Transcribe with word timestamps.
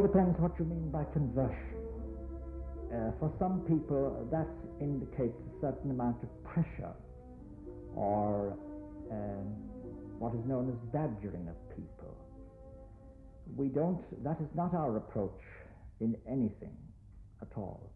all 0.00 0.06
depends 0.06 0.38
what 0.40 0.52
you 0.58 0.64
mean 0.64 0.90
by 0.90 1.04
conversion. 1.12 1.76
Uh, 2.88 3.12
for 3.20 3.30
some 3.38 3.60
people, 3.68 4.26
that 4.32 4.48
indicates 4.80 5.36
a 5.36 5.60
certain 5.60 5.90
amount 5.90 6.16
of 6.22 6.28
pressure 6.44 6.94
or 7.94 8.56
um, 9.10 9.46
what 10.18 10.34
is 10.34 10.40
known 10.46 10.68
as 10.70 10.78
badgering 10.92 11.46
of 11.48 11.76
people. 11.76 12.16
We 13.56 13.68
don't, 13.68 14.00
that 14.24 14.40
is 14.40 14.48
not 14.54 14.74
our 14.74 14.96
approach 14.96 15.42
in 16.00 16.16
anything 16.26 16.76
at 17.42 17.48
all. 17.56 17.92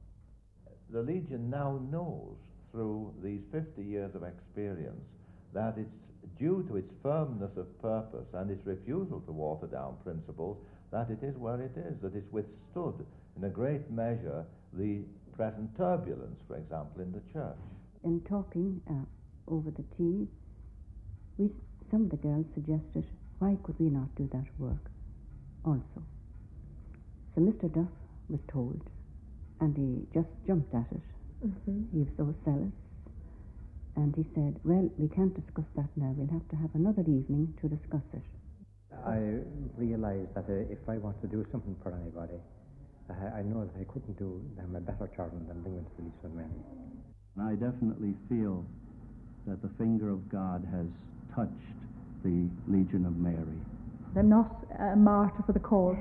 The 0.90 1.00
Legion 1.00 1.48
now 1.48 1.80
knows 1.90 2.36
through 2.70 3.14
these 3.23 3.40
50 3.50 3.82
years 3.82 4.14
of 4.14 4.24
experience 4.24 5.00
that 5.54 5.74
it's 5.78 6.38
due 6.38 6.64
to 6.68 6.76
its 6.76 6.92
firmness 7.02 7.56
of 7.56 7.66
purpose 7.80 8.26
and 8.34 8.50
its 8.50 8.66
refusal 8.66 9.20
to 9.20 9.32
water 9.32 9.66
down 9.66 9.96
principles 10.04 10.59
that 10.91 11.11
it 11.11 11.23
is 11.23 11.37
where 11.37 11.61
it 11.61 11.77
is, 11.77 12.01
that 12.02 12.15
it's 12.15 12.30
withstood 12.33 13.05
in 13.37 13.45
a 13.45 13.48
great 13.48 13.91
measure 13.91 14.45
the 14.73 15.01
present 15.37 15.70
turbulence, 15.77 16.41
for 16.48 16.57
example, 16.57 17.02
in 17.02 17.12
the 17.12 17.23
church. 17.33 17.57
In 18.05 18.20
talking 18.29 18.80
uh, 18.88 19.52
over 19.52 19.70
the 19.70 19.84
tea, 19.97 20.29
we, 21.38 21.51
some 21.91 22.02
of 22.02 22.10
the 22.10 22.16
girls 22.16 22.46
suggested, 22.54 23.04
why 23.38 23.57
could 23.63 23.79
we 23.79 23.87
not 23.87 24.15
do 24.16 24.29
that 24.32 24.46
work 24.59 24.91
also? 25.65 26.02
So 27.35 27.41
Mr. 27.41 27.73
Duff 27.73 27.91
was 28.29 28.41
told, 28.51 28.80
and 29.60 29.76
he 29.76 30.07
just 30.15 30.29
jumped 30.46 30.74
at 30.74 30.87
it. 30.93 31.02
Mm-hmm. 31.46 31.82
He 31.93 31.98
was 32.01 32.09
so 32.16 32.35
zealous. 32.45 32.73
And 33.96 34.15
he 34.16 34.24
said, 34.35 34.59
well, 34.65 34.91
we 34.98 35.09
can't 35.09 35.35
discuss 35.35 35.66
that 35.76 35.88
now. 35.96 36.15
We'll 36.16 36.32
have 36.32 36.48
to 36.51 36.57
have 36.57 36.71
another 36.74 37.02
evening 37.02 37.54
to 37.60 37.69
discuss 37.69 38.02
it. 38.13 38.23
I 39.06 39.42
realised 39.76 40.34
that 40.34 40.46
uh, 40.48 40.73
if 40.73 40.78
I 40.88 40.98
want 40.98 41.20
to 41.23 41.28
do 41.28 41.45
something 41.52 41.76
for 41.82 41.92
anybody, 41.92 42.38
I, 43.10 43.40
I 43.40 43.42
know 43.42 43.64
that 43.64 43.74
I 43.80 43.84
couldn't 43.92 44.18
do 44.18 44.40
them 44.56 44.76
a 44.76 44.80
better 44.80 45.10
job 45.16 45.30
than 45.32 45.62
bring 45.62 45.76
them 45.76 45.84
to 45.84 45.90
the 45.96 46.02
Legion 46.02 46.24
of 46.24 46.34
Mary. 46.34 46.60
And 47.36 47.42
I 47.45 47.52
definitely 47.54 48.14
feel 48.28 48.64
that 49.46 49.60
the 49.60 49.70
finger 49.76 50.10
of 50.10 50.28
God 50.28 50.66
has 50.73 50.86
touched 51.34 51.52
the 52.23 52.48
Legion 52.68 53.04
of 53.04 53.16
Mary. 53.16 53.60
I'm 54.16 54.28
not 54.28 54.64
a 54.78 54.96
martyr 54.96 55.42
for 55.45 55.52
the 55.52 55.58
cause, 55.60 55.96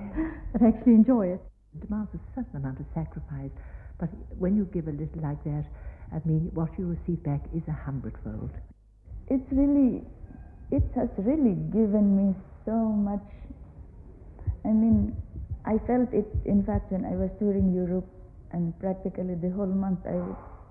but 0.53 0.61
actually 0.61 0.94
enjoy 0.94 1.28
it. 1.28 1.41
It 1.75 1.88
demands 1.88 2.09
a 2.13 2.19
certain 2.35 2.55
amount 2.57 2.80
of 2.80 2.85
sacrifice, 2.94 3.50
but 4.00 4.09
when 4.38 4.55
you 4.55 4.66
give 4.72 4.88
a 4.88 4.91
little 4.91 5.22
like 5.22 5.44
that, 5.44 5.66
I 6.13 6.22
mean, 6.25 6.52
what 6.53 6.69
you 6.78 6.85
receive 6.85 7.23
back 7.23 7.41
is 7.55 7.63
a 7.67 7.72
hundredfold. 7.73 8.52
It's 9.30 9.52
really, 9.52 10.03
it 10.73 10.83
has 10.95 11.09
really 11.17 11.53
given 11.69 12.17
me 12.17 12.33
so 12.66 12.73
much. 12.73 13.21
I 14.66 14.69
mean, 14.69 15.16
I 15.66 15.77
felt 15.85 16.11
it, 16.11 16.25
in 16.45 16.63
fact, 16.66 16.91
when 16.91 17.05
I 17.05 17.13
was 17.16 17.29
touring 17.38 17.73
Europe, 17.73 18.09
and 18.52 18.73
practically 18.79 19.35
the 19.35 19.49
whole 19.49 19.66
month 19.67 19.99
I 20.05 20.17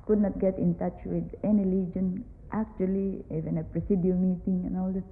could 0.07 0.21
not 0.21 0.39
get 0.41 0.59
in 0.59 0.75
touch 0.75 0.99
with 1.05 1.25
any 1.45 1.65
legion, 1.65 2.25
actually, 2.53 3.25
even 3.31 3.59
a 3.59 3.65
presidium 3.65 4.19
meeting 4.23 4.67
and 4.67 4.77
all 4.77 4.93
this. 4.93 5.07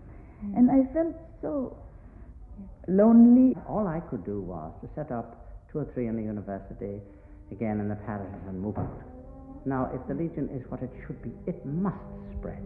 Mm. 0.44 0.58
And 0.58 0.70
I 0.70 0.92
felt 0.92 1.14
so 1.40 1.76
lonely. 2.88 3.56
All 3.68 3.86
I 3.86 4.00
could 4.10 4.24
do 4.24 4.40
was 4.40 4.72
to 4.82 4.88
set 4.94 5.12
up 5.12 5.46
two 5.70 5.78
or 5.78 5.86
three 5.94 6.08
in 6.08 6.16
the 6.16 6.22
university, 6.22 7.00
again 7.52 7.78
in 7.78 7.88
the 7.88 7.96
parish, 8.06 8.34
and 8.48 8.60
move 8.60 8.78
out. 8.78 9.02
Now, 9.66 9.90
if 9.94 10.00
the 10.08 10.14
Legion 10.14 10.48
is 10.50 10.68
what 10.70 10.82
it 10.82 10.90
should 11.06 11.22
be, 11.22 11.30
it 11.46 11.64
must 11.66 11.96
spread. 12.38 12.64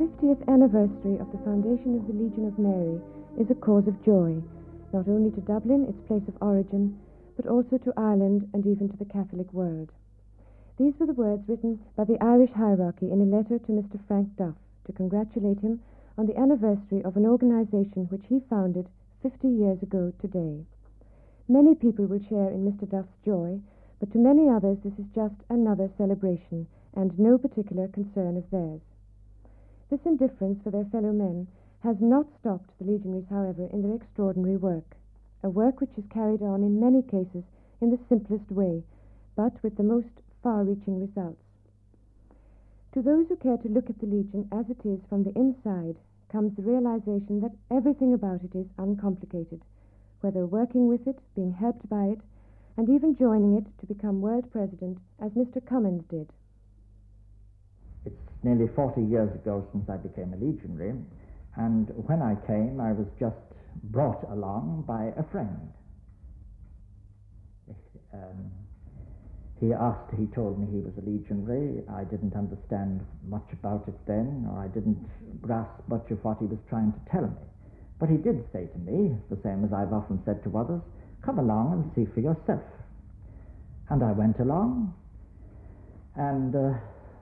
50th 0.00 0.48
anniversary 0.48 1.18
of 1.18 1.30
the 1.32 1.38
foundation 1.44 1.96
of 1.96 2.06
the 2.06 2.14
Legion 2.14 2.46
of 2.46 2.58
Mary 2.58 2.98
is 3.38 3.50
a 3.50 3.54
cause 3.54 3.86
of 3.86 4.02
joy, 4.02 4.42
not 4.90 5.06
only 5.06 5.30
to 5.30 5.40
Dublin, 5.42 5.84
its 5.84 6.00
place 6.08 6.26
of 6.28 6.36
origin, 6.40 6.98
but 7.36 7.46
also 7.46 7.76
to 7.76 7.92
Ireland 7.94 8.48
and 8.54 8.66
even 8.66 8.88
to 8.88 8.96
the 8.96 9.04
Catholic 9.04 9.52
world. 9.52 9.92
These 10.78 10.98
were 10.98 11.04
the 11.04 11.12
words 11.12 11.46
written 11.46 11.78
by 11.94 12.04
the 12.04 12.22
Irish 12.24 12.52
hierarchy 12.52 13.10
in 13.10 13.20
a 13.20 13.36
letter 13.36 13.58
to 13.58 13.72
Mr. 13.72 14.00
Frank 14.08 14.34
Duff 14.36 14.54
to 14.86 14.92
congratulate 14.92 15.60
him 15.60 15.82
on 16.16 16.24
the 16.24 16.38
anniversary 16.38 17.04
of 17.04 17.18
an 17.18 17.26
organization 17.26 18.06
which 18.06 18.24
he 18.28 18.40
founded 18.48 18.88
50 19.22 19.46
years 19.46 19.82
ago 19.82 20.12
today. 20.20 20.64
Many 21.48 21.74
people 21.74 22.06
will 22.06 22.22
share 22.30 22.48
in 22.48 22.64
Mr. 22.64 22.88
Duff's 22.88 23.18
joy, 23.26 23.60
but 24.00 24.10
to 24.12 24.18
many 24.18 24.48
others 24.48 24.78
this 24.82 24.98
is 24.98 25.06
just 25.14 25.36
another 25.50 25.90
celebration 25.98 26.66
and 26.94 27.18
no 27.18 27.36
particular 27.36 27.88
concern 27.88 28.38
of 28.38 28.48
theirs. 28.50 28.80
This 29.92 30.06
indifference 30.06 30.62
for 30.62 30.70
their 30.70 30.86
fellow 30.86 31.12
men 31.12 31.48
has 31.80 32.00
not 32.00 32.26
stopped 32.40 32.70
the 32.78 32.86
legionaries, 32.86 33.28
however, 33.28 33.66
in 33.66 33.82
their 33.82 33.92
extraordinary 33.92 34.56
work, 34.56 34.96
a 35.42 35.50
work 35.50 35.82
which 35.82 35.98
is 35.98 36.06
carried 36.06 36.40
on 36.40 36.62
in 36.62 36.80
many 36.80 37.02
cases 37.02 37.44
in 37.78 37.90
the 37.90 37.98
simplest 38.08 38.50
way, 38.50 38.84
but 39.36 39.62
with 39.62 39.76
the 39.76 39.82
most 39.82 40.22
far 40.42 40.64
reaching 40.64 40.98
results. 40.98 41.42
To 42.92 43.02
those 43.02 43.28
who 43.28 43.36
care 43.36 43.58
to 43.58 43.68
look 43.68 43.90
at 43.90 43.98
the 43.98 44.06
Legion 44.06 44.48
as 44.50 44.70
it 44.70 44.80
is 44.86 45.04
from 45.10 45.24
the 45.24 45.38
inside 45.38 45.98
comes 46.30 46.56
the 46.56 46.62
realization 46.62 47.40
that 47.40 47.54
everything 47.70 48.14
about 48.14 48.42
it 48.44 48.54
is 48.54 48.72
uncomplicated, 48.78 49.60
whether 50.22 50.46
working 50.46 50.88
with 50.88 51.06
it, 51.06 51.18
being 51.34 51.52
helped 51.52 51.86
by 51.90 52.06
it, 52.06 52.20
and 52.78 52.88
even 52.88 53.14
joining 53.14 53.52
it 53.58 53.66
to 53.76 53.84
become 53.84 54.22
world 54.22 54.50
president, 54.50 54.96
as 55.20 55.32
Mr. 55.32 55.62
Cummins 55.62 56.04
did. 56.08 56.32
Nearly 58.42 58.66
40 58.74 59.02
years 59.02 59.32
ago 59.34 59.66
since 59.72 59.88
I 59.88 59.96
became 59.96 60.34
a 60.34 60.36
legionary, 60.36 60.94
and 61.56 61.88
when 62.06 62.22
I 62.22 62.34
came, 62.46 62.80
I 62.80 62.92
was 62.92 63.06
just 63.20 63.36
brought 63.84 64.22
along 64.30 64.84
by 64.86 65.12
a 65.18 65.22
friend. 65.30 65.72
Um, 68.12 68.50
he 69.60 69.72
asked, 69.72 70.10
he 70.18 70.26
told 70.34 70.58
me 70.58 70.66
he 70.66 70.82
was 70.82 70.92
a 70.98 71.06
legionary. 71.08 71.84
I 71.88 72.02
didn't 72.04 72.34
understand 72.34 73.06
much 73.28 73.46
about 73.52 73.86
it 73.86 73.94
then, 74.06 74.44
or 74.50 74.58
I 74.58 74.66
didn't 74.66 74.98
grasp 75.40 75.86
much 75.86 76.10
of 76.10 76.18
what 76.24 76.38
he 76.40 76.46
was 76.46 76.58
trying 76.68 76.92
to 76.92 76.98
tell 77.10 77.22
me. 77.22 77.46
But 78.00 78.10
he 78.10 78.16
did 78.16 78.42
say 78.52 78.66
to 78.66 78.78
me, 78.78 79.14
the 79.30 79.38
same 79.44 79.64
as 79.64 79.72
I've 79.72 79.92
often 79.92 80.20
said 80.24 80.42
to 80.44 80.58
others, 80.58 80.82
come 81.24 81.38
along 81.38 81.72
and 81.72 81.82
see 81.94 82.12
for 82.12 82.18
yourself. 82.20 82.66
And 83.88 84.02
I 84.02 84.10
went 84.10 84.40
along, 84.40 84.94
and 86.16 86.56
uh, 86.56 86.74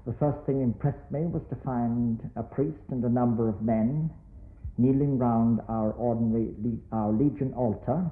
the 0.07 0.15
first 0.15 0.39
thing 0.47 0.63
impressed 0.63 1.11
me 1.11 1.21
was 1.27 1.43
to 1.51 1.57
find 1.65 2.21
a 2.37 2.43
priest 2.43 2.81
and 2.91 3.05
a 3.05 3.09
number 3.09 3.49
of 3.49 3.63
men 3.63 4.11
kneeling 4.79 5.19
round 5.19 5.61
our 5.69 5.93
ordinary 5.93 6.55
our 6.93 7.13
legion 7.13 7.53
altar 7.55 8.11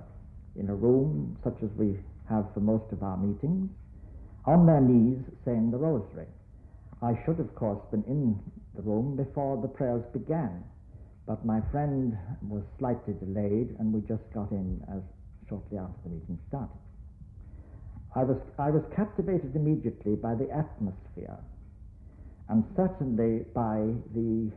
in 0.57 0.69
a 0.69 0.75
room 0.75 1.37
such 1.43 1.57
as 1.63 1.71
we 1.79 1.97
have 2.29 2.45
for 2.53 2.61
most 2.61 2.85
of 2.93 3.03
our 3.03 3.17
meetings, 3.17 3.71
on 4.45 4.67
their 4.67 4.81
knees 4.81 5.19
saying 5.45 5.71
the 5.71 5.79
rosary. 5.79 6.27
I 7.01 7.19
should, 7.25 7.41
of 7.41 7.55
course, 7.55 7.81
been 7.91 8.05
in 8.05 8.39
the 8.75 8.83
room 8.83 9.17
before 9.17 9.61
the 9.63 9.69
prayers 9.69 10.05
began, 10.13 10.65
but 11.27 11.47
my 11.47 11.61
friend 11.71 12.19
was 12.49 12.63
slightly 12.79 13.15
delayed, 13.15 13.77
and 13.79 13.93
we 13.93 14.01
just 14.03 14.25
got 14.35 14.51
in 14.51 14.83
as 14.93 15.03
shortly 15.49 15.79
after 15.79 15.97
the 16.05 16.11
meeting 16.11 16.39
started. 16.49 16.77
I 18.15 18.25
was 18.25 18.39
I 18.59 18.71
was 18.71 18.83
captivated 18.97 19.55
immediately 19.55 20.17
by 20.17 20.35
the 20.35 20.51
atmosphere, 20.51 21.39
and 22.49 22.65
certainly 22.77 23.45
by 23.55 23.79
the 24.15 24.51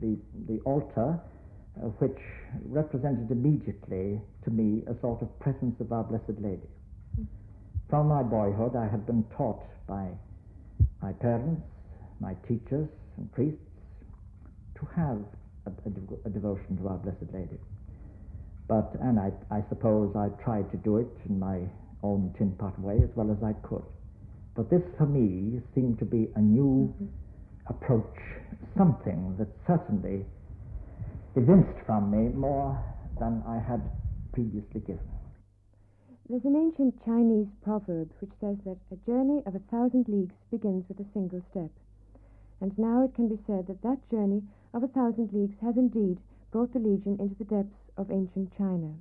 the 0.00 0.16
the 0.48 0.60
altar 0.64 1.18
uh, 1.76 1.88
which 2.00 2.18
represented 2.64 3.30
immediately 3.30 4.20
to 4.44 4.50
me 4.50 4.82
a 4.88 5.00
sort 5.00 5.20
of 5.22 5.38
presence 5.40 5.74
of 5.80 5.92
Our 5.92 6.04
Blessed 6.04 6.40
Lady. 6.40 6.68
From 7.90 8.08
my 8.08 8.22
boyhood, 8.22 8.74
I 8.76 8.88
had 8.88 9.06
been 9.06 9.24
taught 9.36 9.62
by 9.86 10.08
my 11.02 11.12
parents, 11.12 11.62
my 12.20 12.34
teachers, 12.48 12.88
and 13.16 13.30
priests 13.32 13.60
to 14.76 14.86
have 14.96 15.18
a, 15.66 15.70
a, 15.86 15.90
dev- 15.90 16.18
a 16.24 16.30
devotion 16.30 16.78
to 16.78 16.88
Our 16.88 16.98
Blessed 16.98 17.32
Lady. 17.32 17.58
But, 18.68 18.96
and 19.00 19.20
I, 19.20 19.30
I 19.50 19.62
suppose 19.68 20.14
I 20.16 20.28
tried 20.42 20.70
to 20.72 20.76
do 20.78 20.96
it 20.98 21.08
in 21.28 21.38
my 21.38 21.60
own 22.02 22.34
tin 22.38 22.52
pot 22.52 22.78
way 22.80 22.96
as 23.02 23.10
well 23.14 23.30
as 23.30 23.42
I 23.44 23.52
could. 23.66 23.84
But 24.56 24.70
this, 24.70 24.82
for 24.98 25.06
me, 25.06 25.60
seemed 25.74 25.98
to 25.98 26.04
be 26.04 26.28
a 26.34 26.40
new 26.40 26.92
approach, 27.68 28.18
something 28.76 29.36
that 29.38 29.48
certainly 29.66 30.24
evinced 31.34 31.78
from 31.84 32.10
me 32.10 32.32
more 32.34 32.78
than 33.18 33.42
I 33.46 33.58
had 33.58 33.82
previously 34.32 34.80
given. 34.80 35.08
There's 36.28 36.44
an 36.44 36.56
ancient 36.56 37.04
Chinese 37.04 37.46
proverb 37.62 38.10
which 38.20 38.32
says 38.40 38.56
that 38.64 38.78
a 38.90 38.96
journey 39.06 39.42
of 39.46 39.54
a 39.54 39.60
thousand 39.70 40.08
leagues 40.08 40.34
begins 40.50 40.84
with 40.88 40.98
a 40.98 41.12
single 41.12 41.42
step. 41.50 41.70
And 42.60 42.76
now 42.78 43.02
it 43.04 43.14
can 43.14 43.28
be 43.28 43.38
said 43.46 43.66
that 43.68 43.82
that 43.82 44.10
journey 44.10 44.42
of 44.74 44.82
a 44.82 44.88
thousand 44.88 45.32
leagues 45.32 45.56
has 45.60 45.76
indeed 45.76 46.18
brought 46.50 46.72
the 46.72 46.80
Legion 46.80 47.20
into 47.20 47.36
the 47.36 47.44
depths 47.44 47.90
of 47.96 48.10
ancient 48.10 48.56
China. 48.56 48.94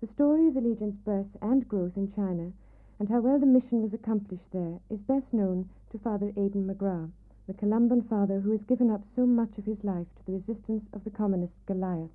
The 0.00 0.12
story 0.12 0.48
of 0.48 0.54
the 0.54 0.60
Legion's 0.60 1.00
birth 1.04 1.36
and 1.40 1.66
growth 1.68 1.96
in 1.96 2.12
China 2.12 2.52
and 2.98 3.08
how 3.08 3.20
well 3.20 3.38
the 3.38 3.46
mission 3.46 3.80
was 3.82 3.94
accomplished 3.94 4.50
there 4.52 4.80
is 4.90 5.00
best 5.00 5.32
known 5.32 5.70
to 5.90 5.98
Father 5.98 6.28
Aidan 6.36 6.66
McGrath, 6.66 7.10
the 7.46 7.54
Columban 7.54 8.02
father 8.08 8.40
who 8.40 8.52
has 8.52 8.60
given 8.68 8.90
up 8.90 9.02
so 9.14 9.26
much 9.26 9.50
of 9.58 9.64
his 9.64 9.76
life 9.82 10.06
to 10.16 10.22
the 10.26 10.32
resistance 10.32 10.84
of 10.94 11.04
the 11.04 11.10
communist 11.10 11.52
Goliath. 11.66 12.08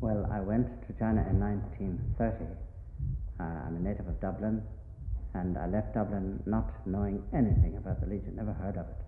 Well, 0.00 0.26
I 0.32 0.40
went 0.40 0.66
to 0.88 0.92
China 0.98 1.20
in 1.28 1.38
1930. 1.38 2.44
Uh, 3.38 3.42
I'm 3.42 3.76
a 3.76 3.80
native 3.80 4.08
of 4.08 4.18
Dublin, 4.20 4.62
and 5.34 5.58
I 5.58 5.66
left 5.66 5.94
Dublin 5.94 6.42
not 6.46 6.70
knowing 6.86 7.22
anything 7.34 7.76
about 7.76 8.00
the 8.00 8.06
Legion, 8.06 8.36
never 8.36 8.52
heard 8.54 8.76
of 8.76 8.86
it. 8.88 9.00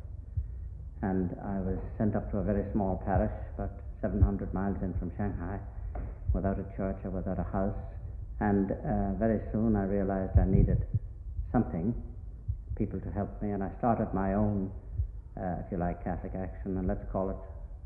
And 1.03 1.37
I 1.43 1.59
was 1.61 1.79
sent 1.97 2.17
up 2.17 2.31
to 2.33 2.39
a 2.39 2.43
very 2.43 2.65
small 2.73 3.03
parish, 3.05 3.33
about 3.57 3.73
700 4.03 4.53
miles 4.53 4.77
in 4.83 4.93
from 4.99 5.11
Shanghai, 5.17 5.59
without 6.33 6.59
a 6.59 6.77
church 6.77 6.97
or 7.05 7.11
without 7.11 7.39
a 7.39 7.49
house. 7.51 7.77
And 8.41 8.73
uh, 8.73 9.15
very 9.19 9.41
soon 9.53 9.75
I 9.77 9.85
realized 9.85 10.39
I 10.39 10.45
needed 10.45 10.85
something, 11.51 11.95
people 12.77 13.01
to 13.01 13.11
help 13.11 13.41
me, 13.41 13.51
and 13.53 13.63
I 13.63 13.71
started 13.79 14.13
my 14.13 14.35
own, 14.35 14.71
uh, 15.41 15.57
if 15.65 15.73
you 15.73 15.79
like, 15.79 16.03
Catholic 16.05 16.33
action, 16.35 16.77
and 16.79 16.87
let's 16.87 17.05
call 17.13 17.31
it 17.31 17.37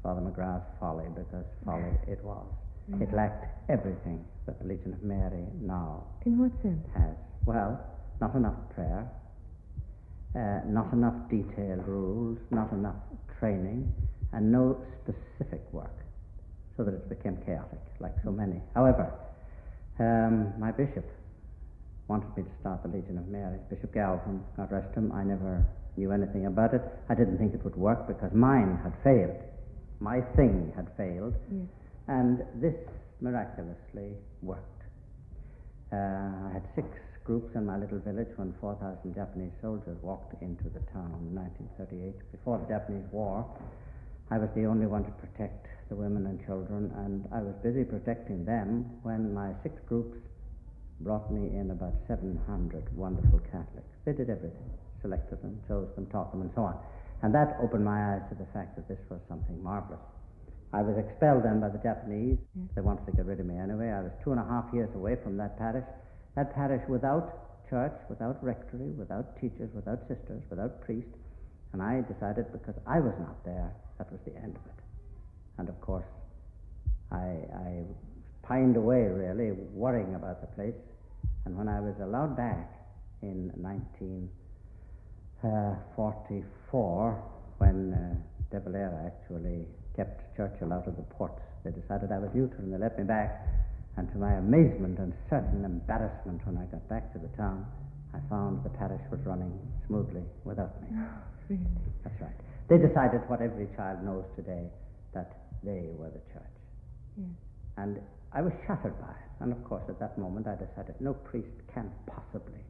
Father 0.03 0.21
McGrath's 0.21 0.69
folly, 0.81 1.07
because 1.15 1.45
folly 1.65 1.91
it 2.07 2.23
was. 2.25 2.47
It 3.01 3.13
lacked 3.13 3.45
everything 3.69 4.25
that 4.47 4.59
the 4.61 4.67
Legion 4.67 4.95
of 4.95 5.03
Mary 5.03 5.45
now 5.61 6.05
In 6.25 6.39
what 6.39 6.53
sense? 6.63 6.87
has. 6.97 7.15
Well, 7.45 7.79
not 8.21 8.35
enough 8.35 8.55
prayer, 8.75 9.07
uh, 10.35 10.61
not 10.67 10.93
enough 10.93 11.15
detailed 11.31 11.87
rules, 11.87 12.39
not 12.51 12.73
enough 12.73 12.97
training, 13.39 13.93
and 14.33 14.51
no 14.51 14.79
specific 15.03 15.61
work, 15.73 15.93
so 16.77 16.85
that 16.85 16.95
it 16.95 17.09
became 17.11 17.37
chaotic, 17.45 17.81
like 18.01 18.15
so 18.25 18.31
many. 18.31 18.61
However, 18.75 19.13
um, 19.99 20.53
my 20.59 20.71
bishop 20.71 21.05
wanted 22.09 22.35
me 22.37 22.43
to 22.45 22.51
start 22.61 22.83
the 22.83 22.89
Legion 22.89 23.19
of 23.19 23.29
Mary. 23.29 23.59
Bishop 23.69 23.93
Galvin, 23.93 24.43
God 24.57 24.73
rest 24.73 24.95
him, 24.95 25.13
I 25.13 25.25
never 25.25 25.63
knew 25.99 26.13
anything 26.13 26.47
about 26.47 26.73
it. 26.73 26.83
I 27.11 27.15
didn't 27.15 27.39
think 27.39 27.55
it 27.55 27.65
would 27.65 27.77
work 27.77 28.07
because 28.07 28.31
mine 28.33 28.79
had 28.83 28.95
failed. 29.03 29.37
My 29.99 30.21
thing 30.39 30.73
had 30.77 30.87
failed. 30.97 31.35
Yes. 31.51 31.67
And 32.07 32.39
this 32.63 32.79
miraculously 33.21 34.15
worked. 34.41 34.83
Uh, 35.93 36.47
I 36.47 36.51
had 36.55 36.63
six 36.77 36.87
groups 37.25 37.55
in 37.57 37.67
my 37.67 37.77
little 37.77 37.99
village 37.99 38.29
when 38.37 38.55
4,000 38.61 39.15
Japanese 39.15 39.53
soldiers 39.61 39.99
walked 40.01 40.41
into 40.41 40.65
the 40.71 40.81
town 40.95 41.13
in 41.19 41.35
1938. 41.35 42.33
Before 42.33 42.59
the 42.59 42.69
Japanese 42.73 43.05
War, 43.11 43.45
I 44.31 44.39
was 44.39 44.49
the 44.55 44.65
only 44.65 44.87
one 44.87 45.05
to 45.05 45.11
protect 45.11 45.67
the 45.89 45.97
women 45.97 46.27
and 46.27 46.39
children, 46.47 46.93
and 47.05 47.27
I 47.33 47.41
was 47.41 47.55
busy 47.63 47.83
protecting 47.85 48.45
them 48.45 48.85
when 49.03 49.35
my 49.35 49.53
six 49.63 49.75
groups 49.89 50.17
brought 51.01 51.33
me 51.33 51.49
in 51.59 51.71
about 51.71 51.95
700 52.07 52.97
wonderful 52.97 53.41
Catholics. 53.51 53.89
They 54.05 54.13
did 54.13 54.31
everything 54.31 54.71
selected 55.03 55.43
them, 55.43 55.61
chose 55.69 55.89
them, 55.95 56.07
taught 56.07 56.33
them, 56.33 56.43
and 56.43 56.51
so 56.55 56.63
on. 56.63 56.77
And 57.23 57.35
that 57.35 57.59
opened 57.63 57.85
my 57.85 58.15
eyes 58.15 58.23
to 58.31 58.35
the 58.35 58.47
fact 58.53 58.77
that 58.77 58.89
this 58.89 58.99
was 59.11 59.21
something 59.29 59.63
marvelous. 59.63 60.01
I 60.73 60.83
was 60.83 60.99
expelled 60.99 61.45
then 61.45 61.61
by 61.61 61.71
the 61.71 61.79
Japanese. 61.79 62.37
They 62.75 62.83
wanted 62.83 63.07
to 63.07 63.13
get 63.13 63.25
rid 63.25 63.41
of 63.41 63.47
me 63.47 63.57
anyway. 63.57 63.89
I 63.91 64.03
was 64.03 64.13
two 64.23 64.33
and 64.33 64.41
a 64.41 64.45
half 64.45 64.67
years 64.73 64.91
away 64.95 65.17
from 65.23 65.37
that 65.39 65.59
parish. 65.59 65.87
That 66.37 66.55
parish 66.55 66.83
without 66.89 67.67
church, 67.71 67.95
without 68.09 68.43
rectory, 68.45 68.91
without 68.93 69.41
teachers, 69.41 69.71
without 69.75 70.01
sisters, 70.09 70.43
without 70.51 70.81
priest. 70.85 71.09
And 71.73 71.83
I 71.83 72.03
decided 72.05 72.53
because 72.53 72.75
I 72.87 73.01
was 73.01 73.15
not 73.19 73.45
there, 73.45 73.73
that 73.99 74.11
was 74.13 74.21
the 74.25 74.37
end 74.37 74.57
of 74.57 74.65
it. 74.67 74.79
And 75.59 75.69
of 75.69 75.81
course, 75.81 76.07
I, 77.11 77.17
I 77.17 77.85
pined 78.43 78.77
away 78.77 79.03
really, 79.03 79.53
worrying 79.73 80.15
about 80.15 80.41
the 80.41 80.47
place. 80.49 80.77
And 81.45 81.57
when 81.57 81.69
I 81.69 81.81
was 81.81 81.95
allowed 82.01 82.37
back 82.37 82.71
in 83.23 83.53
1944, 85.43 87.23
when 87.59 87.95
uh, 87.95 88.15
De 88.51 88.61
Valera 88.61 89.07
actually 89.07 89.67
kept 89.95 90.37
Churchill 90.37 90.73
out 90.73 90.87
of 90.89 90.97
the 90.97 91.03
ports, 91.03 91.41
they 91.65 91.71
decided 91.71 92.11
I 92.11 92.19
was 92.19 92.31
neutral 92.35 92.63
and 92.63 92.73
they 92.73 92.79
let 92.79 92.99
me 92.99 93.05
back. 93.05 93.47
And 93.97 94.11
to 94.13 94.19
my 94.19 94.35
amazement 94.35 94.99
and 94.99 95.13
certain 95.29 95.65
embarrassment 95.65 96.47
when 96.47 96.57
I 96.59 96.65
got 96.71 96.89
back 96.89 97.13
to 97.13 97.19
the 97.19 97.29
town, 97.37 97.67
I 98.15 98.19
found 98.31 98.65
the 98.65 98.71
parish 98.71 99.03
was 99.11 99.21
running 99.25 99.53
smoothly 99.87 100.23
without 100.45 100.81
me. 100.83 100.89
Really? 101.49 101.63
That's 102.05 102.21
right. 102.21 102.37
They 102.69 102.79
decided 102.79 103.23
what 103.29 103.41
every 103.41 103.69
child 103.77 104.03
knows 104.05 104.25
today 104.37 104.71
that 105.15 105.49
they 105.65 105.91
were 105.99 106.11
the 106.11 106.23
church. 106.33 106.57
Yes. 107.17 107.29
And 107.77 108.01
I 108.33 108.43
was 108.43 108.53
shattered 108.67 108.99
by 109.01 109.11
it. 109.11 109.31
And 109.41 109.53
of 109.53 109.63
course, 109.65 109.85
at 109.89 109.99
that 110.01 110.19
moment, 110.19 110.47
I 110.47 110.55
decided 110.55 110.95
no 111.01 111.15
priest 111.15 111.55
can 111.73 111.91
possibly 112.07 112.61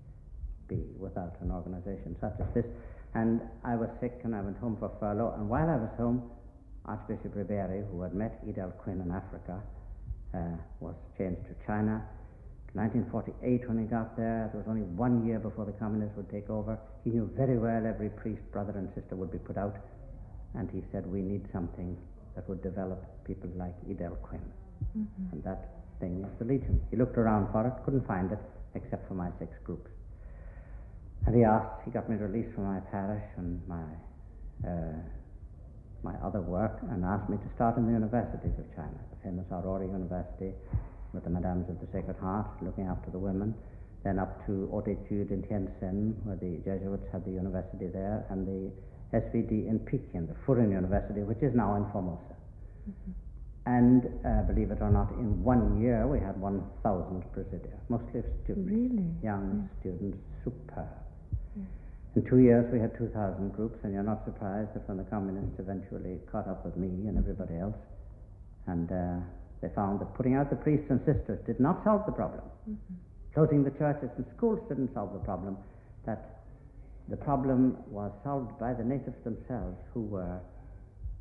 be 0.68 0.84
without 0.98 1.34
an 1.40 1.50
organization 1.50 2.16
such 2.20 2.34
as 2.40 2.46
this. 2.54 2.66
And 3.14 3.40
I 3.64 3.74
was 3.74 3.88
sick 4.00 4.20
and 4.24 4.34
I 4.34 4.40
went 4.40 4.58
home 4.58 4.76
for 4.78 4.90
furlough. 5.00 5.34
And 5.36 5.48
while 5.48 5.68
I 5.68 5.76
was 5.76 5.90
home, 5.96 6.30
Archbishop 6.84 7.34
Riberi, 7.34 7.84
who 7.90 8.02
had 8.02 8.14
met 8.14 8.40
Edel 8.48 8.70
Quinn 8.82 9.00
in 9.00 9.10
Africa, 9.10 9.60
uh, 10.34 10.56
was 10.80 10.94
changed 11.16 11.40
to 11.48 11.54
China. 11.66 12.04
1948, 12.74 13.68
when 13.68 13.78
he 13.78 13.84
got 13.84 14.16
there, 14.16 14.50
there 14.52 14.60
was 14.60 14.68
only 14.68 14.84
one 14.92 15.26
year 15.26 15.38
before 15.38 15.64
the 15.64 15.72
communists 15.72 16.16
would 16.16 16.30
take 16.30 16.50
over. 16.50 16.78
He 17.02 17.10
knew 17.10 17.30
very 17.34 17.58
well 17.58 17.86
every 17.86 18.10
priest, 18.10 18.42
brother, 18.52 18.72
and 18.76 18.88
sister 18.94 19.16
would 19.16 19.32
be 19.32 19.38
put 19.38 19.56
out. 19.56 19.76
And 20.54 20.70
he 20.70 20.82
said, 20.92 21.06
We 21.06 21.22
need 21.22 21.48
something 21.52 21.96
that 22.34 22.48
would 22.48 22.62
develop 22.62 23.02
people 23.24 23.50
like 23.56 23.74
Edel 23.90 24.16
Quinn. 24.22 24.44
Mm-hmm. 24.96 25.32
And 25.32 25.44
that 25.44 25.68
thing 25.98 26.24
is 26.24 26.38
the 26.38 26.44
Legion. 26.44 26.80
He 26.90 26.96
looked 26.96 27.16
around 27.16 27.50
for 27.52 27.66
it, 27.66 27.72
couldn't 27.84 28.06
find 28.06 28.30
it, 28.32 28.38
except 28.74 29.08
for 29.08 29.14
my 29.14 29.30
six 29.38 29.50
groups. 29.64 29.90
And 31.26 31.36
he 31.36 31.44
asked, 31.44 31.82
he 31.84 31.90
got 31.90 32.08
me 32.08 32.16
released 32.16 32.54
from 32.54 32.64
my 32.64 32.80
parish 32.90 33.24
and 33.36 33.60
my, 33.68 33.84
uh, 34.66 34.96
my 36.02 36.14
other 36.24 36.40
work 36.40 36.78
and 36.90 37.04
asked 37.04 37.28
me 37.28 37.36
to 37.36 37.48
start 37.54 37.76
in 37.76 37.86
the 37.86 37.92
universities 37.92 38.54
of 38.58 38.64
China, 38.74 38.96
the 39.10 39.16
famous 39.22 39.44
Aurora 39.52 39.84
University 39.86 40.52
with 41.12 41.24
the 41.24 41.30
Madames 41.30 41.68
of 41.68 41.80
the 41.80 41.86
Sacred 41.92 42.16
Heart 42.18 42.46
looking 42.62 42.86
after 42.86 43.10
the 43.10 43.18
women, 43.18 43.54
then 44.04 44.18
up 44.18 44.44
to 44.46 44.68
Haute 44.70 44.88
Etude 44.88 45.30
in 45.30 45.42
Tientsin, 45.42 46.14
where 46.24 46.36
the 46.36 46.60
Jesuits 46.64 47.04
had 47.12 47.24
the 47.24 47.30
university 47.32 47.88
there, 47.88 48.24
and 48.30 48.46
the 48.46 48.70
SVD 49.16 49.68
in 49.68 49.80
Peking, 49.84 50.26
the 50.26 50.34
Furin 50.46 50.70
University, 50.70 51.20
which 51.22 51.42
is 51.42 51.54
now 51.54 51.76
in 51.76 51.84
Formosa. 51.92 52.36
And 53.66 54.04
uh, 54.24 54.42
believe 54.42 54.70
it 54.70 54.78
or 54.80 54.90
not, 54.90 55.10
in 55.12 55.42
one 55.42 55.80
year 55.80 56.06
we 56.06 56.20
had 56.20 56.40
1,000 56.40 57.22
presidia, 57.34 57.76
mostly 57.88 58.20
of 58.20 58.26
students, 58.44 58.70
Really? 58.70 59.04
young 59.22 59.68
students, 59.80 60.18
superb. 60.44 60.88
In 62.16 62.24
two 62.28 62.38
years 62.38 62.66
we 62.72 62.80
had 62.80 62.96
2,000 62.98 63.52
groups, 63.54 63.78
and 63.84 63.92
you're 63.92 64.02
not 64.02 64.24
surprised 64.24 64.74
that 64.74 64.88
when 64.88 64.96
the 64.98 65.04
communists 65.04 65.58
eventually 65.58 66.18
caught 66.32 66.48
up 66.48 66.64
with 66.64 66.76
me 66.76 67.06
and 67.06 67.16
everybody 67.16 67.56
else, 67.56 67.76
and 68.66 68.90
uh, 68.90 69.20
they 69.60 69.68
found 69.74 70.00
that 70.00 70.14
putting 70.14 70.34
out 70.34 70.50
the 70.50 70.56
priests 70.56 70.86
and 70.90 71.00
sisters 71.06 71.38
did 71.46 71.60
not 71.60 71.82
solve 71.84 72.02
the 72.06 72.12
problem. 72.12 72.42
Closing 73.34 73.62
the 73.62 73.70
churches 73.78 74.10
and 74.16 74.26
schools 74.36 74.58
didn't 74.68 74.92
solve 74.94 75.12
the 75.12 75.20
problem. 75.20 75.56
That 76.06 76.42
the 77.08 77.16
problem 77.16 77.76
was 77.88 78.12
solved 78.24 78.58
by 78.58 78.74
the 78.74 78.84
natives 78.84 79.16
themselves 79.24 79.78
who 79.94 80.02
were 80.02 80.40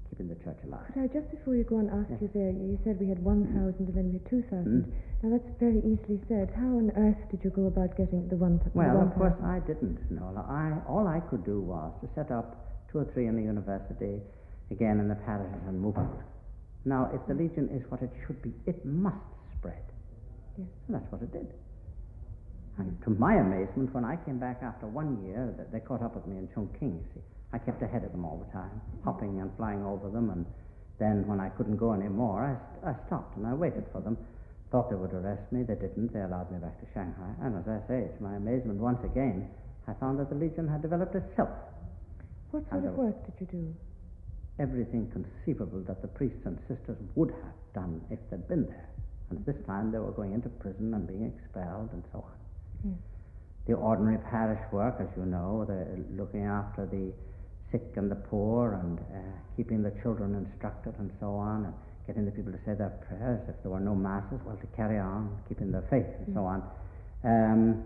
keeping 0.10 0.28
the 0.28 0.36
church 0.44 0.58
alive. 0.66 0.86
Could 0.94 1.04
I, 1.04 1.08
just 1.08 1.30
before 1.32 1.56
you 1.56 1.64
go 1.64 1.78
on, 1.78 1.90
ask 1.90 2.10
Yes. 2.10 2.22
you 2.22 2.30
there, 2.34 2.52
you 2.52 2.80
said 2.84 3.00
we 3.00 3.08
had 3.08 3.20
1,000 3.24 3.76
and 3.80 3.94
then 3.96 4.06
we 4.08 4.14
had 4.20 4.30
2,000. 4.30 4.66
Mm. 4.66 4.86
Now 5.24 5.30
that's 5.38 5.50
very 5.60 5.80
easily 5.80 6.20
said. 6.28 6.52
How 6.56 6.68
on 6.80 6.92
earth 6.96 7.18
did 7.32 7.44
you 7.44 7.50
go 7.52 7.68
about 7.68 7.96
getting 7.98 8.28
the 8.30 8.36
one? 8.38 8.60
the 8.64 8.72
Well, 8.74 9.02
of 9.02 9.16
1,000? 9.16 9.20
course, 9.20 9.38
I 9.44 9.60
didn't 9.68 10.00
know. 10.12 10.32
I, 10.48 10.78
all 10.88 11.08
I 11.08 11.20
could 11.30 11.44
do 11.46 11.60
was 11.62 11.92
to 12.02 12.08
set 12.16 12.32
up 12.32 12.88
two 12.92 13.00
or 13.00 13.06
three 13.14 13.28
in 13.28 13.36
the 13.36 13.44
university, 13.44 14.22
again 14.72 15.00
in 15.00 15.08
the 15.08 15.16
parishes, 15.28 15.62
and 15.68 15.80
move 15.80 15.98
out. 15.98 16.22
Now, 16.86 17.10
if 17.14 17.20
the 17.28 17.34
Legion 17.34 17.68
is 17.70 17.84
what 17.92 18.02
it 18.02 18.12
should 18.26 18.42
be, 18.42 18.54
it 18.66 18.86
must 18.86 19.18
spread. 19.58 19.84
Yes. 20.58 20.68
And 20.88 20.96
that's 20.96 21.12
what 21.12 21.22
it 21.22 21.32
did. 21.34 21.52
And 22.78 22.96
to 23.04 23.10
my 23.10 23.36
amazement, 23.36 23.94
when 23.94 24.06
I 24.06 24.16
came 24.18 24.38
back 24.40 24.62
after 24.64 24.86
one 24.88 25.22
year, 25.26 25.54
they 25.74 25.80
caught 25.80 26.02
up 26.04 26.16
with 26.16 26.28
me 26.28 26.38
in 26.38 26.48
Chongqing, 26.50 26.94
you 26.96 27.04
see. 27.14 27.22
I 27.54 27.58
kept 27.60 27.82
ahead 27.82 28.04
of 28.04 28.12
them 28.12 28.26
all 28.26 28.38
the 28.46 28.52
time, 28.52 28.82
hopping 29.06 29.40
and 29.40 29.50
flying 29.58 29.84
over 29.86 30.10
them, 30.10 30.30
and 30.30 30.46
then 31.00 31.26
when 31.28 31.40
I 31.40 31.50
couldn't 31.50 31.78
go 31.78 31.94
any 31.94 32.10
more, 32.10 32.44
I, 32.84 32.90
I 32.90 32.96
stopped 33.08 33.38
and 33.38 33.48
I 33.48 33.54
waited 33.54 33.86
for 33.92 34.02
them. 34.02 34.18
Thought 34.72 34.90
they 34.90 34.96
would 34.98 35.14
arrest 35.14 35.50
me, 35.52 35.64
they 35.64 35.76
didn't. 35.76 36.12
They 36.12 36.20
allowed 36.22 36.52
me 36.52 36.60
back 36.60 36.78
to 36.82 36.88
Shanghai. 36.94 37.32
And 37.42 37.56
as 37.56 37.68
I 37.68 37.80
say, 37.88 38.10
to 38.18 38.24
my 38.24 38.36
amazement, 38.36 38.80
once 38.80 39.00
again, 39.06 39.48
I 39.88 39.94
found 39.94 40.20
that 40.20 40.30
the 40.30 40.36
Legion 40.36 40.68
had 40.68 40.82
developed 40.82 41.16
itself. 41.16 41.50
What 42.52 42.68
sort 42.70 42.84
of 42.84 42.94
work 42.96 43.16
did 43.26 43.34
you 43.40 43.48
do? 43.48 43.76
Everything 44.60 45.08
conceivable 45.12 45.80
that 45.88 46.02
the 46.02 46.08
priests 46.10 46.42
and 46.46 46.58
sisters 46.68 46.98
would 47.16 47.30
have 47.32 47.56
done 47.74 48.02
if 48.10 48.20
they'd 48.30 48.48
been 48.50 48.66
there. 48.68 48.90
And 49.30 49.40
at 49.40 49.46
this 49.46 49.66
time, 49.66 49.92
they 49.92 50.00
were 50.00 50.12
going 50.12 50.34
into 50.34 50.50
prison 50.50 50.94
and 50.94 51.08
being 51.08 51.32
expelled 51.32 51.92
and 51.94 52.04
so 52.12 52.20
on. 52.20 52.92
Yes. 52.92 52.98
the 53.68 53.74
ordinary 53.74 54.18
parish 54.30 54.62
work, 54.72 54.96
as 55.00 55.08
you 55.18 55.26
know, 55.26 55.66
the 55.68 56.04
looking 56.22 56.44
after 56.44 56.86
the 56.86 57.14
sick 57.72 57.84
and 57.96 58.10
the 58.10 58.16
poor 58.16 58.74
and 58.74 59.00
uh, 59.00 59.20
keeping 59.56 59.84
the 59.84 59.92
children 60.02 60.36
instructed 60.36 60.94
and 61.00 61.12
so 61.20 61.36
on, 61.36 61.66
and 61.66 61.74
getting 62.06 62.26
the 62.26 62.32
people 62.32 62.52
to 62.52 62.60
say 62.66 62.74
their 62.74 62.94
prayers. 63.08 63.42
If 63.50 63.56
there 63.64 63.72
were 63.72 63.80
no 63.80 63.96
masses, 63.96 64.40
well, 64.46 64.58
to 64.58 64.68
carry 64.76 65.00
on, 65.00 65.38
keeping 65.50 65.72
their 65.72 65.86
faith, 65.90 66.08
and 66.26 66.36
so 66.36 66.46
on. 66.46 66.64
Um, 67.24 67.84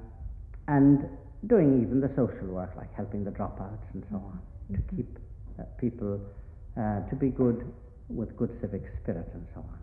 and 0.68 1.10
doing 1.48 1.82
even 1.82 2.02
the 2.02 2.10
social 2.16 2.48
work, 2.48 2.74
like 2.78 2.94
helping 2.94 3.24
the 3.24 3.32
dropouts 3.32 3.82
and 3.94 4.04
so 4.12 4.18
on, 4.18 4.40
to 4.76 4.96
keep 4.96 5.18
uh, 5.60 5.64
people 5.80 6.20
uh, 6.78 7.02
to 7.10 7.16
be 7.16 7.30
good 7.30 7.66
with 8.10 8.36
good 8.38 8.52
civic 8.62 8.84
spirit 9.02 9.30
and 9.34 9.46
so 9.56 9.62
on. 9.62 9.80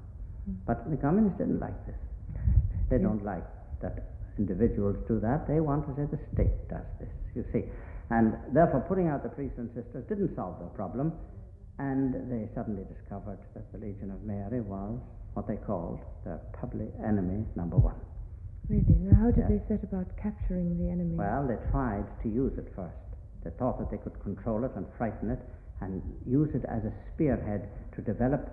But 0.67 0.89
the 0.91 0.97
communists 0.97 1.39
didn't 1.39 1.61
like 1.61 1.79
this. 1.87 1.97
They 2.91 2.97
don't 2.97 3.23
like 3.23 3.45
that 3.83 4.17
individuals 4.39 4.97
do 5.07 5.21
that. 5.21 5.47
They 5.47 5.61
want 5.61 5.87
to 5.89 5.95
say 5.95 6.09
the 6.11 6.19
state 6.33 6.69
does 6.71 6.87
this, 7.01 7.11
you 7.35 7.45
see. 7.53 7.65
And 8.11 8.35
therefore, 8.53 8.81
putting 8.89 9.09
out 9.09 9.23
the 9.23 9.29
priests 9.29 9.59
and 9.59 9.69
sisters 9.75 10.05
didn't 10.09 10.35
solve 10.35 10.59
the 10.61 10.67
problem. 10.67 11.13
And 11.79 12.15
they 12.31 12.49
suddenly 12.55 12.83
discovered 12.89 13.39
that 13.55 13.71
the 13.73 13.79
Legion 13.79 14.11
of 14.11 14.23
Mary 14.25 14.61
was 14.61 14.99
what 15.35 15.47
they 15.47 15.57
called 15.57 16.01
the 16.25 16.41
public 16.59 16.89
enemy 17.07 17.45
number 17.55 17.77
one. 17.77 17.95
Really? 18.69 18.97
Now, 18.99 19.15
how 19.17 19.31
did 19.31 19.47
Yes. 19.49 19.51
they 19.51 19.63
set 19.77 19.85
about 19.85 20.07
capturing 20.17 20.77
the 20.79 20.91
enemy? 20.91 21.15
Well, 21.17 21.47
they 21.47 21.57
tried 21.71 22.05
to 22.23 22.29
use 22.29 22.57
it 22.59 22.69
first. 22.75 22.97
They 23.45 23.51
thought 23.51 23.79
that 23.79 23.91
they 23.91 23.99
could 23.99 24.19
control 24.21 24.65
it 24.65 24.73
and 24.75 24.87
frighten 24.99 25.31
it 25.31 25.39
and 25.81 26.03
use 26.27 26.53
it 26.55 26.65
as 26.65 26.85
a 26.85 26.93
spearhead 27.15 27.69
to 27.93 28.03
develop 28.03 28.51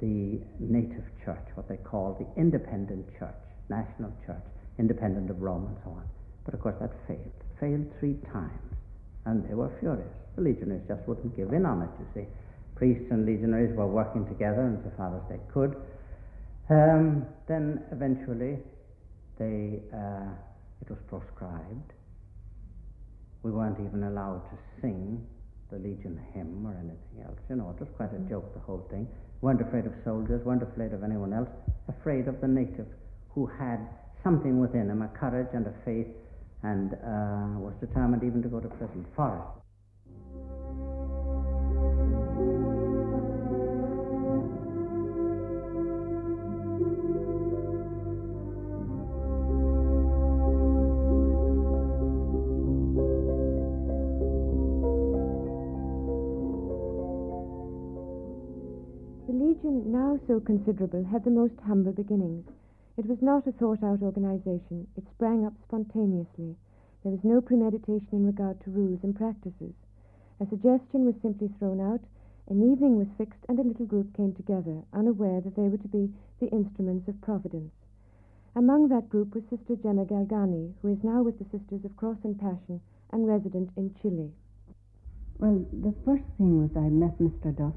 the 0.00 0.40
native 0.60 1.04
church, 1.24 1.44
what 1.56 1.68
they 1.68 1.76
call 1.78 2.14
the 2.14 2.40
independent 2.40 3.04
church, 3.18 3.34
national 3.68 4.12
church, 4.24 4.44
independent 4.78 5.28
of 5.30 5.42
Rome 5.42 5.66
and 5.66 5.76
so 5.82 5.90
on. 5.90 6.04
But 6.44 6.54
of 6.54 6.60
course, 6.60 6.76
that 6.80 6.92
failed. 7.08 7.32
Failed 7.58 7.86
three 7.98 8.14
times. 8.32 8.77
And 9.28 9.44
they 9.44 9.52
were 9.52 9.70
furious. 9.78 10.08
The 10.36 10.42
legionaries 10.42 10.88
just 10.88 11.06
wouldn't 11.06 11.36
give 11.36 11.52
in 11.52 11.66
on 11.66 11.82
it, 11.82 11.90
you 12.00 12.06
see. 12.14 12.26
Priests 12.74 13.04
and 13.10 13.26
legionaries 13.26 13.76
were 13.76 13.86
working 13.86 14.24
together 14.26 14.64
insofar 14.64 15.20
as 15.20 15.22
they 15.28 15.40
could. 15.52 15.76
Um, 16.70 17.26
then 17.46 17.84
eventually, 17.92 18.56
they, 19.38 19.84
uh, 19.92 20.32
it 20.80 20.88
was 20.88 20.98
proscribed. 21.08 21.92
We 23.42 23.50
weren't 23.50 23.78
even 23.80 24.04
allowed 24.04 24.48
to 24.50 24.56
sing 24.80 25.26
the 25.70 25.76
Legion 25.76 26.18
hymn 26.32 26.64
or 26.64 26.72
anything 26.80 27.24
else. 27.26 27.38
You 27.50 27.56
know, 27.56 27.68
it 27.76 27.80
was 27.80 27.88
quite 27.96 28.12
a 28.14 28.22
joke, 28.30 28.54
the 28.54 28.60
whole 28.60 28.86
thing. 28.90 29.06
weren't 29.42 29.60
afraid 29.60 29.86
of 29.86 29.92
soldiers, 30.04 30.44
weren't 30.44 30.62
afraid 30.62 30.92
of 30.92 31.04
anyone 31.04 31.32
else, 31.32 31.48
afraid 31.88 32.26
of 32.28 32.40
the 32.40 32.48
native 32.48 32.86
who 33.34 33.46
had 33.46 33.78
something 34.24 34.58
within 34.58 34.90
him, 34.90 35.02
a 35.02 35.08
courage 35.08 35.48
and 35.52 35.66
a 35.66 35.74
faith, 35.84 36.08
and 36.62 36.94
uh, 36.94 37.58
was 37.58 37.74
determined 37.80 38.22
even 38.24 38.42
to 38.42 38.48
go 38.48 38.60
to 38.60 38.68
prison 38.68 39.06
for 39.14 39.36
it. 39.36 39.58
The 59.26 59.34
Legion, 59.34 59.92
now 59.92 60.18
so 60.26 60.40
considerable, 60.40 61.04
had 61.04 61.24
the 61.24 61.30
most 61.30 61.54
humble 61.66 61.92
beginnings. 61.92 62.46
It 62.98 63.06
was 63.06 63.22
not 63.22 63.46
a 63.46 63.52
thought 63.52 63.84
out 63.84 64.02
organization. 64.02 64.88
It 64.96 65.08
sprang 65.14 65.46
up 65.46 65.54
spontaneously. 65.62 66.56
There 67.04 67.12
was 67.12 67.22
no 67.22 67.40
premeditation 67.40 68.08
in 68.10 68.26
regard 68.26 68.60
to 68.62 68.72
rules 68.72 69.04
and 69.04 69.14
practices. 69.14 69.72
A 70.40 70.46
suggestion 70.46 71.04
was 71.04 71.14
simply 71.22 71.46
thrown 71.46 71.80
out, 71.80 72.00
an 72.48 72.60
evening 72.60 72.96
was 72.96 73.06
fixed, 73.16 73.44
and 73.48 73.56
a 73.60 73.62
little 73.62 73.86
group 73.86 74.12
came 74.14 74.32
together, 74.32 74.82
unaware 74.92 75.40
that 75.42 75.54
they 75.54 75.68
were 75.68 75.78
to 75.78 75.86
be 75.86 76.12
the 76.40 76.50
instruments 76.50 77.06
of 77.06 77.20
Providence. 77.20 77.70
Among 78.56 78.88
that 78.88 79.08
group 79.08 79.32
was 79.32 79.44
Sister 79.44 79.76
Gemma 79.76 80.04
Galgani, 80.04 80.74
who 80.82 80.88
is 80.88 81.04
now 81.04 81.22
with 81.22 81.38
the 81.38 81.44
Sisters 81.56 81.84
of 81.84 81.96
Cross 81.96 82.18
and 82.24 82.36
Passion 82.36 82.80
and 83.12 83.28
resident 83.28 83.70
in 83.76 83.94
Chile. 84.02 84.32
Well, 85.38 85.64
the 85.72 85.94
first 86.04 86.24
thing 86.36 86.60
was 86.60 86.76
I 86.76 86.88
met 86.88 87.16
Mr. 87.18 87.56
Duff. 87.56 87.74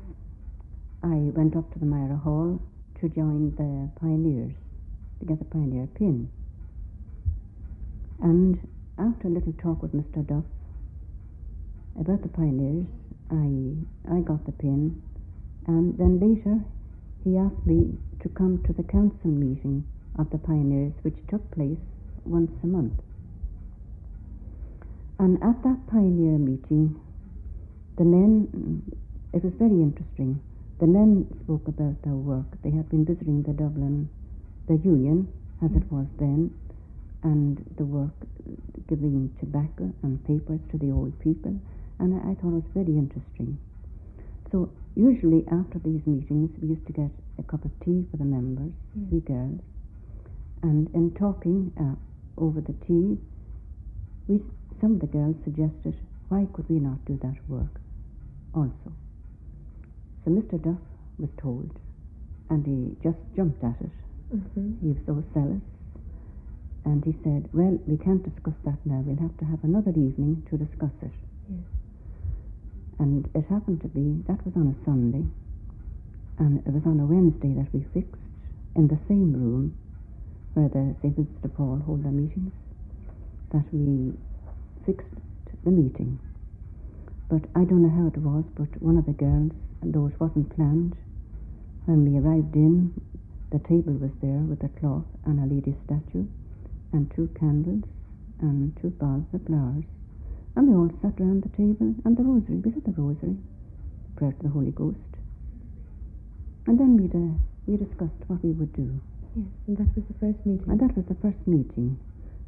I 1.03 1.29
went 1.35 1.55
up 1.55 1.71
to 1.73 1.79
the 1.79 1.85
Myra 1.85 2.17
Hall 2.17 2.59
to 2.99 3.09
join 3.09 3.51
the 3.51 3.91
pioneers, 3.99 4.55
to 5.21 5.25
get 5.27 5.39
the 5.39 5.45
pioneer 5.45 5.87
pin. 5.95 6.29
And 8.21 8.59
after 8.97 9.27
a 9.27 9.31
little 9.31 9.53
talk 9.53 9.81
with 9.81 9.93
Mr. 9.93 10.25
Duff 10.25 10.43
about 11.99 12.21
the 12.21 12.29
pioneers, 12.29 12.85
I, 13.29 14.17
I 14.17 14.19
got 14.21 14.45
the 14.45 14.51
pin. 14.51 15.01
And 15.67 15.97
then 15.97 16.19
later, 16.19 16.59
he 17.23 17.37
asked 17.37 17.65
me 17.65 17.97
to 18.21 18.29
come 18.29 18.63
to 18.65 18.73
the 18.73 18.83
council 18.83 19.29
meeting 19.29 19.85
of 20.17 20.29
the 20.31 20.37
pioneers, 20.37 20.93
which 21.03 21.15
took 21.29 21.49
place 21.51 21.77
once 22.25 22.51
a 22.63 22.67
month. 22.67 22.93
And 25.19 25.41
at 25.43 25.61
that 25.63 25.85
pioneer 25.87 26.37
meeting, 26.37 26.99
the 27.97 28.03
men, 28.03 28.81
it 29.33 29.43
was 29.43 29.53
very 29.53 29.81
interesting. 29.81 30.41
The 30.79 30.87
men 30.87 31.27
spoke 31.43 31.67
about 31.67 32.01
their 32.01 32.13
work. 32.13 32.45
They 32.63 32.71
had 32.71 32.89
been 32.89 33.05
visiting 33.05 33.43
the 33.43 33.53
Dublin, 33.53 34.09
the 34.71 34.87
Union, 34.87 35.27
as 35.63 35.71
it 35.75 35.83
was 35.91 36.07
then, 36.17 36.49
and 37.23 37.59
the 37.77 37.83
work 37.83 38.15
giving 38.87 39.29
tobacco 39.39 39.91
and 40.01 40.23
papers 40.25 40.59
to 40.71 40.77
the 40.77 40.91
old 40.91 41.11
people, 41.19 41.59
and 41.99 42.15
I, 42.15 42.31
I 42.31 42.35
thought 42.35 42.55
it 42.55 42.63
was 42.63 42.71
very 42.73 42.95
interesting. 42.97 43.59
So 44.51 44.71
usually 44.95 45.43
after 45.51 45.79
these 45.79 46.01
meetings, 46.07 46.51
we 46.61 46.69
used 46.69 46.87
to 46.87 46.93
get 46.93 47.11
a 47.37 47.43
cup 47.43 47.65
of 47.65 47.71
tea 47.83 48.05
for 48.11 48.17
the 48.17 48.25
members, 48.25 48.71
we 49.11 49.19
girls, 49.19 49.59
and 50.63 50.87
in 50.93 51.11
talking 51.19 51.71
uh, 51.75 51.95
over 52.41 52.61
the 52.61 52.73
tea, 52.87 53.17
we 54.27 54.39
some 54.79 54.93
of 54.93 54.99
the 55.01 55.07
girls 55.07 55.35
suggested, 55.43 55.95
why 56.29 56.47
could 56.53 56.67
we 56.69 56.79
not 56.79 57.03
do 57.05 57.19
that 57.21 57.35
work 57.47 57.79
also? 58.55 58.89
So 60.23 60.31
Mr. 60.31 60.57
Duff 60.63 60.81
was 61.19 61.29
told, 61.37 61.69
and 62.49 62.65
he 62.65 62.95
just 63.03 63.19
jumped 63.35 63.63
at 63.63 63.75
it. 63.81 63.91
Mm-hmm. 64.33 64.79
He 64.81 64.87
was 64.95 65.01
so 65.05 65.23
zealous. 65.33 65.61
And 66.85 67.03
he 67.05 67.13
said, 67.23 67.49
Well, 67.53 67.77
we 67.85 67.97
can't 67.97 68.23
discuss 68.23 68.55
that 68.65 68.79
now. 68.85 69.03
We'll 69.05 69.21
have 69.21 69.37
to 69.37 69.45
have 69.45 69.63
another 69.63 69.91
evening 69.91 70.47
to 70.49 70.57
discuss 70.57 70.95
it. 71.01 71.13
Yes. 71.49 71.61
And 72.99 73.29
it 73.35 73.45
happened 73.49 73.81
to 73.81 73.87
be, 73.87 74.23
that 74.27 74.43
was 74.45 74.55
on 74.55 74.73
a 74.73 74.77
Sunday, 74.85 75.25
and 76.39 76.59
it 76.65 76.71
was 76.71 76.83
on 76.85 76.99
a 76.99 77.05
Wednesday 77.05 77.53
that 77.59 77.69
we 77.73 77.85
fixed 77.93 78.21
in 78.75 78.87
the 78.87 78.97
same 79.07 79.33
room 79.33 79.75
where 80.53 80.69
the 80.69 80.95
St. 81.01 81.15
Vincent 81.15 81.41
de 81.41 81.49
Paul 81.49 81.81
hold 81.85 82.03
their 82.03 82.11
meetings, 82.11 82.51
that 83.51 83.63
we 83.71 84.13
fixed 84.85 85.07
the 85.63 85.71
meeting. 85.71 86.19
But 87.29 87.43
I 87.55 87.63
don't 87.63 87.83
know 87.83 87.89
how 87.89 88.07
it 88.07 88.17
was, 88.17 88.43
but 88.55 88.69
one 88.81 88.97
of 88.97 89.05
the 89.05 89.13
girls, 89.13 89.51
and 89.81 89.93
though 89.93 90.07
it 90.07 90.19
wasn't 90.19 90.53
planned, 90.55 90.95
when 91.85 92.03
we 92.05 92.19
arrived 92.19 92.55
in, 92.55 92.93
the 93.51 93.59
table 93.59 93.93
was 93.93 94.11
there 94.21 94.41
with 94.47 94.63
a 94.63 94.69
cloth 94.79 95.05
and 95.25 95.39
a 95.39 95.53
lady 95.53 95.75
statue, 95.85 96.25
and 96.91 97.11
two 97.15 97.29
candles, 97.39 97.83
and 98.39 98.75
two 98.81 98.89
bowls 98.89 99.25
of 99.33 99.45
flowers. 99.45 99.85
And 100.55 100.67
they 100.67 100.73
all 100.73 100.91
sat 101.01 101.19
round 101.19 101.43
the 101.43 101.53
table, 101.55 101.95
and 102.03 102.17
the 102.17 102.23
rosary, 102.23 102.57
we 102.57 102.71
said 102.71 102.83
the 102.83 102.95
rosary, 102.99 103.37
prayer 104.15 104.31
to 104.31 104.43
the 104.43 104.49
Holy 104.49 104.71
Ghost. 104.71 104.97
And 106.67 106.79
then 106.79 106.97
we 106.97 107.07
uh, 107.07 107.35
we 107.67 107.77
discussed 107.77 108.21
what 108.27 108.43
we 108.43 108.51
would 108.51 108.73
do. 108.73 108.99
Yes, 109.35 109.47
and 109.67 109.77
that 109.77 109.95
was 109.95 110.03
the 110.07 110.17
first 110.19 110.45
meeting. 110.45 110.67
And 110.67 110.79
that 110.79 110.95
was 110.95 111.05
the 111.07 111.15
first 111.21 111.39
meeting. 111.45 111.99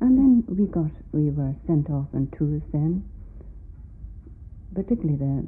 And 0.01 0.17
then 0.17 0.43
we 0.47 0.65
got, 0.65 0.91
we 1.13 1.29
were 1.29 1.55
sent 1.65 1.89
off 1.89 2.07
on 2.13 2.27
tours 2.37 2.61
then, 2.73 3.07
particularly 4.75 5.15
the, 5.15 5.45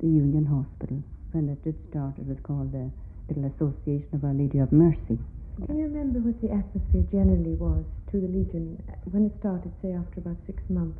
the 0.00 0.06
Union 0.06 0.46
Hospital. 0.46 1.02
When 1.32 1.48
it 1.48 1.64
did 1.64 1.74
start, 1.90 2.14
it 2.18 2.26
was 2.26 2.38
called 2.44 2.70
the 2.70 2.90
Little 3.28 3.46
Association 3.54 4.08
of 4.12 4.24
Our 4.24 4.34
Lady 4.34 4.58
of 4.58 4.72
Mercy. 4.72 5.18
Can 5.66 5.76
you 5.78 5.84
remember 5.86 6.18
what 6.20 6.40
the 6.42 6.50
atmosphere 6.50 7.04
generally 7.12 7.54
was 7.54 7.84
to 8.10 8.20
the 8.20 8.26
Legion 8.28 8.76
uh, 8.88 8.94
when 9.12 9.26
it 9.26 9.32
started, 9.38 9.70
say, 9.80 9.92
after 9.92 10.20
about 10.20 10.36
six 10.46 10.58
months? 10.68 10.98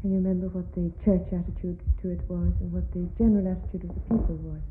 Can 0.00 0.10
you 0.12 0.16
remember 0.22 0.48
what 0.48 0.68
the 0.74 0.88
church 1.04 1.26
attitude 1.32 1.80
to 2.00 2.08
it 2.12 2.20
was 2.28 2.52
and 2.60 2.72
what 2.72 2.86
the 2.92 3.04
general 3.18 3.44
attitude 3.50 3.84
of 3.88 3.92
the 3.94 4.00
people 4.08 4.36
was? 4.46 4.62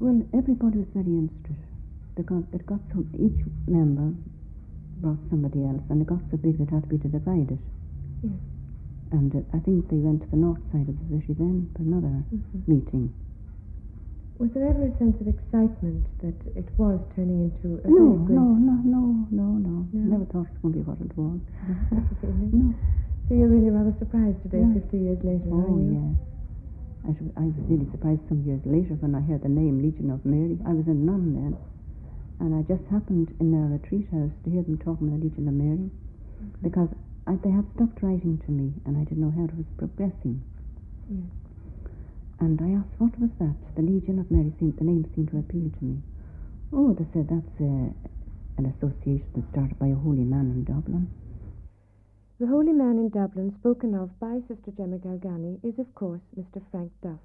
Well, 0.00 0.22
everybody 0.32 0.78
was 0.78 0.88
very 0.94 1.12
interested 1.12 1.68
because 2.16 2.44
it 2.52 2.64
got 2.64 2.80
so, 2.92 3.04
each 3.18 3.40
member 3.66 4.12
brought 5.00 5.18
somebody 5.28 5.64
else, 5.64 5.82
and 5.90 6.00
it 6.00 6.06
got 6.06 6.20
so 6.30 6.36
big 6.36 6.56
that 6.58 6.68
it 6.68 6.72
had 6.72 6.84
to 6.84 6.88
be 6.88 6.98
divided. 7.00 7.58
Yes. 8.22 8.32
And 9.12 9.34
uh, 9.34 9.40
I 9.56 9.58
think 9.60 9.88
they 9.90 9.96
went 10.00 10.22
to 10.22 10.28
the 10.30 10.36
north 10.40 10.62
side 10.72 10.88
of 10.88 10.96
the 10.96 11.06
city 11.20 11.34
then 11.36 11.68
for 11.76 11.82
another 11.82 12.22
Mhm. 12.32 12.62
meeting. 12.68 13.12
Was 14.42 14.50
there 14.58 14.66
ever 14.66 14.90
a 14.90 14.94
sense 14.98 15.14
of 15.22 15.30
excitement 15.30 16.02
that 16.18 16.34
it 16.58 16.66
was 16.74 16.98
turning 17.14 17.46
into 17.46 17.78
a 17.78 17.86
No, 17.86 18.18
very 18.26 18.34
no, 18.42 18.58
no, 18.58 18.74
no, 18.82 19.02
no, 19.30 19.46
no. 19.62 19.86
No? 19.86 20.18
Never 20.18 20.26
thought 20.34 20.50
it 20.50 20.58
was 20.58 20.66
going 20.66 20.74
to 20.74 20.78
be 20.82 20.86
what 20.90 20.98
it 20.98 21.14
was. 21.14 21.38
No. 22.50 22.74
So 23.30 23.38
you're 23.38 23.46
really 23.46 23.70
rather 23.70 23.94
surprised 24.02 24.42
today, 24.42 24.66
Yeah. 24.66 24.82
50 24.82 24.98
years 24.98 25.20
later, 25.22 25.46
Oh, 25.46 25.62
are 25.62 25.78
you? 25.78 25.94
yes. 25.94 26.18
I, 27.06 27.10
sh- 27.14 27.34
I 27.38 27.44
was 27.54 27.58
really 27.70 27.86
surprised 27.94 28.26
some 28.26 28.42
years 28.42 28.58
later 28.66 28.98
when 28.98 29.14
I 29.14 29.22
heard 29.22 29.46
the 29.46 29.48
name 29.48 29.78
Legion 29.78 30.10
of 30.10 30.26
Mary. 30.26 30.58
I 30.66 30.74
was 30.74 30.90
a 30.90 30.94
nun 30.94 31.38
then, 31.38 31.54
and 32.42 32.50
I 32.58 32.66
just 32.66 32.82
happened 32.90 33.30
in 33.38 33.54
their 33.54 33.70
retreat 33.78 34.10
house 34.10 34.34
to 34.42 34.50
hear 34.50 34.62
them 34.66 34.74
talking 34.82 35.06
about 35.06 35.22
the 35.22 35.30
Legion 35.30 35.46
of 35.46 35.54
Mary 35.54 35.86
mm-hmm. 35.86 36.50
because 36.66 36.90
I, 37.30 37.38
they 37.46 37.50
had 37.54 37.64
stopped 37.78 38.02
writing 38.02 38.42
to 38.42 38.50
me 38.50 38.74
and 38.90 38.98
I 38.98 39.06
didn't 39.06 39.22
know 39.22 39.30
how 39.30 39.46
it 39.46 39.54
was 39.54 39.70
progressing. 39.78 40.42
Yes. 41.06 41.30
And 42.42 42.58
I 42.60 42.74
asked, 42.74 42.98
what 42.98 43.14
was 43.20 43.30
that? 43.38 43.54
The 43.76 43.82
Legion 43.82 44.18
of 44.18 44.28
Mary 44.28 44.52
seemed, 44.58 44.76
the 44.76 44.82
name 44.82 45.06
seemed 45.14 45.30
to 45.30 45.38
appeal 45.38 45.70
to 45.78 45.84
me. 45.84 46.02
Oh, 46.72 46.92
they 46.92 47.06
said 47.14 47.30
that's 47.30 47.60
uh, 47.62 47.94
an 48.58 48.66
association 48.66 49.30
that 49.38 49.46
started 49.54 49.78
by 49.78 49.94
a 49.94 49.94
holy 49.94 50.26
man 50.26 50.50
in 50.50 50.64
Dublin. 50.64 51.06
The 52.40 52.48
holy 52.48 52.72
man 52.72 52.98
in 52.98 53.10
Dublin, 53.10 53.54
spoken 53.60 53.94
of 53.94 54.18
by 54.18 54.42
Sister 54.48 54.72
Gemma 54.76 54.98
Galgani, 54.98 55.62
is 55.62 55.78
of 55.78 55.94
course 55.94 56.20
Mr. 56.34 56.60
Frank 56.72 56.90
Duff, 57.00 57.22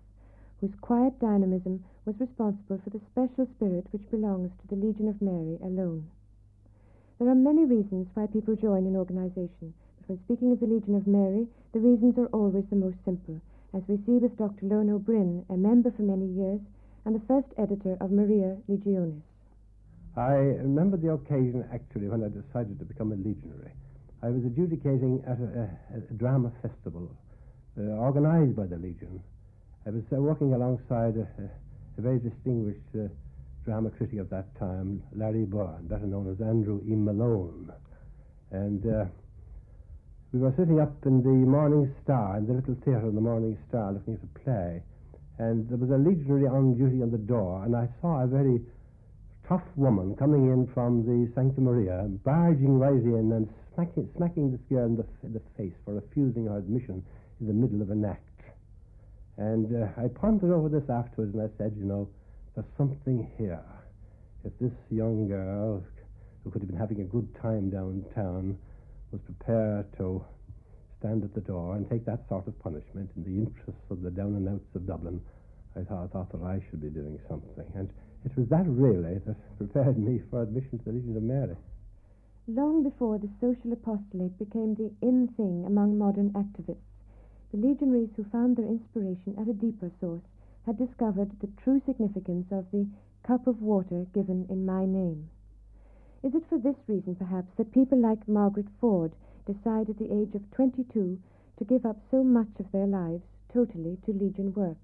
whose 0.62 0.78
quiet 0.82 1.20
dynamism 1.20 1.84
was 2.06 2.14
responsible 2.20 2.78
for 2.84 2.92
the 2.92 3.02
special 3.10 3.50
spirit 3.58 3.88
which 3.90 4.06
belongs 4.12 4.52
to 4.62 4.68
the 4.70 4.80
Legion 4.80 5.08
of 5.08 5.20
Mary 5.20 5.58
alone. 5.64 6.06
There 7.18 7.28
are 7.28 7.34
many 7.34 7.66
reasons 7.66 8.06
why 8.14 8.28
people 8.28 8.56
join 8.56 8.86
an 8.86 8.96
organization, 8.96 9.74
but 9.98 10.10
when 10.10 10.20
speaking 10.26 10.52
of 10.52 10.60
the 10.60 10.68
Legion 10.68 10.94
of 10.94 11.08
Mary, 11.08 11.48
the 11.74 11.80
reasons 11.80 12.20
are 12.20 12.30
always 12.30 12.66
the 12.70 12.76
most 12.76 12.98
simple, 13.04 13.42
as 13.74 13.84
we 13.88 13.98
see 14.06 14.18
with 14.18 14.38
Dr. 14.38 14.66
León 14.66 14.90
Ó 14.90 15.00
Broin, 15.04 15.46
a 15.50 15.58
member 15.58 15.92
for 15.92 16.04
many 16.04 16.26
years 16.28 16.60
and 17.06 17.16
the 17.16 17.26
first 17.28 17.48
editor 17.58 17.98
of 18.00 18.12
Maria 18.12 18.58
Legionis. 18.70 19.22
I 20.16 20.60
remember 20.66 20.98
the 20.98 21.12
occasion 21.12 21.64
actually 21.72 22.08
when 22.08 22.24
I 22.24 22.30
decided 22.30 22.80
to 22.80 22.86
become 22.86 23.12
a 23.12 23.16
legionary. 23.16 23.72
I 24.24 24.30
was 24.30 24.44
adjudicating 24.46 25.24
at 25.28 25.38
a, 25.40 25.70
a, 25.94 25.98
a 25.98 26.14
drama 26.18 26.52
festival 26.62 27.12
uh, 27.78 27.82
organized 28.02 28.56
by 28.56 28.66
the 28.66 28.78
Legion. 28.78 29.22
I 29.86 29.92
was 29.92 30.04
uh, 30.12 30.18
alongside 30.18 31.18
a, 31.18 31.28
a 31.98 32.02
very 32.02 32.20
distinguished 32.20 32.82
uh, 32.96 33.08
drama 33.64 33.92
critic 33.92 34.20
of 34.20 34.30
that 34.32 34.58
time, 34.58 35.04
Larry 35.16 35.46
Byrne, 35.46 35.88
better 35.88 36.08
known 36.08 36.32
as 36.32 36.42
Andrew 36.42 36.82
E. 36.88 36.96
Malone. 36.96 37.72
And 38.52 38.84
uh, 38.86 39.06
we 40.38 40.44
were 40.44 40.54
sitting 40.56 40.80
up 40.80 40.94
in 41.08 41.24
the 41.24 41.34
Morning 41.50 41.92
Star, 42.04 42.38
in 42.38 42.46
the 42.46 42.54
little 42.54 42.78
theatre 42.86 43.10
in 43.10 43.16
the 43.16 43.22
Morning 43.22 43.58
Star, 43.68 43.92
looking 43.92 44.14
at 44.14 44.22
a 44.22 44.40
play. 44.46 44.84
And 45.40 45.68
there 45.68 45.82
was 45.82 45.90
a 45.90 45.98
legionary 45.98 46.46
on 46.46 46.78
duty 46.78 47.02
on 47.02 47.10
the 47.10 47.18
door, 47.18 47.66
and 47.66 47.76
I 47.76 47.90
saw 48.02 48.22
a 48.22 48.28
very 48.28 48.62
tough 49.50 49.66
woman 49.76 50.16
coming 50.16 50.46
in 50.54 50.70
from 50.76 51.02
the 51.10 51.34
Sancta 51.34 51.60
Maria, 51.60 52.06
barging 52.22 52.78
right 52.78 53.02
in 53.02 53.34
and 53.34 53.50
smacking, 53.74 54.08
smacking 54.16 54.52
this 54.52 54.62
girl 54.70 54.86
in 54.86 54.98
the, 54.98 55.06
in 55.24 55.34
the 55.34 55.42
face 55.58 55.74
for 55.84 55.96
refusing 55.96 56.46
her 56.46 56.60
admission 56.60 57.04
in 57.42 57.48
the 57.48 57.54
middle 57.54 57.82
of 57.82 57.90
an 57.90 58.06
act. 58.06 58.22
And 59.38 59.74
uh, 59.74 59.90
I 59.98 60.08
pondered 60.08 60.54
over 60.54 60.70
this 60.70 60.88
afterwards, 60.88 61.34
and 61.34 61.42
I 61.42 61.50
said, 61.58 61.74
you 61.76 61.86
know, 61.86 62.08
there's 62.54 62.70
something 62.78 63.26
here. 63.40 63.66
If 64.46 64.54
this 64.62 64.78
young 64.92 65.30
girl, 65.30 65.82
who 66.44 66.52
could 66.52 66.62
have 66.62 66.70
been 66.70 66.80
having 66.80 67.02
a 67.02 67.10
good 67.10 67.28
time 67.42 67.72
downtown, 67.72 68.56
was 69.12 69.22
prepared 69.22 69.86
to 69.98 70.24
stand 71.00 71.24
at 71.24 71.34
the 71.34 71.42
door 71.42 71.76
and 71.76 71.90
take 71.90 72.06
that 72.06 72.28
sort 72.28 72.48
of 72.48 72.60
punishment 72.60 73.10
in 73.16 73.24
the 73.24 73.40
interests 73.40 73.86
of 73.90 74.02
the 74.02 74.10
down 74.10 74.36
and 74.36 74.50
outs 74.50 74.76
of 74.76 74.86
Dublin, 74.88 75.22
I 75.76 75.84
thought, 75.84 76.12
thought 76.12 76.32
that 76.32 76.42
I 76.42 76.60
should 76.70 76.82
be 76.82 76.90
doing 76.90 77.20
something. 77.30 77.66
And 77.76 77.90
it 78.26 78.36
was 78.36 78.48
that 78.50 78.66
really 78.68 79.20
that 79.26 79.38
prepared 79.58 79.98
me 79.98 80.22
for 80.30 80.42
admission 80.42 80.80
to 80.80 80.86
the 80.86 80.92
Legion 80.92 81.16
of 81.16 81.24
Mary. 81.24 81.56
Long 82.48 82.84
before 82.84 83.18
the 83.18 83.30
social 83.40 83.74
apostolate 83.74 84.38
became 84.40 84.76
the 84.76 84.92
in 85.02 85.28
thing 85.36 85.66
among 85.66 85.98
modern 85.98 86.32
activists, 86.32 86.88
the 87.52 87.58
legionaries 87.58 88.10
who 88.16 88.24
found 88.26 88.58
their 88.58 88.66
inspiration 88.66 89.36
at 89.38 89.48
a 89.48 89.54
deeper 89.54 89.92
source 90.00 90.24
had 90.66 90.78
discovered 90.78 91.32
the 91.40 91.50
true 91.64 91.82
significance 91.86 92.48
of 92.52 92.66
the 92.72 92.88
cup 93.24 93.48
of 93.48 93.62
water 93.62 94.06
given 94.14 94.46
in 94.50 94.66
my 94.66 94.86
name. 94.86 95.30
Is 96.24 96.34
it 96.34 96.44
for 96.50 96.58
this 96.58 96.76
reason, 96.88 97.16
perhaps, 97.16 97.48
that 97.58 97.72
people 97.72 98.00
like 98.00 98.28
Margaret 98.28 98.66
Ford 98.82 99.12
decide 99.46 99.90
at 99.90 100.00
the 100.00 100.12
age 100.12 100.34
of 100.36 100.42
22 100.52 101.20
to 101.58 101.64
give 101.66 101.86
up 101.86 101.98
so 102.10 102.24
much 102.24 102.50
of 102.60 102.66
their 102.72 102.88
lives 102.88 103.24
totally 103.54 103.98
to 104.06 104.12
Legion 104.12 104.54
work? 104.54 104.78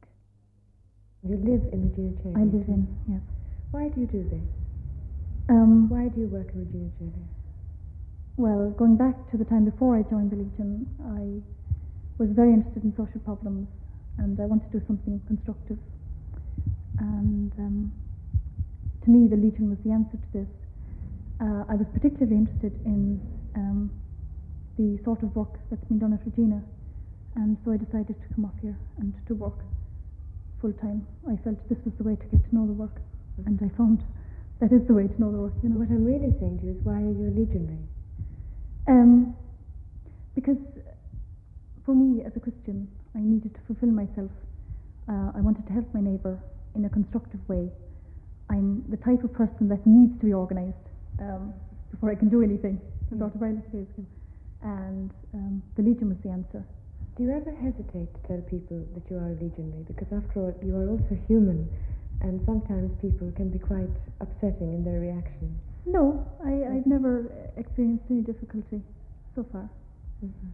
You 1.23 1.37
live 1.37 1.73
in 1.73 1.89
Regina 1.89 2.11
Coeli. 2.21 2.37
I 2.37 2.43
live 2.43 2.67
in, 2.67 2.87
yes. 3.07 3.21
Why 3.71 3.89
do 3.89 4.01
you 4.01 4.07
do 4.07 4.23
this? 4.29 4.43
Um, 5.49 5.89
Why 5.89 6.07
do 6.07 6.21
you 6.21 6.27
work 6.27 6.49
in 6.53 6.59
Regina 6.59 6.89
Coeli? 7.01 7.25
Well, 8.37 8.71
going 8.77 8.97
back 8.97 9.15
to 9.31 9.37
the 9.37 9.45
time 9.45 9.65
before 9.65 9.97
I 9.97 10.03
joined 10.03 10.31
the 10.31 10.37
Legion, 10.37 10.85
I 11.01 11.41
was 12.17 12.29
very 12.31 12.53
interested 12.53 12.83
in 12.83 12.93
social 12.95 13.19
problems 13.21 13.67
and 14.17 14.39
I 14.39 14.45
wanted 14.45 14.71
to 14.71 14.79
do 14.79 14.85
something 14.85 15.21
constructive. 15.27 15.77
And 16.99 17.51
um, 17.57 17.91
to 19.03 19.09
me, 19.09 19.27
the 19.27 19.35
Legion 19.35 19.69
was 19.69 19.79
the 19.83 19.91
answer 19.91 20.17
to 20.17 20.29
this. 20.33 20.47
Uh, 21.41 21.65
I 21.67 21.75
was 21.75 21.87
particularly 21.93 22.37
interested 22.37 22.73
in 22.85 23.19
um, 23.55 23.91
the 24.77 24.99
sort 25.03 25.23
of 25.23 25.35
work 25.35 25.59
that's 25.69 25.83
been 25.85 25.99
done 25.99 26.13
at 26.13 26.21
Regina, 26.25 26.61
and 27.35 27.57
so 27.65 27.71
I 27.71 27.77
decided 27.77 28.15
to 28.21 28.27
come 28.35 28.45
up 28.45 28.55
here 28.61 28.77
and 28.97 29.13
to 29.27 29.33
work 29.33 29.57
full 30.61 30.73
time. 30.73 31.05
I 31.27 31.35
felt 31.43 31.57
this 31.69 31.79
was 31.85 31.93
the 31.97 32.03
way 32.03 32.15
to 32.15 32.25
get 32.29 32.41
to 32.49 32.55
know 32.55 32.65
the 32.65 32.73
work, 32.73 33.01
and 33.45 33.59
I 33.61 33.69
found 33.75 34.03
that 34.61 34.71
is 34.71 34.85
the 34.87 34.93
way 34.93 35.07
to 35.07 35.17
know 35.19 35.31
the 35.31 35.41
work. 35.49 35.53
You 35.63 35.69
know. 35.69 35.79
What 35.81 35.89
I'm 35.89 36.05
really 36.05 36.31
saying 36.39 36.59
to 36.59 36.65
you 36.65 36.71
is, 36.77 36.85
why 36.85 37.01
are 37.01 37.13
you 37.13 37.27
a 37.27 37.33
legionary? 37.33 37.81
Um, 38.87 39.35
because 40.35 40.61
for 41.85 41.95
me, 41.95 42.23
as 42.23 42.31
a 42.35 42.39
Christian, 42.39 42.87
I 43.15 43.19
needed 43.19 43.53
to 43.55 43.61
fulfill 43.67 43.89
myself. 43.89 44.31
Uh, 45.09 45.33
I 45.35 45.41
wanted 45.41 45.65
to 45.67 45.73
help 45.73 45.91
my 45.93 45.99
neighbour 45.99 46.39
in 46.75 46.85
a 46.85 46.89
constructive 46.89 47.41
way. 47.49 47.69
I'm 48.49 48.85
the 48.89 48.97
type 48.97 49.23
of 49.23 49.33
person 49.33 49.67
that 49.69 49.85
needs 49.85 50.19
to 50.21 50.25
be 50.25 50.33
organised 50.33 50.92
um, 51.19 51.53
before 51.91 52.11
I 52.11 52.15
can 52.15 52.29
do 52.29 52.41
anything. 52.41 52.79
Mm. 53.13 53.19
Dr. 53.19 53.37
Violet 53.39 53.63
and 54.63 55.11
um, 55.33 55.61
the 55.75 55.83
Legion 55.83 56.09
was 56.09 56.17
the 56.23 56.29
answer. 56.29 56.63
Do 57.17 57.23
you 57.23 57.31
ever 57.31 57.51
hesitate 57.53 58.09
to 58.09 58.19
tell 58.27 58.41
people 58.49 58.81
that 58.95 59.03
you 59.09 59.17
are 59.17 59.29
a 59.29 59.37
legionary? 59.37 59.85
Because 59.85 60.07
after 60.09 60.39
all, 60.39 60.55
you 60.65 60.73
are 60.75 60.89
also 60.89 61.13
human, 61.27 61.69
and 62.21 62.41
sometimes 62.45 62.89
people 63.01 63.31
can 63.35 63.49
be 63.49 63.59
quite 63.59 63.91
upsetting 64.19 64.73
in 64.73 64.83
their 64.83 64.99
reaction. 64.99 65.59
No, 65.85 66.25
I, 66.41 66.73
I've 66.73 66.87
never 66.87 67.29
experienced 67.57 68.05
any 68.09 68.21
difficulty 68.21 68.81
so 69.35 69.45
far. 69.51 69.69
Mm-hmm. 70.25 70.49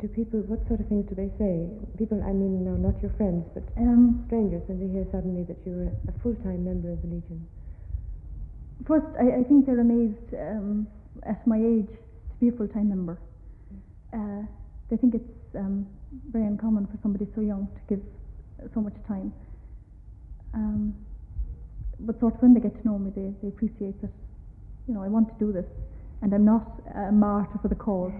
Do 0.00 0.08
people, 0.08 0.40
what 0.48 0.66
sort 0.66 0.80
of 0.80 0.88
things 0.88 1.04
do 1.06 1.14
they 1.14 1.28
say? 1.36 1.68
People, 2.00 2.24
I 2.24 2.32
mean, 2.32 2.64
no, 2.64 2.72
not 2.72 2.96
your 3.04 3.12
friends, 3.20 3.44
but 3.52 3.62
Um, 3.76 4.24
strangers, 4.26 4.64
when 4.66 4.80
they 4.80 4.88
hear 4.88 5.06
suddenly 5.12 5.44
that 5.44 5.60
you're 5.66 5.92
a 6.08 6.14
full-time 6.24 6.64
member 6.64 6.90
of 6.90 7.02
the 7.02 7.08
Legion. 7.08 7.46
First, 8.86 9.06
I, 9.18 9.40
I 9.40 9.42
think 9.44 9.66
they're 9.66 9.80
amazed 9.80 10.34
um, 10.34 10.86
at 11.24 11.46
my 11.46 11.58
age 11.58 11.88
to 11.88 12.36
be 12.40 12.48
a 12.48 12.52
full 12.52 12.68
time 12.68 12.88
member. 12.88 13.18
Uh, 14.12 14.42
they 14.90 14.96
think 14.96 15.14
it's 15.14 15.56
um, 15.56 15.86
very 16.32 16.46
uncommon 16.46 16.86
for 16.86 16.98
somebody 17.02 17.26
so 17.34 17.40
young 17.40 17.68
to 17.74 17.94
give 17.94 18.04
so 18.74 18.80
much 18.80 18.94
time. 19.06 19.32
Um, 20.54 20.94
but 22.00 22.18
sort 22.18 22.34
of 22.34 22.42
when 22.42 22.54
they 22.54 22.60
get 22.60 22.74
to 22.80 22.88
know 22.88 22.98
me, 22.98 23.12
they, 23.14 23.32
they 23.42 23.48
appreciate 23.48 24.00
that, 24.00 24.10
you 24.88 24.94
know, 24.94 25.02
I 25.02 25.08
want 25.08 25.28
to 25.28 25.44
do 25.44 25.52
this 25.52 25.66
and 26.22 26.34
I'm 26.34 26.44
not 26.44 26.82
a 26.94 27.12
martyr 27.12 27.58
for 27.62 27.68
the 27.68 27.74
cause. 27.74 28.12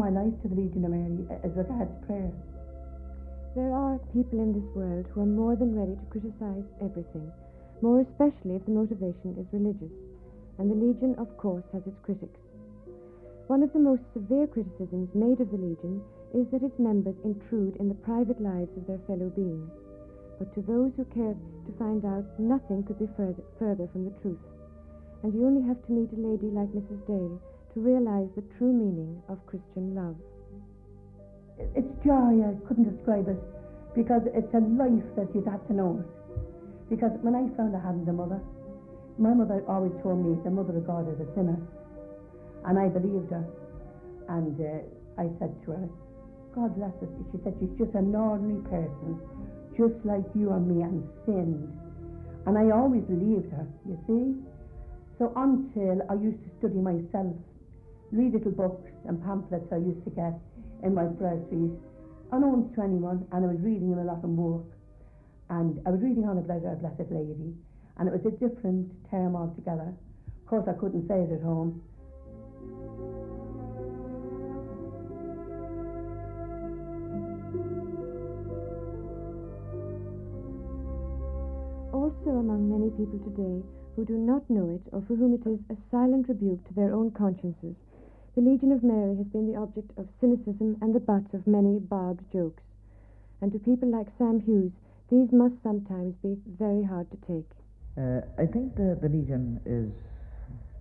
My 0.00 0.08
life 0.08 0.32
to 0.40 0.48
the 0.48 0.56
Legion 0.56 0.88
of 0.88 0.96
Mary 0.96 1.28
as 1.44 1.52
regards 1.52 1.92
prayer. 2.08 2.32
There 3.52 3.68
are 3.68 4.00
people 4.16 4.40
in 4.40 4.56
this 4.56 4.64
world 4.72 5.04
who 5.12 5.20
are 5.20 5.28
more 5.28 5.60
than 5.60 5.76
ready 5.76 5.92
to 5.92 6.08
criticize 6.08 6.64
everything, 6.80 7.28
more 7.84 8.00
especially 8.00 8.56
if 8.56 8.64
the 8.64 8.72
motivation 8.72 9.36
is 9.36 9.44
religious, 9.52 9.92
and 10.56 10.72
the 10.72 10.80
Legion, 10.80 11.12
of 11.20 11.28
course, 11.36 11.68
has 11.76 11.84
its 11.84 12.00
critics. 12.00 12.40
One 13.52 13.60
of 13.60 13.76
the 13.76 13.84
most 13.84 14.00
severe 14.16 14.48
criticisms 14.48 15.12
made 15.12 15.36
of 15.36 15.52
the 15.52 15.60
Legion 15.60 16.00
is 16.32 16.48
that 16.48 16.64
its 16.64 16.80
members 16.80 17.20
intrude 17.20 17.76
in 17.76 17.92
the 17.92 18.00
private 18.00 18.40
lives 18.40 18.72
of 18.80 18.88
their 18.88 19.04
fellow 19.04 19.28
beings. 19.28 19.68
But 20.40 20.48
to 20.56 20.64
those 20.64 20.96
who 20.96 21.04
care 21.12 21.36
to 21.36 21.72
find 21.76 22.00
out, 22.08 22.24
nothing 22.40 22.88
could 22.88 22.96
be 22.96 23.12
further, 23.20 23.44
further 23.60 23.84
from 23.92 24.08
the 24.08 24.16
truth. 24.24 24.40
And 25.20 25.34
you 25.36 25.44
only 25.44 25.60
have 25.68 25.84
to 25.84 25.92
meet 25.92 26.08
a 26.16 26.16
lady 26.16 26.48
like 26.48 26.72
Mrs. 26.72 27.04
Dale 27.04 27.36
to 27.74 27.80
realize 27.80 28.28
the 28.34 28.42
true 28.58 28.72
meaning 28.72 29.22
of 29.28 29.38
Christian 29.46 29.94
love. 29.94 30.16
It's 31.76 31.92
joy, 32.04 32.42
I 32.42 32.56
couldn't 32.66 32.88
describe 32.96 33.28
it, 33.28 33.38
because 33.94 34.22
it's 34.34 34.52
a 34.54 34.62
life 34.80 35.06
that 35.16 35.28
you'd 35.34 35.46
have 35.46 35.66
to 35.68 35.74
know. 35.74 36.02
Because 36.88 37.12
when 37.22 37.34
I 37.34 37.46
found 37.56 37.76
I 37.76 37.80
hadn't 37.80 38.08
a 38.08 38.12
mother, 38.12 38.40
my 39.18 39.34
mother 39.34 39.62
always 39.68 39.92
told 40.02 40.24
me 40.24 40.34
the 40.42 40.50
mother 40.50 40.76
of 40.76 40.86
God 40.86 41.06
is 41.06 41.20
a 41.20 41.28
sinner. 41.34 41.60
And 42.66 42.78
I 42.78 42.88
believed 42.88 43.30
her. 43.30 43.44
And 44.28 44.56
uh, 44.58 45.20
I 45.20 45.28
said 45.38 45.54
to 45.66 45.70
her, 45.72 45.88
God 46.54 46.74
bless 46.74 46.94
her, 46.98 47.08
she 47.30 47.38
said 47.44 47.54
she's 47.60 47.70
just 47.78 47.94
an 47.94 48.14
ordinary 48.14 48.62
person, 48.66 49.20
just 49.78 49.94
like 50.02 50.26
you 50.34 50.50
and 50.50 50.66
me, 50.66 50.82
and 50.82 51.06
sinned. 51.26 51.68
And 52.46 52.58
I 52.58 52.74
always 52.74 53.02
believed 53.04 53.52
her, 53.52 53.66
you 53.86 53.98
see. 54.08 54.34
So 55.18 55.30
until 55.36 56.00
I 56.08 56.14
used 56.14 56.42
to 56.42 56.50
study 56.58 56.80
myself, 56.80 57.36
read 58.12 58.32
little 58.32 58.52
books 58.52 58.90
and 59.06 59.22
pamphlets 59.22 59.72
I 59.72 59.76
used 59.76 60.04
to 60.04 60.10
get 60.10 60.34
in 60.82 60.94
my 60.94 61.06
groceries, 61.06 61.72
unknown 62.32 62.72
to 62.74 62.82
anyone, 62.82 63.26
and 63.32 63.44
I 63.44 63.48
was 63.48 63.60
reading 63.60 63.90
them 63.90 64.00
a 64.00 64.04
lot 64.04 64.24
in 64.24 64.36
work. 64.36 64.66
And 65.48 65.80
I 65.86 65.90
was 65.90 66.00
reading 66.00 66.24
on 66.24 66.38
about 66.38 66.64
our 66.64 66.76
Blessed 66.76 67.10
Lady, 67.10 67.54
and 67.98 68.08
it 68.08 68.12
was 68.12 68.24
a 68.26 68.30
different 68.30 68.90
term 69.10 69.34
altogether. 69.36 69.94
Of 70.42 70.46
course, 70.46 70.66
I 70.68 70.72
couldn't 70.78 71.06
say 71.08 71.22
it 71.22 71.32
at 71.32 71.42
home. 71.42 71.82
Also, 81.92 82.30
among 82.30 82.70
many 82.70 82.90
people 82.90 83.18
today 83.24 83.62
who 83.96 84.04
do 84.04 84.14
not 84.14 84.48
know 84.48 84.70
it 84.70 84.82
or 84.92 85.02
for 85.06 85.16
whom 85.16 85.34
it 85.34 85.46
is 85.48 85.58
a 85.70 85.76
silent 85.90 86.28
rebuke 86.28 86.66
to 86.68 86.74
their 86.74 86.94
own 86.94 87.10
consciences, 87.10 87.74
the 88.34 88.42
Legion 88.42 88.72
of 88.72 88.82
Mary 88.82 89.16
has 89.16 89.26
been 89.26 89.52
the 89.52 89.58
object 89.58 89.90
of 89.98 90.06
cynicism 90.20 90.76
and 90.80 90.94
the 90.94 91.00
butt 91.00 91.26
of 91.34 91.46
many 91.46 91.78
barbed 91.78 92.22
jokes. 92.32 92.62
And 93.40 93.52
to 93.52 93.58
people 93.58 93.90
like 93.90 94.06
Sam 94.18 94.40
Hughes, 94.40 94.72
these 95.10 95.32
must 95.32 95.54
sometimes 95.62 96.14
be 96.22 96.36
very 96.58 96.84
hard 96.84 97.10
to 97.10 97.16
take. 97.26 97.50
Uh, 97.98 98.20
I 98.38 98.46
think 98.46 98.76
the, 98.76 98.98
the 99.02 99.08
Legion 99.08 99.60
is 99.66 99.90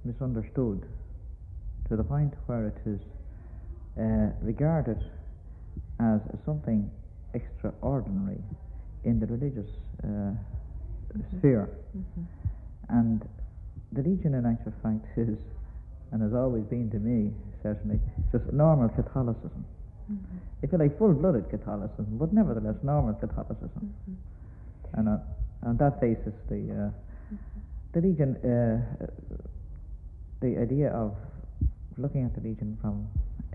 misunderstood 0.06 0.86
to 1.90 1.96
the 1.96 2.04
point 2.04 2.34
where 2.46 2.68
it 2.68 2.78
is 2.86 3.00
uh, 3.98 4.30
regarded 4.42 5.02
as 6.00 6.22
something 6.46 6.90
extraordinary 7.34 8.42
in 9.04 9.20
the 9.20 9.26
religious 9.26 9.70
uh, 10.04 10.32
sphere. 11.38 11.70
Mm-hmm. 11.98 12.24
And 12.90 13.28
the 13.92 14.02
Legion, 14.04 14.36
in 14.36 14.46
actual 14.46 14.74
fact, 14.84 15.06
is, 15.18 15.38
and 16.12 16.22
has 16.22 16.34
always 16.34 16.64
been 16.64 16.90
to 16.92 16.98
me, 16.98 17.32
certainly, 17.64 18.00
just 18.32 18.52
normal 18.52 18.90
Catholicism. 18.90 19.66
Mm-hmm. 20.12 20.38
If 20.64 20.72
you 20.72 20.78
like, 20.78 20.98
full 20.98 21.14
blooded 21.14 21.50
Catholicism, 21.50 22.18
but 22.18 22.34
nevertheless 22.34 22.76
normal 22.84 23.14
Catholicism. 23.14 23.94
Mm-hmm. 24.10 25.00
And 25.00 25.10
on, 25.10 25.22
on 25.64 25.78
that 25.78 26.02
basis, 26.02 26.34
the, 26.50 26.92
uh, 26.92 27.36
the 27.94 28.02
Legion, 28.02 28.36
uh, 28.38 29.06
the 30.42 30.58
idea 30.58 30.90
of 30.92 31.16
looking 31.98 32.26
at 32.26 32.34
the 32.34 32.42
Legion 32.42 32.78
from 32.82 33.08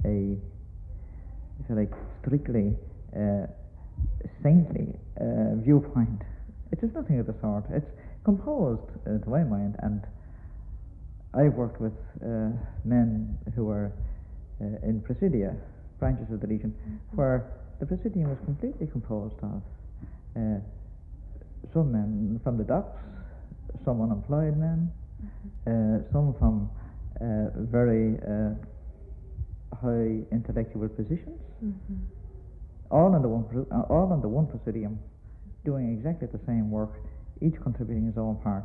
a, 0.05 0.37
if 1.61 1.69
you 1.69 1.75
like, 1.75 1.93
strictly 2.21 2.77
uh, 3.17 3.47
saintly 4.43 4.95
uh, 5.21 5.57
viewpoint, 5.57 6.23
it 6.71 6.77
is 6.77 6.83
just 6.83 6.95
nothing 6.95 7.19
of 7.19 7.27
the 7.27 7.35
sort. 7.41 7.65
It's 7.71 7.91
composed, 8.25 8.83
uh, 9.07 9.19
to 9.19 9.29
my 9.29 9.43
mind, 9.43 9.77
and 9.81 10.03
I've 11.37 11.55
worked 11.55 11.81
with 11.81 11.93
uh, 12.23 12.51
men 12.85 13.37
who 13.55 13.65
were 13.67 13.93
uh, 14.61 14.65
in 14.89 15.01
Presidia, 15.01 15.57
branches 15.99 16.31
of 16.31 16.41
the 16.41 16.47
Legion, 16.47 16.75
where 17.13 17.51
the 17.81 17.87
Presidium 17.87 18.31
was 18.31 18.39
completely 18.45 18.87
composed 18.87 19.37
of 19.43 19.63
uh, 20.37 20.59
some 21.73 21.91
men 21.93 22.41
from 22.45 22.57
the 22.57 22.65
docks, 22.65 23.01
some 23.85 24.01
unemployed 24.01 24.57
men, 24.57 24.91
uh, 25.67 26.03
some 26.13 26.35
from 26.39 26.71
uh, 27.21 27.51
very 27.71 28.17
uh, 28.23 28.55
high 29.83 30.23
intellectual 30.33 30.89
positions, 30.89 31.41
Mm-hmm. 31.65 31.95
all 32.91 33.15
in 33.17 33.23
the 33.23 33.29
one 33.29 33.45
uh, 33.73 33.81
all 33.89 34.13
in 34.13 34.21
the 34.21 34.29
one 34.29 34.47
presidium, 34.47 34.99
doing 35.65 35.93
exactly 35.97 36.29
the 36.31 36.41
same 36.45 36.71
work, 36.71 36.93
each 37.41 37.55
contributing 37.63 38.05
his 38.07 38.19
own 38.19 38.37
part. 38.43 38.65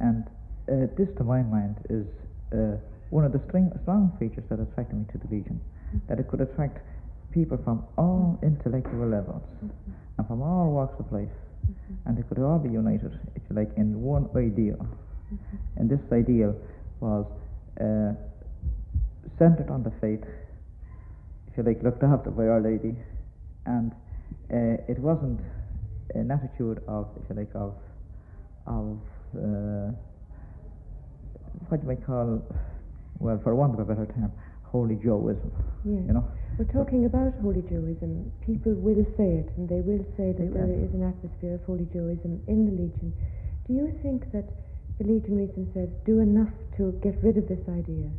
And 0.00 0.24
uh, 0.70 0.86
this, 0.96 1.08
to 1.18 1.24
my 1.24 1.42
mind, 1.42 1.76
is 1.90 2.06
uh, 2.52 2.76
one 3.10 3.24
of 3.24 3.32
the 3.32 3.40
string, 3.48 3.70
strong 3.82 4.12
features 4.18 4.44
that 4.48 4.60
attracted 4.60 4.96
me 4.96 5.04
to 5.12 5.18
the 5.18 5.28
Legion, 5.34 5.60
that 6.08 6.18
it 6.18 6.28
could 6.28 6.40
attract 6.40 6.78
people 7.32 7.58
from 7.64 7.84
all 7.98 8.38
intellectual 8.42 9.08
levels 9.08 9.42
and 10.18 10.26
from 10.26 10.42
all 10.42 10.70
walks 10.70 10.98
of 10.98 11.10
life, 11.12 11.28
and 12.06 12.16
they 12.16 12.22
could 12.22 12.38
all 12.38 12.58
be 12.58 12.70
united, 12.70 13.18
if 13.34 13.42
you 13.50 13.56
like, 13.56 13.70
in 13.76 14.00
one 14.02 14.28
ideal. 14.36 14.86
And 15.76 15.90
this 15.90 16.00
ideal 16.12 16.54
was 17.00 17.26
uh, 17.80 18.14
centered 19.38 19.70
on 19.70 19.82
the 19.82 19.92
faith, 20.00 20.24
if 21.50 21.56
you 21.56 21.62
like, 21.62 21.82
looked 21.82 22.02
after 22.02 22.30
by 22.30 22.46
Our 22.46 22.60
Lady, 22.60 22.94
and 23.66 23.92
uh, 24.52 24.82
it 24.88 24.98
wasn't 24.98 25.40
an 26.14 26.30
attitude 26.30 26.82
of, 26.86 27.08
if 27.22 27.28
you 27.28 27.36
like, 27.36 27.54
of, 27.54 27.74
of 28.66 28.98
uh, 29.36 29.90
what 31.68 31.82
you 31.82 31.88
might 31.88 32.04
call, 32.04 32.42
well, 33.18 33.40
for 33.42 33.54
want 33.54 33.74
of 33.74 33.80
a 33.80 33.84
better 33.84 34.06
term, 34.06 34.32
holy 34.64 34.96
Joeism. 34.96 35.50
Yes. 35.84 36.02
You 36.06 36.14
know, 36.14 36.26
We're 36.58 36.72
talking 36.72 37.06
about 37.06 37.34
Holy 37.42 37.62
Joeism. 37.62 38.30
People 38.46 38.74
will 38.74 39.04
say 39.16 39.42
it, 39.42 39.50
and 39.56 39.68
they 39.68 39.80
will 39.80 40.04
say 40.16 40.32
that 40.32 40.54
there 40.54 40.70
is 40.70 40.90
an 40.94 41.02
atmosphere 41.02 41.54
of 41.54 41.64
Holy 41.64 41.86
Joeism 41.94 42.42
in 42.48 42.66
the 42.66 42.72
Legion. 42.72 43.14
Do 43.66 43.74
you 43.74 43.94
think 44.02 44.30
that 44.32 44.44
the 44.98 45.04
Legion 45.04 45.38
legionaries 45.38 45.54
themselves 45.54 45.92
do 46.06 46.20
enough 46.20 46.52
to 46.76 46.92
get 47.02 47.14
rid 47.22 47.38
of 47.38 47.48
this 47.48 47.62
idea? 47.68 48.10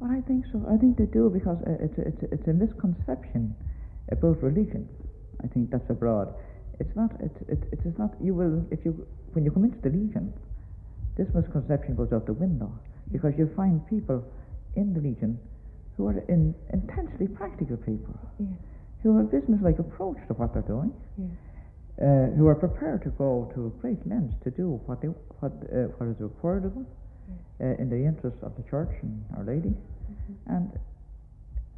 Well, 0.00 0.10
I 0.10 0.20
think 0.20 0.44
so. 0.52 0.60
I 0.68 0.76
think 0.76 0.98
they 0.98 1.06
do 1.06 1.30
because 1.32 1.56
uh, 1.66 1.80
it's, 1.80 1.96
a, 1.98 2.02
it's, 2.08 2.22
a, 2.22 2.34
it's 2.34 2.48
a 2.48 2.52
misconception 2.52 3.56
about 4.12 4.42
religion. 4.42 4.88
I 5.42 5.46
think 5.48 5.70
that's 5.70 5.88
abroad. 5.88 6.34
It's 6.80 6.94
not. 6.94 7.12
It's, 7.20 7.40
it, 7.48 7.60
it 7.72 7.80
is 7.86 7.96
not. 7.98 8.12
You 8.20 8.34
will 8.34 8.66
if 8.70 8.84
you 8.84 9.06
when 9.32 9.44
you 9.44 9.50
come 9.50 9.64
into 9.64 9.80
the 9.80 9.88
Legion, 9.88 10.32
this 11.16 11.28
misconception 11.34 11.94
goes 11.96 12.12
out 12.12 12.26
the 12.26 12.32
window 12.32 12.70
because 13.12 13.32
you 13.38 13.50
find 13.56 13.86
people 13.88 14.22
in 14.76 14.92
the 14.94 15.00
Legion 15.00 15.38
who 15.96 16.06
are 16.08 16.18
in, 16.28 16.54
intensely 16.72 17.26
practical 17.26 17.76
people 17.78 18.14
Yes. 18.38 18.50
who 19.02 19.16
have 19.16 19.26
a 19.26 19.28
business-like 19.28 19.78
approach 19.78 20.18
to 20.28 20.34
what 20.34 20.52
they're 20.52 20.62
doing. 20.62 20.92
Yes. 21.16 21.30
uh, 21.96 22.28
who 22.36 22.46
are 22.46 22.54
prepared 22.54 23.02
to 23.02 23.08
go 23.16 23.50
to 23.54 23.72
great 23.80 24.06
lengths 24.06 24.36
to 24.44 24.50
do 24.50 24.78
what 24.84 25.00
they 25.00 25.08
what 25.40 25.52
uh, 25.72 25.88
what 25.96 26.06
is 26.12 26.16
required 26.20 26.64
of 26.66 26.74
them 26.74 26.86
uh, 27.60 27.80
in 27.80 27.88
the 27.88 27.96
interest 27.96 28.36
of 28.42 28.52
the 28.56 28.62
church 28.68 28.92
and 29.02 29.24
Our 29.36 29.44
Lady. 29.44 29.72
And 30.46 30.68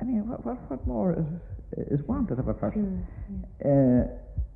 I 0.00 0.04
mean, 0.04 0.26
what 0.28 0.44
what, 0.44 0.58
what 0.70 0.84
more 0.88 1.12
is 1.14 1.28
is 2.00 2.00
wanted 2.08 2.38
of 2.40 2.48
a 2.48 2.54
person? 2.54 3.06
Sure. 3.62 4.02
Uh, 4.02 4.02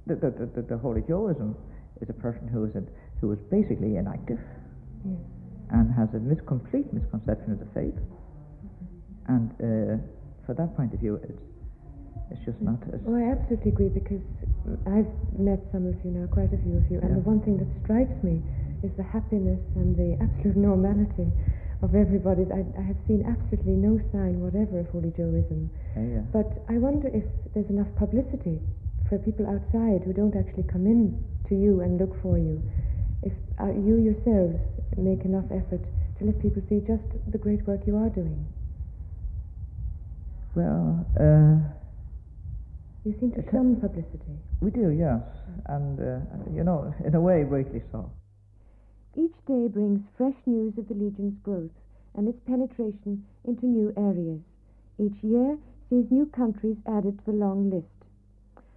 the, 0.08 0.14
the, 0.16 0.30
the, 0.56 0.62
the, 0.62 0.78
Holy 0.78 1.02
Joeism 1.02 1.54
is 2.00 2.08
a 2.10 2.12
person 2.12 2.48
who 2.48 2.64
is 2.64 2.74
in, 2.74 2.88
who 3.20 3.30
is 3.30 3.38
basically 3.50 3.94
inactive 3.96 4.40
Yes. 5.04 5.18
and 5.70 5.92
has 5.94 6.08
a 6.14 6.20
mis- 6.20 6.40
complete 6.46 6.92
misconception 6.92 7.52
of 7.52 7.58
the 7.58 7.70
faith. 7.74 7.96
And 9.28 9.50
uh, 9.62 9.96
for 10.46 10.54
that 10.54 10.76
point 10.76 10.92
of 10.94 11.00
view, 11.00 11.16
it's 11.22 11.42
it's 12.30 12.44
just 12.44 12.60
not. 12.60 12.80
As, 12.92 13.00
Oh, 13.06 13.14
I 13.14 13.30
absolutely 13.32 13.70
agree 13.72 13.88
because 13.92 14.22
I've 14.86 15.10
met 15.38 15.60
some 15.72 15.86
of 15.86 15.94
you 16.04 16.10
now, 16.12 16.26
quite 16.28 16.52
a 16.52 16.58
few 16.64 16.76
of 16.80 16.84
you, 16.90 16.98
and 17.00 17.10
Yeah. 17.10 17.20
the 17.20 17.24
one 17.28 17.40
thing 17.40 17.58
that 17.58 17.68
strikes 17.84 18.16
me 18.24 18.40
is 18.82 18.90
the 18.96 19.02
happiness 19.02 19.60
and 19.76 19.94
the 19.96 20.16
absolute 20.22 20.56
normality 20.56 21.28
of 21.82 21.94
everybody. 21.94 22.46
I, 22.52 22.64
I 22.78 22.82
have 22.82 22.96
seen 23.06 23.24
absolutely 23.26 23.74
no 23.74 24.00
sign 24.12 24.40
whatever 24.40 24.80
of 24.80 24.88
Holy 24.88 25.10
Joeism. 25.10 25.68
Uh, 25.96 26.00
yeah. 26.00 26.20
But 26.32 26.50
I 26.68 26.78
wonder 26.78 27.08
if 27.12 27.24
there's 27.54 27.68
enough 27.70 27.90
publicity 27.96 28.60
for 29.08 29.18
people 29.18 29.46
outside 29.46 30.02
who 30.04 30.12
don't 30.12 30.34
actually 30.36 30.64
come 30.64 30.86
in 30.86 31.22
to 31.48 31.54
you 31.54 31.80
and 31.82 31.98
look 32.00 32.14
for 32.22 32.38
you. 32.38 32.62
If 33.22 33.32
uh, 33.60 33.66
you 33.72 33.96
yourselves 33.98 34.58
make 34.96 35.24
enough 35.24 35.46
effort 35.50 35.82
to 36.18 36.24
let 36.24 36.40
people 36.40 36.62
see 36.68 36.80
just 36.80 37.04
the 37.30 37.38
great 37.38 37.66
work 37.66 37.80
you 37.86 37.96
are 37.96 38.08
doing. 38.10 38.46
Well, 40.54 41.06
uh, 41.18 41.56
You 43.04 43.14
seem 43.18 43.32
to 43.32 43.42
some 43.50 43.76
publicity. 43.80 44.36
we 44.60 44.70
do, 44.70 44.90
yes, 44.90 45.22
and 45.66 45.98
uh, 45.98 46.20
you 46.54 46.62
know, 46.62 46.94
in 47.04 47.14
a 47.14 47.20
way, 47.20 47.42
rightly 47.42 47.82
so. 47.90 48.10
Each 49.16 49.34
day 49.46 49.68
brings 49.68 50.00
fresh 50.16 50.36
news 50.46 50.78
of 50.78 50.88
the 50.88 50.94
Legion's 50.94 51.38
growth 51.42 51.70
and 52.14 52.28
its 52.28 52.38
penetration 52.46 53.24
into 53.44 53.66
new 53.66 53.92
areas. 53.96 54.40
Each 54.98 55.22
year 55.22 55.58
sees 55.88 56.10
new 56.10 56.26
countries 56.26 56.76
added 56.86 57.18
to 57.18 57.24
the 57.32 57.36
long 57.38 57.70
list. 57.70 57.86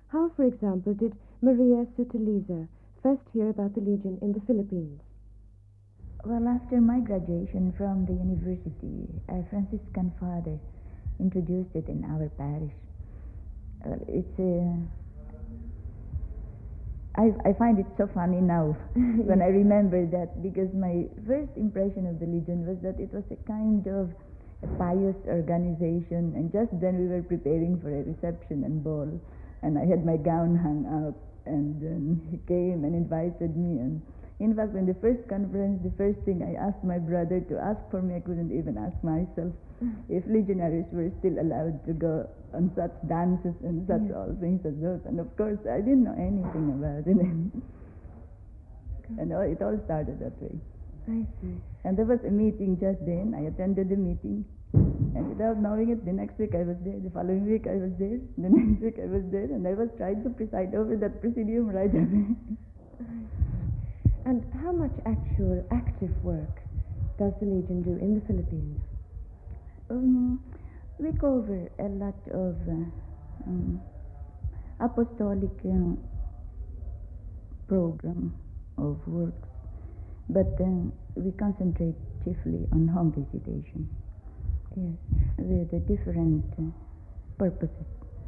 How, 0.07 0.29
for 0.35 0.43
example, 0.43 0.93
did 0.93 1.15
Maria 1.41 1.85
Suteliza 1.97 2.67
first 3.05 3.21
hear 3.37 3.51
about 3.51 3.69
the 3.75 3.81
Legion 3.81 4.17
in 4.23 4.33
the 4.33 4.41
Philippines? 4.49 4.99
Well, 6.25 6.41
after 6.49 6.81
my 6.81 7.05
graduation 7.05 7.71
from 7.77 8.09
the 8.09 8.17
university, 8.17 9.05
a 9.29 9.45
Franciscan 9.53 10.09
father 10.19 10.57
introduced 11.19 11.69
it 11.75 11.85
in 11.85 12.01
our 12.09 12.33
parish. 12.33 12.73
Uh, 13.85 14.01
it's 14.09 14.33
a. 14.41 14.73
I, 17.13 17.29
I 17.45 17.53
find 17.53 17.77
it 17.77 17.85
so 17.95 18.09
funny 18.09 18.41
now 18.41 18.75
when 19.29 19.43
I 19.43 19.53
remember 19.61 20.09
that 20.09 20.41
because 20.41 20.73
my 20.73 21.05
first 21.29 21.53
impression 21.55 22.09
of 22.09 22.17
the 22.17 22.25
Legion 22.25 22.65
was 22.65 22.81
that 22.81 22.97
it 22.97 23.13
was 23.13 23.23
a 23.29 23.37
kind 23.45 23.85
of 23.85 24.09
pious 24.81 25.15
organization, 25.29 26.33
and 26.33 26.49
just 26.49 26.73
then 26.81 26.97
we 26.97 27.05
were 27.05 27.21
preparing 27.21 27.77
for 27.85 27.93
a 27.93 28.01
reception 28.01 28.65
and 28.65 28.83
ball, 28.83 29.21
and 29.61 29.77
I 29.77 29.85
had 29.85 30.03
my 30.03 30.17
gown 30.17 30.57
hung 30.57 30.89
up, 30.89 31.13
and 31.45 31.81
then 31.81 32.21
he 32.31 32.37
came 32.47 32.83
and 32.83 32.93
invited 32.95 33.55
me, 33.55 33.79
and 33.79 34.01
in 34.39 34.53
fact, 34.55 34.75
in 34.75 34.85
the 34.85 34.95
first 34.99 35.27
conference, 35.29 35.79
the 35.83 35.95
first 35.95 36.19
thing 36.25 36.43
I 36.43 36.59
asked 36.59 36.83
my 36.83 36.97
brother 36.99 37.39
to 37.39 37.55
ask 37.57 37.79
for 37.89 38.01
me, 38.01 38.15
I 38.15 38.19
couldn't 38.19 38.51
even 38.51 38.77
ask 38.77 38.95
myself 39.03 39.53
if 40.09 40.25
legionaries 40.27 40.85
were 40.91 41.11
still 41.19 41.39
allowed 41.39 41.85
to 41.85 41.93
go 41.93 42.27
on 42.53 42.71
such 42.75 42.91
dances 43.07 43.55
and 43.63 43.87
such 43.87 44.03
Yes. 44.07 44.15
all 44.15 44.35
things 44.39 44.59
as 44.65 44.75
those. 44.81 44.99
And 45.05 45.19
of 45.19 45.31
course, 45.37 45.59
I 45.69 45.79
didn't 45.79 46.03
know 46.03 46.15
anything 46.19 46.67
about 46.75 47.07
it. 47.07 47.15
Mm-hmm. 47.15 47.59
and 49.19 49.33
all, 49.33 49.41
it 49.41 49.61
all 49.61 49.79
started 49.85 50.19
that 50.19 50.35
way. 50.41 50.55
I 51.07 51.23
see. 51.39 51.55
And 51.83 51.97
there 51.97 52.05
was 52.05 52.19
a 52.27 52.31
meeting 52.31 52.77
just 52.79 52.99
then. 53.05 53.35
I 53.37 53.47
attended 53.47 53.89
the 53.89 53.95
meeting. 53.95 54.43
And 55.15 55.29
without 55.29 55.57
knowing 55.57 55.91
it, 55.91 56.05
the 56.05 56.11
next 56.11 56.37
week 56.37 56.53
I 56.53 56.63
was 56.63 56.75
there. 56.83 56.99
The 56.99 57.09
following 57.09 57.47
week 57.49 57.67
I 57.71 57.79
was 57.79 57.95
there. 57.97 58.19
The 58.37 58.49
next 58.51 58.83
week 58.83 58.99
I 58.99 59.07
was 59.07 59.23
there. 59.31 59.47
And 59.47 59.65
I 59.65 59.71
was 59.71 59.87
trying 59.95 60.21
to 60.23 60.29
preside 60.29 60.75
over 60.75 60.97
that 60.97 61.21
presidium 61.21 61.71
right 61.71 61.89
away. 61.89 62.35
And 64.25 64.43
how 64.61 64.73
much 64.73 64.91
actual 65.05 65.63
active 65.71 66.11
work 66.21 66.59
does 67.17 67.31
the 67.39 67.45
Legion 67.45 67.81
do 67.83 67.95
in 67.95 68.19
the 68.19 68.25
Philippines? 68.27 68.81
Um, 69.89 70.43
we 70.99 71.11
cover 71.13 71.71
a 71.79 71.87
lot 71.95 72.19
of 72.33 72.57
uh, 72.67 73.47
um, 73.47 73.79
apostolic 74.81 75.55
uh, 75.63 75.95
program 77.69 78.33
of 78.77 78.99
works, 79.07 79.47
but 80.27 80.59
um, 80.59 80.91
we 81.15 81.31
concentrate 81.31 81.95
chiefly 82.25 82.67
on 82.73 82.87
home 82.87 83.13
visitation 83.13 83.87
Yes. 84.75 84.97
with 85.37 85.71
the 85.71 85.79
different 85.79 86.43
uh, 86.59 86.63
purposes, 87.37 87.85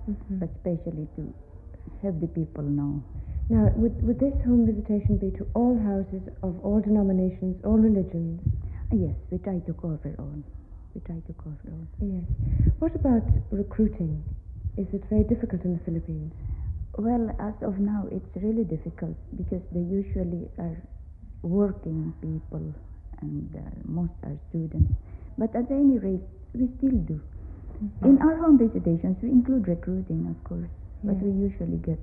Mhm. 0.07 0.39
but 0.39 0.49
especially 0.55 1.07
to 1.15 1.33
help 2.01 2.19
the 2.21 2.27
people 2.27 2.63
know. 2.63 3.01
Now, 3.49 3.71
would, 3.75 3.95
would 4.03 4.19
this 4.19 4.33
home 4.45 4.65
visitation 4.65 5.17
be 5.17 5.31
to 5.31 5.47
all 5.53 5.77
houses 5.77 6.21
of 6.43 6.53
all 6.65 6.79
denominations, 6.81 7.63
all 7.63 7.77
religions? 7.77 8.41
Yes, 8.91 9.15
we 9.31 9.37
try 9.39 9.59
to 9.59 9.73
cover 9.73 10.15
all. 10.19 10.39
We 10.93 11.01
try 11.01 11.19
to 11.19 11.33
cover 11.33 11.67
all. 11.71 11.87
Yes. 11.99 12.23
What 12.79 12.95
about 12.95 13.23
recruiting? 13.51 14.23
Is 14.77 14.87
it 14.93 15.03
very 15.09 15.23
difficult 15.23 15.63
in 15.65 15.73
the 15.73 15.83
Philippines? 15.83 16.33
Well, 16.97 17.29
as 17.39 17.53
of 17.61 17.79
now, 17.79 18.07
it's 18.11 18.35
really 18.35 18.63
difficult 18.63 19.15
because 19.35 19.61
they 19.71 19.81
usually 19.81 20.47
are 20.57 20.77
working 21.41 22.13
people 22.21 22.73
and 23.21 23.49
uh, 23.55 23.59
most 23.85 24.13
are 24.23 24.37
students. 24.49 24.91
But 25.37 25.55
at 25.55 25.69
any 25.71 25.99
rate, 25.99 26.21
we 26.53 26.69
still 26.77 26.97
do. 27.05 27.19
In 28.01 28.17
mm-hmm. 28.17 28.27
our 28.27 28.35
home 28.37 28.57
visitations, 28.57 29.17
we 29.21 29.29
include 29.29 29.67
recruiting, 29.67 30.25
of 30.29 30.37
course, 30.43 30.69
but 31.03 31.15
we 31.21 31.29
usually 31.29 31.77
get 31.77 31.99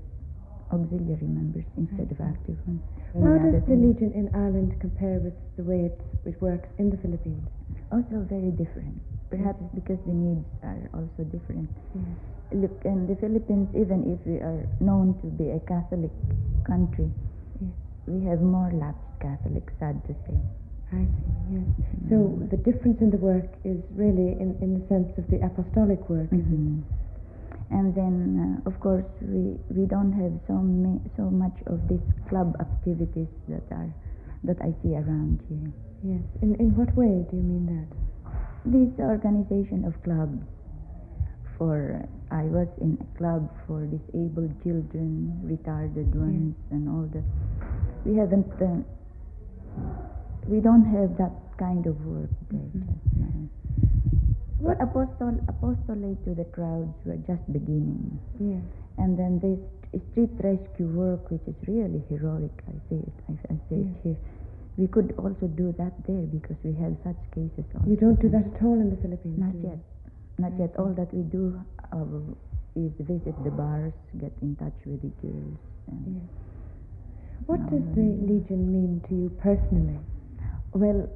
auxiliary 0.71 1.27
members 1.27 1.67
instead 1.77 2.11
of 2.11 2.19
mm-hmm. 2.19 2.31
active 2.31 2.59
ones. 2.67 2.83
How 3.15 3.39
does 3.39 3.63
the? 3.67 3.75
Legion 3.75 4.11
in 4.15 4.31
Ireland 4.35 4.75
compare 4.81 5.19
with 5.19 5.35
the 5.57 5.63
way 5.63 5.91
it, 5.91 5.99
it 6.27 6.41
works 6.43 6.69
in 6.79 6.91
the 6.91 6.99
Philippines? 6.99 7.43
Also 7.91 8.27
very 8.31 8.51
different. 8.55 8.99
Perhaps 9.31 9.59
mm-hmm. 9.59 9.79
because 9.79 9.99
the 10.07 10.15
needs 10.15 10.47
are 10.63 10.91
also 10.95 11.23
different. 11.31 11.71
Look, 12.53 12.75
in 12.85 13.07
the 13.07 13.17
Philippines, 13.17 13.69
even 13.75 14.15
if 14.15 14.23
we 14.27 14.39
are 14.39 14.67
known 14.81 15.19
to 15.23 15.27
be 15.27 15.51
a 15.51 15.61
Catholic 15.67 16.11
country, 16.67 17.11
Yes. 17.61 17.71
we 18.07 18.25
have 18.27 18.43
more 18.43 18.71
lapsed 18.75 19.15
Catholics, 19.21 19.73
sad 19.79 20.03
to 20.07 20.15
say. 20.27 20.39
I 20.95 21.05
see, 21.05 21.59
yes. 21.59 21.67
So 22.11 22.39
the 22.51 22.57
difference 22.57 23.01
in 23.01 23.11
the 23.11 23.17
work 23.19 23.49
is 23.65 23.81
really 23.95 24.39
in, 24.39 24.57
in 24.63 24.79
the 24.79 24.85
sense 24.89 25.11
of 25.19 25.27
the 25.31 25.41
apostolic 25.45 26.09
work. 26.09 26.31
Mhm. 26.31 26.83
And 27.71 27.95
then, 27.95 28.17
uh, 28.65 28.69
of 28.71 28.79
course, 28.79 29.09
we, 29.21 29.57
we 29.75 29.87
don't 29.87 30.13
have 30.13 30.33
so 30.47 30.55
ma- 30.55 31.01
so 31.17 31.25
much 31.31 31.57
of 31.67 31.81
these 31.89 32.05
club 32.29 32.55
activities 32.61 33.29
that 33.49 33.65
are 33.73 33.91
that 34.45 34.61
I 34.61 34.71
see 34.83 34.95
around 34.95 35.41
here. 35.49 35.73
Yes. 36.05 36.23
In, 36.43 36.55
in 36.61 36.77
what 36.77 36.95
way 36.95 37.25
do 37.31 37.37
you 37.37 37.43
mean 37.43 37.67
that? 37.75 37.89
This 38.69 38.93
organization 39.01 39.85
of 39.85 39.97
clubs 40.05 40.45
for 41.57 42.05
I 42.31 42.45
was 42.45 42.69
in 42.81 42.99
a 43.01 43.19
club 43.19 43.49
for 43.67 43.87
disabled 43.87 44.53
children, 44.63 45.33
retarded 45.45 46.13
ones, 46.15 46.55
and 46.71 46.89
all 46.89 47.09
that. 47.15 47.25
We 48.05 48.17
haven't. 48.17 48.47
Uh, 48.61 48.83
we 50.49 50.61
don't 50.61 50.85
have 50.85 51.17
that 51.19 51.33
kind 51.59 51.87
of 51.87 51.97
work 52.07 52.31
there 52.51 52.61
Mhm. 52.75 52.87
just 52.87 53.19
now. 53.19 53.49
But 54.61 54.81
apostol, 54.81 55.35
apostolate 55.49 56.25
to 56.25 56.35
the 56.35 56.45
crowds 56.45 56.95
were 57.05 57.19
just 57.27 57.45
beginning. 57.53 58.19
Yes. 58.39 58.63
And 58.99 59.19
then 59.19 59.39
this 59.41 59.59
street 60.11 60.31
rescue 60.43 60.89
work, 60.89 61.31
which 61.31 61.43
is 61.47 61.55
really 61.69 62.03
heroic, 62.09 62.55
I 62.69 62.75
say 62.89 62.97
it, 62.97 63.17
I, 63.29 63.55
I 63.55 63.57
say 63.69 63.77
it 63.83 63.95
here. 64.03 64.17
We 64.77 64.87
could 64.89 65.15
also 65.19 65.47
do 65.47 65.73
that 65.79 65.93
there 66.07 66.27
because 66.27 66.57
we 66.65 66.73
have 66.83 66.97
such 67.05 67.19
cases. 67.31 67.65
Also. 67.75 67.87
You 67.91 67.97
don't 67.97 68.19
do 68.21 68.29
that 68.31 68.47
at 68.55 68.63
all 68.63 68.75
in 68.81 68.91
the 68.91 68.97
Philippines? 68.97 69.39
Not 69.39 69.55
yet. 69.63 69.79
Not 70.39 70.53
yet. 70.59 70.75
All 70.79 70.93
that 70.95 71.13
we 71.15 71.23
do 71.23 71.61
uh, 71.93 72.19
is 72.75 72.91
visit 72.99 73.35
the 73.45 73.51
bars, 73.51 73.93
get 74.19 74.33
in 74.43 74.57
touch 74.57 74.75
with 74.87 75.03
the 75.03 75.13
girls. 75.23 75.59
And 75.87 76.17
Yes. 76.19 76.29
What 77.47 77.61
does 77.71 77.85
the. 77.95 78.03
Legion 78.27 78.73
mean 78.73 79.01
to 79.09 79.15
you 79.15 79.29
personally? 79.39 79.99
Well, 80.75 81.09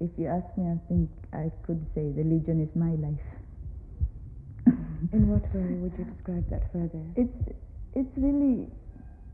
if 0.00 0.10
you 0.16 0.28
ask 0.28 0.46
me, 0.56 0.70
I 0.70 0.78
think 0.88 1.10
I 1.32 1.50
could 1.66 1.84
say 1.94 2.10
the 2.10 2.24
Legion 2.24 2.62
is 2.62 2.74
my 2.74 2.94
life. 2.96 3.28
In 5.12 5.28
what 5.28 5.42
way 5.54 5.74
would 5.82 5.92
you 5.98 6.04
describe 6.04 6.48
that 6.50 6.72
further? 6.72 7.02
it's 7.16 7.52
it's 7.94 8.14
really 8.16 8.66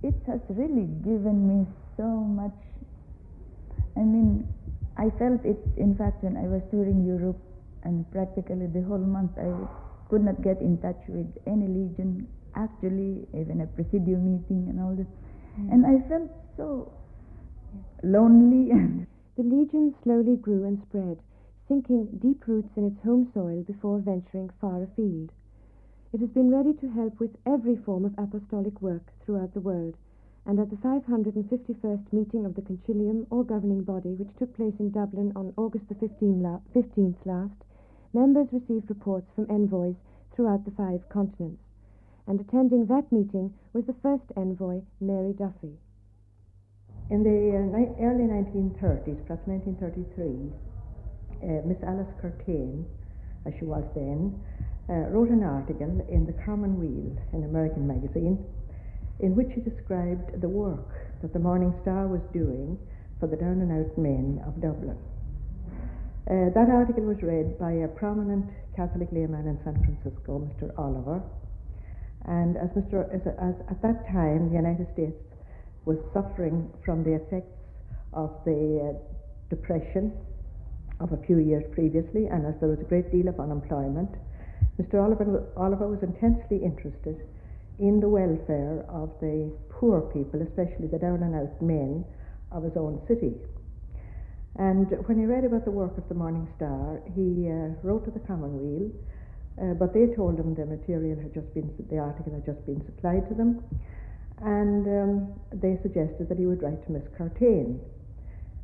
it 0.02 0.14
has 0.26 0.40
really 0.48 0.88
given 1.04 1.36
me 1.48 1.66
so 1.96 2.06
much 2.06 2.56
i 3.96 4.00
mean 4.00 4.46
i 4.96 5.10
felt 5.18 5.44
it 5.44 5.60
in 5.76 5.94
fact 5.96 6.22
when 6.24 6.36
i 6.36 6.46
was 6.48 6.62
touring 6.70 7.04
europe 7.04 7.38
and 7.84 8.10
practically 8.12 8.66
the 8.66 8.82
whole 8.82 9.06
month 9.16 9.32
i 9.38 9.50
could 10.08 10.24
not 10.24 10.40
get 10.42 10.60
in 10.60 10.78
touch 10.78 11.00
with 11.08 11.28
any 11.46 11.68
legion 11.68 12.26
actually 12.54 13.26
even 13.34 13.60
a 13.60 13.66
presidium 13.76 14.24
meeting 14.24 14.66
and 14.70 14.80
all 14.80 14.94
that 14.96 15.10
mm. 15.60 15.72
and 15.72 15.84
i 15.84 15.96
felt 16.08 16.30
so 16.56 16.90
lonely 18.02 18.70
and 18.78 19.06
The 19.36 19.42
Legion 19.42 19.94
slowly 20.02 20.34
grew 20.36 20.64
and 20.64 20.80
spread, 20.80 21.18
sinking 21.68 22.06
deep 22.22 22.46
roots 22.46 22.74
in 22.74 22.84
its 22.86 23.02
home 23.02 23.30
soil 23.34 23.62
before 23.64 23.98
venturing 23.98 24.48
far 24.48 24.82
afield. 24.82 25.30
It 26.10 26.20
has 26.20 26.30
been 26.30 26.50
ready 26.50 26.72
to 26.72 26.88
help 26.88 27.20
with 27.20 27.36
every 27.44 27.76
form 27.76 28.06
of 28.06 28.14
apostolic 28.16 28.80
work 28.80 29.12
throughout 29.20 29.52
the 29.52 29.60
world, 29.60 29.98
and 30.46 30.58
at 30.58 30.70
the 30.70 30.76
551st 30.76 32.14
meeting 32.14 32.46
of 32.46 32.54
the 32.54 32.62
Concilium, 32.62 33.26
or 33.28 33.44
governing 33.44 33.82
body, 33.82 34.14
which 34.14 34.34
took 34.36 34.54
place 34.54 34.80
in 34.80 34.90
Dublin 34.90 35.32
on 35.36 35.52
August 35.58 35.86
the 35.90 35.96
15 35.96 36.40
la- 36.42 36.60
15th 36.74 37.26
last, 37.26 37.62
members 38.14 38.50
received 38.54 38.88
reports 38.88 39.30
from 39.32 39.50
envoys 39.50 39.96
throughout 40.30 40.64
the 40.64 40.70
five 40.70 41.06
continents. 41.10 41.62
And 42.26 42.40
attending 42.40 42.86
that 42.86 43.12
meeting 43.12 43.52
was 43.74 43.84
the 43.84 43.92
first 43.92 44.32
envoy, 44.34 44.80
Mary 44.98 45.34
Duffy. 45.34 45.76
In 47.08 47.22
the 47.22 47.54
uh, 47.54 48.02
early 48.02 48.26
1930s, 48.26 49.22
perhaps 49.30 49.46
1933, 49.46 50.50
uh, 51.38 51.62
Miss 51.62 51.78
Alice 51.86 52.10
Curtayne, 52.18 52.82
as 53.46 53.54
she 53.60 53.64
was 53.64 53.86
then, 53.94 54.34
uh, 54.90 55.06
wrote 55.14 55.30
an 55.30 55.44
article 55.44 56.02
in 56.10 56.26
the 56.26 56.34
Common 56.42 56.74
Commonweal, 56.74 57.14
an 57.32 57.44
American 57.44 57.86
magazine, 57.86 58.42
in 59.20 59.36
which 59.36 59.46
she 59.54 59.60
described 59.62 60.40
the 60.42 60.48
work 60.48 60.90
that 61.22 61.32
the 61.32 61.38
Morning 61.38 61.72
Star 61.82 62.08
was 62.08 62.22
doing 62.34 62.76
for 63.20 63.28
the 63.28 63.36
down 63.36 63.62
and 63.62 63.70
out 63.70 63.96
men 63.96 64.42
of 64.42 64.58
Dublin. 64.60 64.98
Uh, 66.26 66.50
that 66.58 66.66
article 66.74 67.04
was 67.04 67.22
read 67.22 67.56
by 67.56 67.86
a 67.86 67.88
prominent 67.94 68.50
Catholic 68.74 69.06
layman 69.12 69.46
in 69.46 69.54
San 69.62 69.78
Francisco, 69.78 70.42
Mr. 70.42 70.74
Oliver, 70.76 71.22
and 72.26 72.56
as 72.56 72.66
Mr. 72.74 73.06
As, 73.14 73.22
as 73.38 73.54
at 73.70 73.80
that 73.82 74.10
time, 74.10 74.50
the 74.50 74.58
United 74.58 74.90
States 74.92 75.14
was 75.86 75.96
suffering 76.12 76.68
from 76.84 77.02
the 77.02 77.14
effects 77.14 77.56
of 78.12 78.30
the 78.44 78.92
uh, 78.92 78.98
depression 79.48 80.12
of 81.00 81.12
a 81.12 81.16
few 81.26 81.38
years 81.38 81.64
previously, 81.72 82.26
and 82.26 82.44
as 82.44 82.54
there 82.60 82.68
was 82.68 82.80
a 82.80 82.88
great 82.88 83.10
deal 83.10 83.28
of 83.28 83.38
unemployment, 83.40 84.10
Mr. 84.80 85.02
Oliver, 85.02 85.46
Oliver 85.56 85.88
was 85.88 86.02
intensely 86.02 86.60
interested 86.62 87.16
in 87.78 88.00
the 88.00 88.08
welfare 88.08 88.84
of 88.88 89.12
the 89.20 89.52
poor 89.70 90.00
people, 90.12 90.42
especially 90.42 90.86
the 90.88 90.98
down 90.98 91.22
and 91.22 91.34
out 91.34 91.62
men 91.62 92.04
of 92.52 92.62
his 92.64 92.76
own 92.76 93.00
city. 93.06 93.32
And 94.58 94.88
when 95.06 95.18
he 95.18 95.26
read 95.26 95.44
about 95.44 95.64
the 95.64 95.70
work 95.70 95.96
of 95.98 96.08
the 96.08 96.14
Morning 96.14 96.48
Star, 96.56 97.00
he 97.14 97.48
uh, 97.48 97.76
wrote 97.84 98.04
to 98.06 98.10
the 98.10 98.20
Commonweal, 98.20 98.90
uh, 99.60 99.74
but 99.74 99.92
they 99.92 100.08
told 100.16 100.40
him 100.40 100.54
the 100.54 100.64
material 100.64 101.20
had 101.20 101.32
just 101.34 101.52
been, 101.52 101.68
the 101.90 101.98
article 101.98 102.32
had 102.32 102.44
just 102.44 102.64
been 102.64 102.82
supplied 102.86 103.28
to 103.28 103.34
them, 103.34 103.62
and 104.42 104.86
um, 104.86 105.40
they 105.52 105.78
suggested 105.82 106.28
that 106.28 106.38
he 106.38 106.46
would 106.46 106.62
write 106.62 106.84
to 106.86 106.92
Miss 106.92 107.02
Curtayne. 107.16 107.80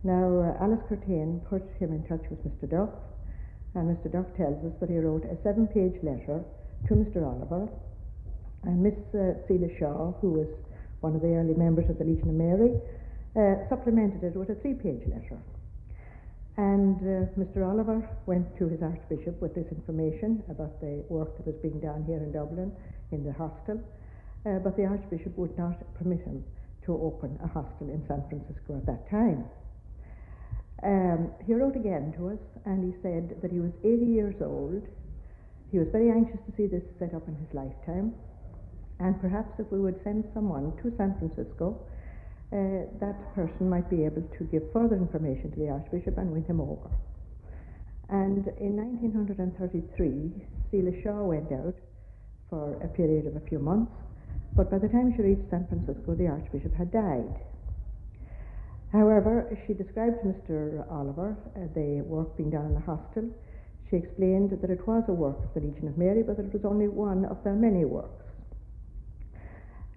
Now, 0.05 0.57
uh, 0.59 0.65
Alice 0.65 0.83
Curtayne 0.89 1.41
put 1.49 1.63
him 1.79 1.93
in 1.93 2.03
touch 2.05 2.25
with 2.29 2.45
Mr. 2.45 2.69
Duff, 2.69 2.91
And 3.75 3.89
Mr. 3.89 4.13
Duff 4.13 4.27
tells 4.37 4.59
us 4.67 4.73
that 4.81 4.91
he 4.91 4.99
wrote 4.99 5.25
a 5.25 5.41
seven 5.43 5.67
page 5.67 5.97
letter 6.03 6.45
to 6.89 6.95
Mr. 6.95 7.25
Oliver, 7.25 7.69
and 8.65 8.83
Miss 8.83 8.99
uh, 9.15 9.39
Celia 9.49 9.71
Shaw, 9.79 10.13
who 10.21 10.33
was 10.33 10.49
one 11.01 11.15
of 11.15 11.23
the 11.23 11.35
early 11.35 11.55
members 11.55 11.89
of 11.89 11.99
the 11.99 12.05
Legion 12.05 12.29
of 12.29 12.35
Mary, 12.35 12.75
uh, 13.35 13.67
supplemented 13.69 14.23
it 14.23 14.37
with 14.37 14.51
a 14.51 14.55
three 14.57 14.75
page 14.75 15.03
letter. 15.09 15.39
And 16.59 17.01
uh, 17.01 17.33
Mr. 17.41 17.67
Oliver 17.67 18.07
went 18.27 18.47
to 18.59 18.69
his 18.69 18.83
Archbishop 18.83 19.41
with 19.41 19.55
this 19.55 19.67
information 19.73 20.43
about 20.51 20.81
the 20.81 21.03
work 21.09 21.37
that 21.39 21.47
was 21.47 21.57
being 21.63 21.81
done 21.81 22.05
here 22.07 22.19
in 22.19 22.31
Dublin 22.31 22.73
in 23.11 23.25
the 23.25 23.33
hostel, 23.33 23.81
uh, 24.47 24.59
but 24.59 24.77
the 24.77 24.85
Archbishop 24.85 25.37
would 25.37 25.57
not 25.57 25.79
permit 25.95 26.21
him 26.23 26.45
to 26.85 26.93
open 26.95 27.39
a 27.45 27.49
hostel 27.49 27.89
in 27.89 28.03
San 28.09 28.23
Francisco 28.29 28.77
at 28.77 28.87
that 28.87 29.09
time. 29.11 29.45
Um, 30.83 31.31
he 31.47 31.55
wrote 31.55 31.77
again 31.77 32.13
to 32.19 32.31
us 32.31 32.43
and 32.65 32.83
he 32.83 32.99
said 33.03 33.41
that 33.41 33.53
he 33.53 33.61
was 33.61 33.71
80 33.85 34.05
years 34.05 34.35
old. 34.41 34.83
He 35.71 35.79
was 35.79 35.89
very 35.93 36.11
anxious 36.11 36.41
to 36.47 36.53
see 36.57 36.67
this 36.67 36.83
set 36.99 37.15
up 37.15 37.27
in 37.29 37.37
his 37.37 37.55
lifetime, 37.55 38.13
and 38.99 39.19
perhaps 39.21 39.49
if 39.59 39.71
we 39.73 39.81
would 39.81 39.99
send 40.05 40.25
someone 40.35 40.77
to 40.83 40.93
San 40.99 41.17
Francisco, 41.19 41.81
uh, 42.53 42.85
that 43.01 43.17
person 43.35 43.71
might 43.71 43.89
be 43.89 44.05
able 44.05 44.23
to 44.37 44.45
give 44.53 44.63
further 44.73 44.97
information 44.97 45.51
to 45.51 45.59
the 45.59 45.71
Archbishop 45.71 46.19
and 46.19 46.31
win 46.31 46.45
him 46.45 46.61
over. 46.61 46.91
And 48.11 48.47
in 48.61 48.77
1933, 48.77 50.45
Celia 50.71 51.03
Shaw 51.03 51.25
went 51.25 51.51
out 51.51 51.75
for 52.51 52.75
a 52.85 52.89
period 52.89 53.27
of 53.27 53.37
a 53.37 53.41
few 53.49 53.59
months, 53.59 53.93
but 54.57 54.71
by 54.71 54.79
the 54.79 54.89
time 54.89 55.13
she 55.17 55.23
reached 55.23 55.49
San 55.51 55.67
Francisco, 55.67 56.15
the 56.15 56.27
Archbishop 56.27 56.75
had 56.75 56.91
died. 56.93 57.41
However, 58.93 59.57
she 59.67 59.73
described 59.73 60.19
Mr. 60.25 60.85
Oliver 60.91 61.37
uh, 61.57 61.61
the 61.75 62.03
work 62.05 62.37
being 62.37 62.51
done 62.51 62.67
in 62.67 62.75
the 62.75 62.81
hostel. 62.81 63.25
She 63.89 63.97
explained 63.97 64.51
that 64.51 64.71
it 64.71 64.87
was 64.87 65.05
a 65.09 65.13
work 65.13 65.39
of 65.43 65.55
the 65.55 65.61
Legion 65.61 65.89
of 65.89 65.97
Mary, 65.97 66.23
but 66.23 66.37
that 66.37 66.47
it 66.47 66.53
was 66.53 66.65
only 66.65 66.89
one 66.89 67.25
of 67.25 67.43
their 67.45 67.55
many 67.55 67.87
works. 67.87 68.25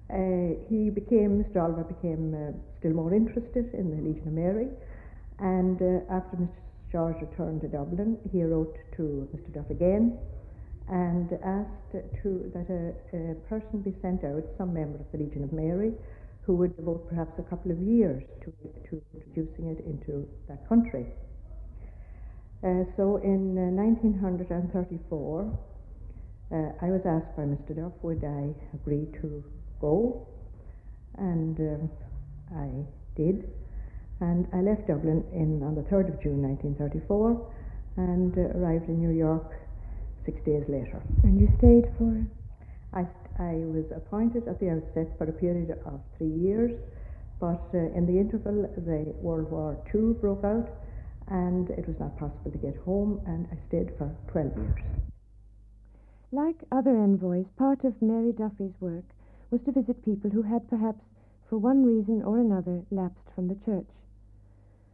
Uh, 0.10 0.56
he 0.70 0.90
became, 0.90 1.44
Mr. 1.44 1.62
Oliver 1.62 1.84
became 1.84 2.34
uh, 2.34 2.52
still 2.80 2.94
more 2.94 3.14
interested 3.14 3.74
in 3.74 3.90
the 3.92 4.02
Legion 4.02 4.28
of 4.28 4.34
Mary, 4.34 4.68
and 5.40 5.82
uh, 5.82 6.14
after 6.14 6.38
Mr. 6.38 6.56
Shaw's 6.92 7.16
return 7.20 7.60
to 7.60 7.68
Dublin, 7.68 8.18
he 8.32 8.44
wrote 8.44 8.78
to 8.96 9.28
Mr. 9.36 9.54
Duff 9.54 9.70
again 9.70 10.18
and 10.88 11.32
asked 11.44 11.92
to, 12.22 12.52
that 12.54 12.70
a, 12.70 12.94
a, 13.18 13.36
person 13.50 13.82
be 13.82 13.94
sent 14.02 14.24
out, 14.24 14.44
some 14.58 14.74
member 14.74 15.00
of 15.00 15.06
the 15.12 15.18
Legion 15.18 15.44
of 15.44 15.52
Mary, 15.52 15.92
who 16.46 16.54
would 16.56 16.76
devote 16.78 17.10
perhaps 17.10 17.32
a 17.40 17.44
couple 17.44 17.72
of 17.72 17.80
years 17.80 18.24
to, 18.42 18.54
to 18.90 19.02
introducing 19.16 19.68
it 19.68 19.84
into 19.86 20.28
that 20.48 20.68
country. 20.70 21.08
Uh, 22.64 22.86
so 22.98 23.18
in 23.24 23.56
1934, 23.76 25.60
uh, 26.52 26.56
I 26.82 26.90
was 26.92 27.02
asked 27.06 27.36
by 27.36 27.44
Mr. 27.44 27.76
Duff 27.76 27.94
would 28.04 28.24
I 28.24 28.54
agree 28.76 29.08
to 29.22 29.44
go, 29.82 30.28
and 31.18 31.60
um, 31.60 31.90
I 32.56 32.70
did. 33.18 33.50
And 34.22 34.48
I 34.54 34.62
left 34.62 34.88
Dublin 34.88 35.26
in, 35.34 35.64
on 35.64 35.76
the 35.76 35.82
3rd 35.82 36.14
of 36.14 36.22
June 36.22 36.42
1934 36.42 37.52
and 37.98 38.38
uh, 38.38 38.58
arrived 38.58 38.88
in 38.88 39.00
New 39.02 39.12
York 39.12 39.65
six 40.26 40.42
days 40.46 40.64
later. 40.68 41.02
And 41.24 41.40
you 41.40 41.48
stayed 41.58 41.86
for? 41.98 42.26
I, 42.94 43.06
I 43.38 43.64
was 43.68 43.86
appointed 43.96 44.48
at 44.48 44.60
the 44.60 44.70
outset 44.70 45.08
for 45.18 45.26
a 45.30 45.34
period 45.34 45.72
of 45.86 46.00
three 46.18 46.34
years, 46.34 46.72
but 47.40 47.64
uh, 47.74 47.78
in 47.94 48.06
the 48.06 48.18
interval, 48.20 48.64
the 48.78 49.14
World 49.22 49.52
War 49.52 49.78
II 49.94 50.14
broke 50.20 50.44
out, 50.44 50.70
and 51.28 51.70
it 51.72 51.88
was 51.88 52.00
not 52.00 52.18
possible 52.18 52.52
to 52.52 52.58
get 52.58 52.78
home, 52.86 53.22
and 53.26 53.48
I 53.52 53.58
stayed 53.68 53.92
for 53.98 54.16
12 54.32 54.58
years. 54.58 54.82
Like 56.32 56.64
other 56.72 56.98
envoys, 56.98 57.46
part 57.58 57.84
of 57.84 58.02
Mary 58.02 58.32
Duffy's 58.32 58.74
work 58.80 59.06
was 59.52 59.62
to 59.66 59.72
visit 59.72 60.04
people 60.04 60.30
who 60.32 60.42
had 60.42 60.70
perhaps, 60.70 61.04
for 61.50 61.58
one 61.58 61.86
reason 61.86 62.22
or 62.24 62.40
another, 62.40 62.84
lapsed 62.92 63.30
from 63.34 63.48
the 63.48 63.58
church. 63.66 63.88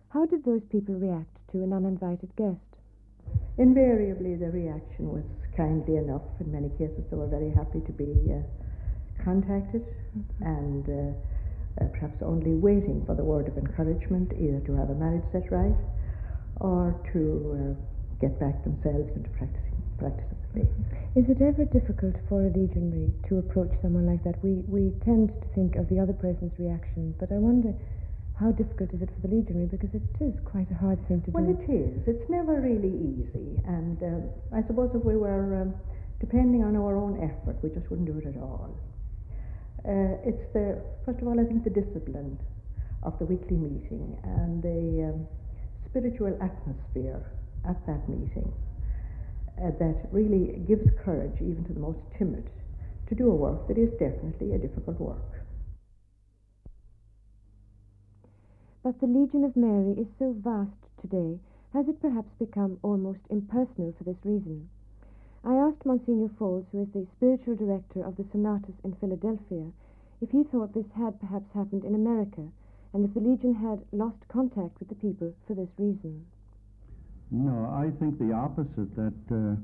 How 0.10 0.26
did 0.26 0.44
those 0.44 0.64
people 0.70 0.96
react 0.96 1.38
to 1.52 1.64
an 1.64 1.74
uninvited 1.74 2.36
guest? 2.36 2.71
Invariably, 3.58 4.36
the 4.36 4.50
reaction 4.50 5.12
was 5.12 5.24
kindly 5.56 5.98
enough. 5.98 6.24
In 6.40 6.52
many 6.52 6.70
cases, 6.78 7.04
they 7.10 7.18
were 7.18 7.28
very 7.28 7.52
happy 7.52 7.82
to 7.86 7.92
be 7.92 8.12
uh, 8.32 8.42
contacted 9.24 9.84
mm-hmm. 9.84 10.44
and 10.44 10.84
uh, 10.90 11.84
uh, 11.84 11.88
perhaps 11.94 12.22
only 12.22 12.56
waiting 12.56 13.04
for 13.06 13.16
the 13.16 13.24
word 13.24 13.48
of 13.48 13.58
encouragement, 13.58 14.32
either 14.40 14.60
to 14.66 14.74
have 14.76 14.90
a 14.90 14.96
marriage 14.96 15.24
set 15.32 15.52
right 15.52 15.76
or 16.60 16.96
to 17.14 17.22
uh, 17.54 17.74
get 18.20 18.40
back 18.40 18.64
themselves 18.64 19.10
into 19.16 19.30
practicing 19.32 19.82
practice 19.98 20.26
of 20.32 20.38
the 20.42 20.62
faith. 20.62 20.74
Is 21.16 21.26
it 21.30 21.42
ever 21.42 21.66
difficult 21.66 22.16
for 22.30 22.42
a 22.42 22.50
legionary 22.50 23.12
to 23.30 23.40
approach 23.40 23.72
someone 23.82 24.06
like 24.08 24.24
that? 24.24 24.42
We 24.44 24.64
we 24.68 24.94
tend 25.04 25.30
to 25.30 25.48
think 25.54 25.76
of 25.76 25.90
the 25.90 26.00
other 26.00 26.14
person's 26.14 26.54
reaction, 26.58 27.14
but 27.20 27.32
I 27.32 27.38
wonder 27.38 27.74
how 28.42 28.52
difficult 28.52 28.90
is 28.92 29.02
it 29.06 29.10
for 29.14 29.28
the 29.28 29.36
legionary? 29.36 29.70
Because 29.70 29.94
it 29.94 30.02
is 30.20 30.34
quite 30.44 30.66
a 30.72 30.78
hard 30.82 30.98
thing 31.08 31.22
to 31.22 31.32
well, 31.32 31.46
do. 31.46 31.54
Well, 31.54 31.62
it 31.62 31.70
is. 31.70 32.02
It's 32.10 32.28
never 32.28 32.60
really 32.60 32.90
easy. 32.90 33.62
And 33.70 34.02
uh, 34.02 34.58
I 34.58 34.66
suppose 34.66 34.90
if 34.98 35.06
we 35.06 35.16
were 35.16 35.62
um, 35.62 35.76
depending 36.20 36.64
on 36.64 36.76
our 36.76 36.96
own 36.98 37.18
effort, 37.22 37.58
we 37.62 37.70
just 37.70 37.90
wouldn't 37.90 38.10
do 38.10 38.18
it 38.18 38.26
at 38.26 38.42
all. 38.42 38.74
Uh, 39.86 40.18
it's 40.26 40.42
the, 40.54 40.82
first 41.06 41.20
of 41.22 41.28
all, 41.28 41.40
I 41.40 41.44
think 41.44 41.64
the 41.64 41.74
discipline 41.74 42.38
of 43.04 43.18
the 43.18 43.26
weekly 43.26 43.58
meeting 43.58 44.18
and 44.24 44.62
the 44.62 45.10
um, 45.10 45.28
spiritual 45.90 46.38
atmosphere 46.42 47.26
at 47.68 47.78
that 47.88 48.08
meeting 48.08 48.54
uh, 49.58 49.70
that 49.78 50.10
really 50.12 50.62
gives 50.68 50.86
courage 51.04 51.38
even 51.42 51.66
to 51.66 51.74
the 51.74 51.80
most 51.80 52.00
timid 52.18 52.50
to 53.10 53.16
do 53.16 53.30
a 53.30 53.36
work 53.36 53.68
that 53.68 53.78
is 53.78 53.90
definitely 53.98 54.54
a 54.54 54.58
difficult 54.58 55.00
work. 55.00 55.41
But 58.84 59.00
the 59.00 59.06
Legion 59.06 59.44
of 59.44 59.56
Mary 59.56 59.92
is 59.92 60.08
so 60.18 60.34
vast 60.34 60.88
today, 61.00 61.40
has 61.72 61.88
it 61.88 62.02
perhaps 62.02 62.34
become 62.40 62.80
almost 62.82 63.20
impersonal 63.30 63.94
for 63.96 64.04
this 64.04 64.18
reason? 64.26 64.70
I 65.44 65.54
asked 65.54 65.86
Monsignor 65.86 66.30
Falls, 66.30 66.66
who 66.72 66.82
is 66.82 66.90
the 66.92 67.06
spiritual 67.16 67.56
director 67.56 68.04
of 68.04 68.16
the 68.16 68.26
Senatus 68.32 68.74
in 68.84 68.94
Philadelphia, 68.96 69.72
if 70.20 70.32
he 70.32 70.44
thought 70.44 70.74
this 70.74 70.90
had 70.96 71.20
perhaps 71.20 71.52
happened 71.54 71.86
in 71.86 71.94
America, 71.94 72.48
and 72.94 73.06
if 73.06 73.14
the 73.14 73.20
Legion 73.20 73.54
had 73.54 73.86
lost 73.92 74.28
contact 74.28 74.80
with 74.80 74.90
the 74.90 74.96
people 74.96 75.32
for 75.46 75.54
this 75.54 75.70
reason. 75.78 76.26
No, 77.30 77.66
I 77.72 77.92
think 78.00 78.18
the 78.18 78.34
opposite, 78.34 78.96
that 78.96 79.14
uh, 79.32 79.62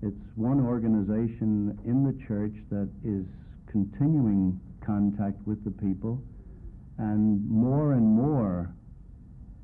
it's 0.00 0.36
one 0.36 0.60
organization 0.60 1.78
in 1.84 2.02
the 2.02 2.16
church 2.26 2.54
that 2.70 2.88
is 3.04 3.26
continuing 3.66 4.58
contact 4.80 5.46
with 5.46 5.62
the 5.64 5.70
people 5.70 6.22
and 6.98 7.48
more 7.48 7.92
and 7.92 8.04
more, 8.04 8.74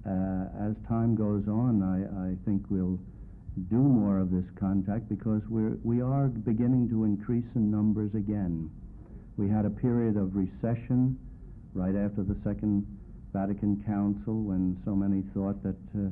uh, 0.07 0.69
as 0.69 0.75
time 0.89 1.17
goes 1.17 1.49
on, 1.49 1.83
I, 1.83 2.31
I 2.31 2.37
think 2.45 2.63
we'll 2.71 2.99
do 3.71 3.77
more 3.77 4.19
of 4.19 4.31
this 4.31 4.45
contact 4.59 5.09
because 5.09 5.43
we're, 5.49 5.77
we 5.83 6.01
are 6.01 6.29
beginning 6.29 6.89
to 6.91 7.05
increase 7.05 7.47
in 7.55 7.71
numbers 7.71 8.15
again. 8.15 8.71
We 9.37 9.49
had 9.49 9.65
a 9.65 9.71
period 9.71 10.17
of 10.17 10.37
recession 10.37 11.19
right 11.75 11.95
after 11.95 12.23
the 12.23 12.37
Second 12.45 12.87
Vatican 13.33 13.83
Council 13.87 14.43
when 14.43 14.79
so 14.85 14.95
many 14.95 15.23
thought 15.35 15.61
that 15.63 15.79
uh, 15.99 16.11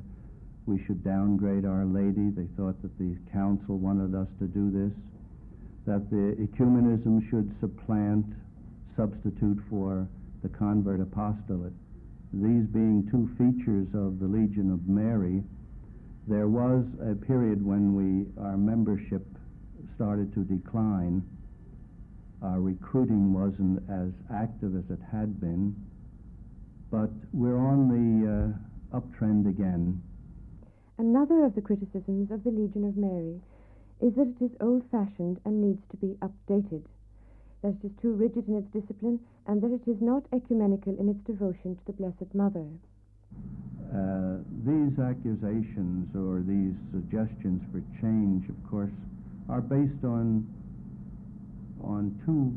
we 0.66 0.83
should 0.87 1.05
downgrade 1.05 1.64
Our 1.64 1.85
Lady. 1.85 2.31
They 2.31 2.51
thought 2.57 2.81
that 2.83 2.99
the 2.99 3.14
Council 3.33 3.79
wanted 3.79 4.14
us 4.14 4.29
to 4.41 4.47
do 4.47 4.70
this, 4.70 4.95
that 5.87 6.11
the 6.11 6.35
ecumenism 6.39 7.29
should 7.31 7.55
supplant, 7.61 8.27
substitute 8.97 9.59
for 9.70 10.09
the 10.43 10.49
convert 10.49 11.01
apostolate. 11.01 11.72
These 12.32 12.66
being 12.66 13.07
two 13.11 13.28
features 13.36 13.86
of 13.95 14.18
the 14.18 14.26
Legion 14.26 14.72
of 14.72 14.88
Mary, 14.88 15.43
there 16.26 16.49
was 16.49 16.84
a 17.01 17.14
period 17.14 17.64
when 17.64 17.95
we 17.95 18.26
our 18.43 18.57
membership 18.57 19.26
started 19.95 20.32
to 20.34 20.45
decline. 20.45 21.22
Our 22.43 22.61
recruiting 22.61 23.32
wasn't 23.32 23.82
as 23.90 24.11
active 24.34 24.74
as 24.76 24.90
it 24.90 24.99
had 25.12 25.40
been, 25.40 25.76
but 26.90 27.11
we're 27.32 27.59
on 27.59 27.88
the 27.88 28.57
uh, 28.97 28.99
uptrend 28.99 29.49
again. 29.49 30.03
Another 30.99 31.45
of 31.45 31.55
the 31.55 31.61
criticisms 31.61 32.30
of 32.30 32.43
the 32.45 32.51
Legion 32.51 32.84
of 32.84 32.97
Mary 32.97 33.40
is 34.01 34.14
that 34.16 34.34
it 34.40 34.45
is 34.45 34.51
old 34.61 34.82
fashioned 34.90 35.38
and 35.45 35.62
needs 35.62 35.82
to 35.90 35.97
be 35.97 36.16
updated 36.20 36.82
that 37.63 37.75
it 37.83 37.87
is 37.87 37.93
too 38.01 38.13
rigid 38.13 38.49
in 38.49 38.57
its 38.57 38.69
discipline, 38.73 39.19
and 39.47 39.63
that 39.63 39.73
it 39.73 39.89
is 39.89 40.01
not 40.01 40.25
ecumenical 40.33 40.99
in 40.99 41.09
its 41.09 41.21
devotion 41.27 41.77
to 41.77 41.83
the 41.87 41.93
Blessed 41.93 42.35
Mother. 42.35 42.67
Uh, 43.93 44.39
these 44.65 44.99
accusations 44.99 46.09
or 46.17 46.43
these 46.47 46.75
suggestions 46.93 47.63
for 47.71 47.83
change, 48.01 48.49
of 48.49 48.71
course, 48.71 48.93
are 49.49 49.61
based 49.61 50.05
on 50.05 50.47
on 51.83 52.15
two 52.25 52.55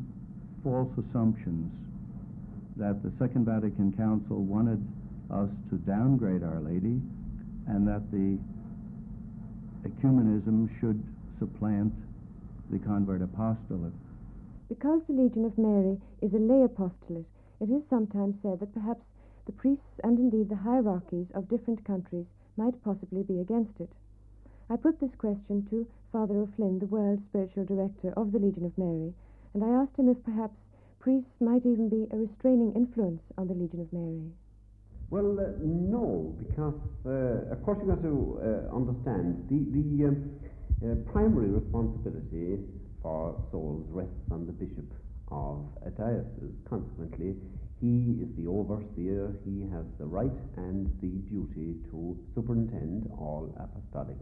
false 0.63 0.91
assumptions 1.01 1.71
that 2.77 3.01
the 3.01 3.11
Second 3.17 3.45
Vatican 3.45 3.91
Council 3.97 4.43
wanted 4.43 4.79
us 5.33 5.49
to 5.69 5.77
downgrade 5.77 6.43
Our 6.43 6.61
Lady, 6.61 7.01
and 7.67 7.87
that 7.87 8.11
the 8.11 8.37
ecumenism 9.87 10.69
should 10.79 11.01
supplant 11.39 11.93
the 12.71 12.79
convert 12.79 13.21
apostolate. 13.21 13.93
Because 14.67 15.01
the 15.05 15.13
Legion 15.13 15.45
of 15.45 15.57
Mary 15.57 16.01
is 16.21 16.33
a 16.33 16.37
lay 16.37 16.63
apostolate, 16.63 17.27
it 17.59 17.69
is 17.69 17.83
sometimes 17.89 18.35
said 18.41 18.59
that 18.59 18.73
perhaps 18.73 19.05
the 19.45 19.51
priests 19.51 19.99
and 20.03 20.17
indeed 20.17 20.49
the 20.49 20.55
hierarchies 20.55 21.27
of 21.35 21.47
different 21.47 21.83
countries 21.85 22.25
might 22.57 22.83
possibly 22.83 23.21
be 23.21 23.39
against 23.39 23.79
it. 23.79 23.91
I 24.69 24.77
put 24.77 24.99
this 24.99 25.13
question 25.15 25.67
to 25.69 25.85
Father 26.11 26.37
O'Flynn, 26.37 26.79
the 26.79 26.87
world 26.87 27.21
spiritual 27.29 27.65
director 27.65 28.11
of 28.17 28.31
the 28.31 28.39
Legion 28.39 28.65
of 28.65 28.77
Mary, 28.77 29.13
and 29.53 29.63
I 29.63 29.69
asked 29.69 29.97
him 29.97 30.09
if 30.09 30.23
perhaps 30.23 30.57
priests 30.99 31.39
might 31.39 31.65
even 31.65 31.87
be 31.87 32.07
a 32.11 32.17
restraining 32.17 32.73
influence 32.73 33.21
on 33.37 33.47
the 33.47 33.53
Legion 33.53 33.81
of 33.81 33.93
Mary. 33.93 34.31
Well, 35.11 35.39
uh, 35.39 35.51
no, 35.61 36.35
because 36.39 36.73
uh, 37.05 37.53
of 37.53 37.61
course 37.63 37.77
you've 37.79 37.89
got 37.89 38.01
to 38.01 38.39
uh, 38.41 38.75
understand 38.75 39.45
the, 39.47 39.61
the 39.69 40.05
um, 40.07 40.31
uh, 40.81 40.95
primary 41.11 41.51
responsibility 41.51 42.57
for 43.05 43.37
souls 43.51 43.85
rests 43.93 44.25
on 44.31 44.47
the 44.47 44.51
bishop 44.51 44.89
of 45.29 45.61
a 45.85 45.91
diocese. 45.91 46.57
Consequently, 46.67 47.37
he 47.77 48.17
is 48.17 48.29
the 48.33 48.49
overseer, 48.49 49.29
he 49.45 49.61
has 49.69 49.85
the 50.01 50.05
right 50.09 50.33
and 50.57 50.89
the 51.05 51.13
duty 51.29 51.77
to 51.93 52.17
superintend 52.33 53.05
all 53.13 53.53
apostolic 53.61 54.17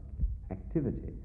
activity. 0.52 1.16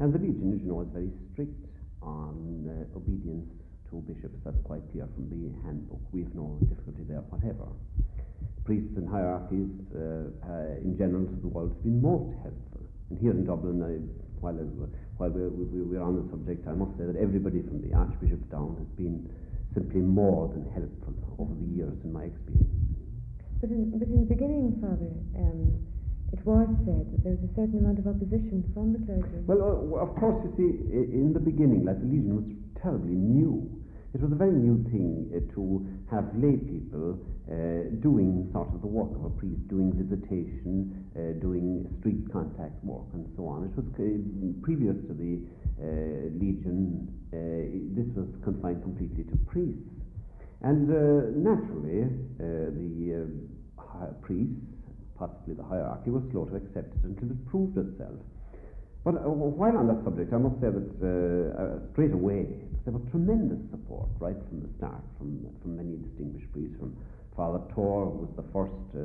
And 0.00 0.12
the 0.12 0.18
Legion, 0.18 0.52
as 0.52 0.60
you 0.60 0.68
know, 0.68 0.82
is 0.82 0.92
very 0.92 1.08
strict 1.32 1.64
on 2.02 2.68
uh, 2.68 2.98
obedience 2.98 3.48
to 3.88 4.04
bishops. 4.04 4.36
That's 4.44 4.60
quite 4.68 4.84
clear 4.92 5.08
from 5.16 5.32
the 5.32 5.48
handbook. 5.64 6.04
We 6.12 6.28
have 6.28 6.34
no 6.34 6.60
difficulty 6.68 7.08
there 7.08 7.24
whatever 7.32 7.72
priests 8.68 8.92
and 9.00 9.08
hierarchies 9.08 9.72
uh, 9.96 10.28
uh, 10.44 10.84
in 10.84 10.92
general 10.98 11.24
to 11.24 11.36
the 11.40 11.48
world 11.48 11.72
have 11.72 11.82
been 11.82 12.02
most 12.02 12.36
helpful. 12.44 12.84
And 13.08 13.16
here 13.18 13.32
in 13.32 13.46
Dublin, 13.48 13.80
I, 13.80 13.96
while, 14.40 14.54
while 15.18 15.30
we're, 15.30 15.50
we're 15.50 16.02
on 16.02 16.16
the 16.16 16.24
subject, 16.30 16.66
I 16.68 16.72
must 16.72 16.96
say 16.98 17.04
that 17.04 17.16
everybody 17.16 17.62
from 17.62 17.82
the 17.82 17.94
Archbishop 17.94 18.42
down 18.50 18.76
has 18.78 18.88
been 18.96 19.28
simply 19.74 20.00
more 20.00 20.48
than 20.48 20.64
helpful 20.72 21.14
over 21.38 21.54
the 21.54 21.68
years 21.76 21.94
in 22.04 22.12
my 22.12 22.24
experience. 22.24 22.72
But 23.60 23.70
in, 23.70 23.90
but 23.98 24.06
in 24.06 24.22
the 24.22 24.30
beginning, 24.30 24.78
Father, 24.80 25.10
um, 25.36 25.82
it 26.32 26.40
was 26.44 26.68
said 26.84 27.10
that 27.10 27.24
there 27.24 27.34
was 27.34 27.42
a 27.42 27.52
certain 27.56 27.80
amount 27.80 27.98
of 27.98 28.06
opposition 28.06 28.62
from 28.74 28.92
the 28.92 29.00
clergy. 29.02 29.42
Well, 29.48 29.60
uh, 29.64 30.04
of 30.04 30.14
course, 30.16 30.44
you 30.44 30.52
see, 30.56 30.70
in 30.92 31.32
the 31.32 31.40
beginning, 31.40 31.84
like 31.84 31.98
the 31.98 32.06
Legion 32.06 32.36
was 32.36 32.46
terribly 32.80 33.16
new. 33.16 33.66
It 34.14 34.22
was 34.22 34.32
a 34.32 34.36
very 34.36 34.52
new 34.56 34.82
thing 34.88 35.28
uh, 35.36 35.52
to 35.54 35.84
have 36.10 36.32
lay 36.40 36.56
people 36.56 37.20
uh, 37.44 37.92
doing 38.00 38.48
sort 38.52 38.68
of 38.72 38.80
the 38.80 38.86
work 38.86 39.12
of 39.12 39.24
a 39.24 39.30
priest, 39.36 39.68
doing 39.68 39.92
visitation, 39.92 41.04
uh, 41.12 41.36
doing 41.44 41.84
street 42.00 42.24
contact 42.32 42.82
work, 42.82 43.04
and 43.12 43.28
so 43.36 43.46
on. 43.46 43.68
It 43.68 43.76
was 43.76 43.84
uh, 44.00 44.16
previous 44.64 44.96
to 45.08 45.12
the 45.12 45.44
uh, 45.76 46.32
Legion, 46.40 47.04
uh, 47.32 47.36
this 47.92 48.08
was 48.16 48.26
confined 48.42 48.82
completely 48.82 49.24
to 49.24 49.36
priests. 49.44 49.84
And 50.62 50.88
naturally, 51.44 52.08
the 52.38 53.28
priests, 54.22 54.58
possibly 55.16 55.54
the 55.54 55.62
hierarchy, 55.62 56.10
was 56.10 56.24
slow 56.32 56.46
to 56.46 56.56
accept 56.56 56.96
it 56.96 57.04
until 57.04 57.30
it 57.30 57.46
proved 57.46 57.78
itself. 57.78 58.18
But 59.08 59.24
while 59.24 59.72
on 59.78 59.88
that 59.88 60.04
subject, 60.04 60.34
I 60.34 60.36
must 60.36 60.60
say 60.60 60.68
that 60.68 60.84
straight 61.96 62.12
away, 62.12 62.44
there 62.84 62.92
was 62.92 63.00
tremendous 63.08 63.56
support 63.72 64.12
right 64.20 64.36
from 64.52 64.60
the 64.60 64.68
start 64.76 65.00
from, 65.16 65.48
from 65.64 65.80
many 65.80 65.96
distinguished 65.96 66.52
priests, 66.52 66.76
from 66.76 66.92
Father 67.32 67.64
Toher, 67.72 68.12
who 68.12 68.28
was 68.28 68.32
the 68.36 68.44
first 68.52 68.76
uh, 68.92 69.00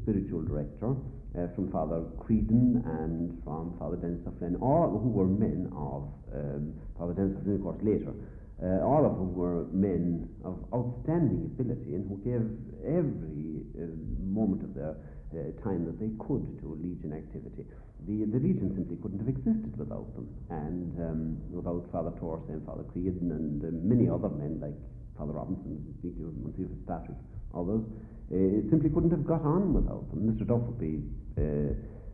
spiritual 0.00 0.40
director, 0.40 0.96
uh, 1.36 1.52
from 1.52 1.68
Father 1.68 2.08
Creedon 2.16 2.80
and 3.04 3.36
from 3.44 3.76
Father 3.76 4.00
Dennis 4.00 4.24
O'Flynn, 4.24 4.56
all 4.64 4.88
who 4.88 5.12
were 5.12 5.28
men 5.28 5.68
of, 5.76 6.08
um, 6.32 6.72
Father 6.96 7.12
Dennis 7.12 7.36
O'Flynn, 7.36 7.60
of 7.60 7.62
course, 7.68 7.82
later, 7.84 8.16
uh, 8.64 8.88
all 8.88 9.04
of 9.04 9.20
whom 9.20 9.36
were 9.36 9.68
men 9.68 10.32
of 10.48 10.64
outstanding 10.72 11.44
ability 11.52 11.92
and 11.92 12.08
who 12.08 12.16
gave 12.24 12.40
every 12.88 13.60
uh, 13.76 13.84
moment 14.24 14.64
of 14.64 14.72
their 14.72 14.96
uh, 15.36 15.52
time 15.60 15.84
that 15.84 16.00
they 16.00 16.08
could 16.24 16.40
to 16.64 16.72
Legion 16.80 17.12
activity 17.12 17.68
the, 18.04 18.28
the 18.28 18.38
Legion 18.38 18.72
simply 18.76 18.96
couldn't 19.00 19.18
have 19.18 19.28
existed 19.28 19.72
without 19.78 20.06
them. 20.14 20.28
And 20.50 20.92
um, 21.00 21.20
without 21.50 21.88
Father 21.90 22.12
Torse 22.20 22.44
and 22.48 22.64
Father 22.66 22.84
Creedon 22.84 23.32
and 23.32 23.64
uh, 23.64 23.72
many 23.82 24.08
other 24.08 24.28
men 24.28 24.60
like 24.60 24.76
Father 25.16 25.32
Robinson, 25.32 25.80
Monsignor 26.04 26.68
Fitzpatrick, 26.76 27.18
others, 27.56 27.82
uh, 28.30 28.36
it 28.36 28.68
simply 28.70 28.90
couldn't 28.90 29.10
have 29.10 29.26
got 29.26 29.42
on 29.42 29.72
without 29.72 30.04
them. 30.10 30.28
Mr. 30.28 30.46
Duff 30.46 30.60
would 30.68 30.78
be 30.78 31.00
uh, 31.38 31.72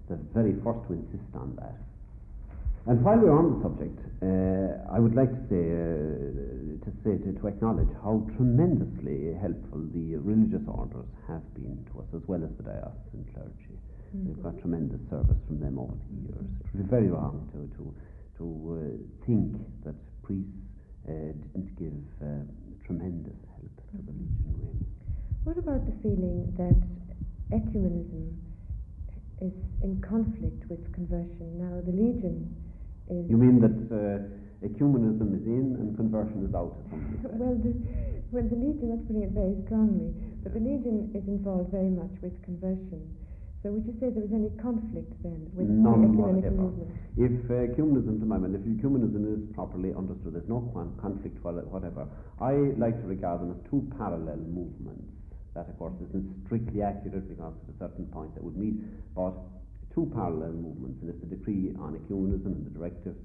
the 0.08 0.16
very 0.32 0.54
first 0.62 0.86
to 0.88 0.94
insist 0.94 1.32
on 1.34 1.56
that. 1.56 1.76
And 2.86 2.98
while 3.04 3.16
we're 3.16 3.30
on 3.30 3.56
the 3.56 3.60
subject, 3.62 3.98
uh, 4.26 4.90
I 4.90 4.98
would 4.98 5.14
like 5.14 5.30
to 5.30 5.42
say, 5.46 5.62
uh, 5.62 6.82
to, 6.82 6.90
say 7.06 7.14
to, 7.14 7.30
to, 7.38 7.46
acknowledge 7.46 7.90
how 8.02 8.26
tremendously 8.34 9.38
helpful 9.38 9.86
the 9.94 10.18
religious 10.18 10.66
orders 10.66 11.06
have 11.28 11.46
been 11.54 11.78
to 11.92 12.00
us, 12.02 12.10
as 12.10 12.22
well 12.26 12.42
as 12.42 12.50
the 12.58 12.64
diocesan 12.66 13.22
clergy. 13.32 13.71
We've 14.12 14.42
got 14.42 14.60
tremendous 14.60 15.00
service 15.08 15.40
from 15.46 15.58
them 15.58 15.78
over 15.78 15.96
the 15.96 16.28
years. 16.28 16.44
It 16.44 16.66
would 16.76 16.84
be 16.84 16.90
very 16.90 17.08
wrong 17.08 17.48
to, 17.56 17.64
to, 17.80 17.82
to 18.36 18.44
uh, 18.44 19.24
think 19.24 19.56
that 19.88 19.96
priests 20.20 20.52
uh, 21.08 21.32
didn't 21.32 21.72
give 21.80 21.96
uh, 22.20 22.44
tremendous 22.84 23.40
help 23.56 23.72
to 23.72 23.96
the 24.04 24.12
Legion 24.12 24.52
Way. 24.60 24.76
What 25.48 25.56
about 25.56 25.88
the 25.88 25.96
feeling 26.04 26.44
that 26.60 26.76
ecumenism 27.56 28.36
is 29.40 29.56
in 29.80 29.96
conflict 30.04 30.60
with 30.68 30.84
conversion? 30.92 31.56
Now, 31.56 31.80
the 31.80 31.96
Legion 31.96 32.52
is. 33.08 33.24
You 33.32 33.40
mean 33.40 33.64
that 33.64 33.72
uh, 33.88 34.28
ecumenism 34.60 35.40
is 35.40 35.44
in 35.48 35.80
and 35.80 35.96
conversion 35.96 36.44
is 36.44 36.54
out? 36.54 36.76
well, 37.32 37.56
the, 37.56 37.72
well, 38.30 38.44
the 38.44 38.60
Legion, 38.60 38.92
that's 38.92 39.08
putting 39.08 39.24
it 39.24 39.32
very 39.32 39.56
strongly, 39.64 40.12
but 40.44 40.52
the 40.52 40.60
Legion 40.60 41.08
is 41.16 41.24
involved 41.26 41.72
very 41.72 41.88
much 41.90 42.12
with 42.20 42.36
conversion. 42.44 43.00
So 43.62 43.70
would 43.70 43.86
you 43.86 43.94
say 44.02 44.10
there 44.10 44.26
was 44.26 44.34
any 44.34 44.50
conflict 44.58 45.14
then 45.22 45.46
with 45.54 45.70
None 45.70 46.02
the 46.02 46.18
ecumenical 46.18 46.50
movement? 46.50 46.90
If 47.14 47.46
uh, 47.46 47.70
ecumenism, 47.70 48.18
to 48.18 48.26
my 48.26 48.34
mind, 48.34 48.58
if 48.58 48.66
ecumenism 48.66 49.22
is 49.22 49.54
properly 49.54 49.94
understood, 49.94 50.34
there's 50.34 50.50
no 50.50 50.66
conflict 50.98 51.38
whatever. 51.44 52.10
I 52.42 52.74
like 52.74 52.98
to 52.98 53.06
regard 53.06 53.38
them 53.38 53.54
as 53.54 53.70
two 53.70 53.86
parallel 53.94 54.42
movements. 54.50 55.06
That, 55.54 55.70
of 55.70 55.78
course, 55.78 55.94
isn't 56.10 56.26
strictly 56.46 56.82
accurate 56.82 57.28
because 57.28 57.54
at 57.54 57.74
a 57.74 57.78
certain 57.78 58.06
point 58.10 58.34
they 58.34 58.42
would 58.42 58.58
meet, 58.58 58.82
but 59.14 59.38
two 59.94 60.10
parallel 60.10 60.58
movements. 60.58 60.98
And 61.02 61.14
if 61.14 61.20
the 61.22 61.30
decree 61.30 61.70
on 61.78 61.94
ecumenism 61.94 62.58
and 62.58 62.66
the 62.66 62.74
directives 62.74 63.20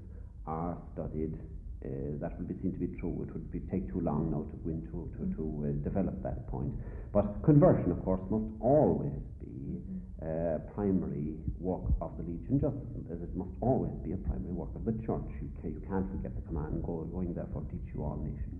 are 0.46 0.78
studied, 0.94 1.34
uh, 1.82 2.14
that 2.22 2.38
would 2.38 2.46
be 2.46 2.54
seen 2.62 2.72
to 2.72 2.78
be 2.78 2.94
true. 2.98 3.26
It 3.26 3.32
would 3.34 3.50
be, 3.50 3.58
take 3.70 3.90
too 3.90 4.00
long 4.06 4.30
now 4.30 4.46
to 4.46 4.56
go 4.62 4.70
into 4.70 5.10
to, 5.18 5.22
to 5.34 5.42
uh, 5.66 5.82
develop 5.82 6.22
that 6.22 6.46
point. 6.46 6.70
But 7.12 7.42
conversion, 7.42 7.90
of 7.90 8.04
course, 8.04 8.20
must 8.30 8.46
always 8.60 9.18
be 9.42 9.82
uh, 10.22 10.58
primary 10.74 11.36
work 11.58 11.82
of 12.00 12.16
the 12.16 12.24
Legion, 12.24 12.60
just 12.60 12.76
as 13.12 13.22
it 13.22 13.34
must 13.36 13.50
always 13.60 13.92
be 14.02 14.12
a 14.12 14.16
primary 14.16 14.52
work 14.52 14.70
of 14.74 14.84
the 14.84 14.92
Church. 15.06 15.30
You, 15.40 15.50
can, 15.60 15.74
you 15.74 15.82
can't 15.88 16.10
forget 16.10 16.34
the 16.34 16.42
command, 16.42 16.82
go, 16.82 17.06
going 17.12 17.34
therefore 17.34 17.62
teach 17.70 17.94
you 17.94 18.02
all 18.02 18.16
nations. 18.18 18.58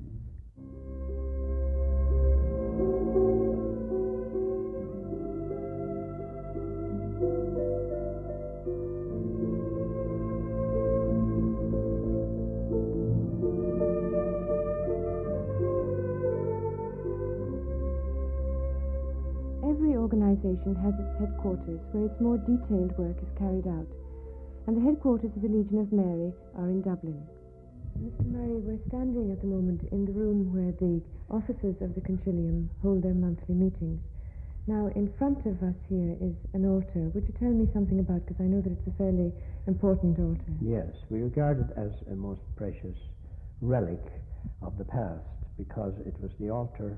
Organization 20.09 20.73
has 20.81 20.97
its 20.97 21.21
headquarters 21.21 21.85
where 21.93 22.09
its 22.09 22.17
more 22.17 22.41
detailed 22.49 22.97
work 22.97 23.17
is 23.21 23.29
carried 23.37 23.69
out, 23.69 23.85
and 24.65 24.73
the 24.73 24.81
headquarters 24.81 25.29
of 25.37 25.43
the 25.45 25.53
Legion 25.53 25.85
of 25.85 25.93
Mary 25.93 26.33
are 26.57 26.73
in 26.73 26.81
Dublin. 26.81 27.21
Mr. 28.01 28.25
Murray, 28.33 28.57
we're 28.65 28.81
standing 28.89 29.29
at 29.29 29.41
the 29.45 29.53
moment 29.53 29.85
in 29.93 30.09
the 30.09 30.17
room 30.17 30.49
where 30.49 30.73
the 30.81 31.05
officers 31.29 31.77
of 31.85 31.93
the 31.93 32.01
Concilium 32.01 32.73
hold 32.81 33.05
their 33.05 33.13
monthly 33.13 33.55
meetings. 33.55 34.01
Now, 34.67 34.89
in 34.97 35.13
front 35.19 35.45
of 35.45 35.61
us 35.61 35.77
here 35.93 36.17
is 36.25 36.33
an 36.57 36.65
altar. 36.65 37.13
Would 37.13 37.29
you 37.29 37.37
tell 37.37 37.53
me 37.53 37.69
something 37.77 38.01
about 38.01 38.25
Because 38.25 38.41
I 38.41 38.49
know 38.49 38.65
that 38.65 38.73
it's 38.73 38.89
a 38.89 38.97
fairly 38.97 39.33
important 39.67 40.17
altar. 40.17 40.53
Yes, 40.65 40.89
we 41.11 41.21
regard 41.21 41.61
it 41.61 41.77
as 41.77 41.93
a 42.09 42.17
most 42.17 42.41
precious 42.57 42.97
relic 43.61 44.01
of 44.63 44.79
the 44.79 44.85
past 44.89 45.29
because 45.59 45.93
it 46.07 46.17
was 46.21 46.33
the 46.41 46.49
altar 46.49 46.97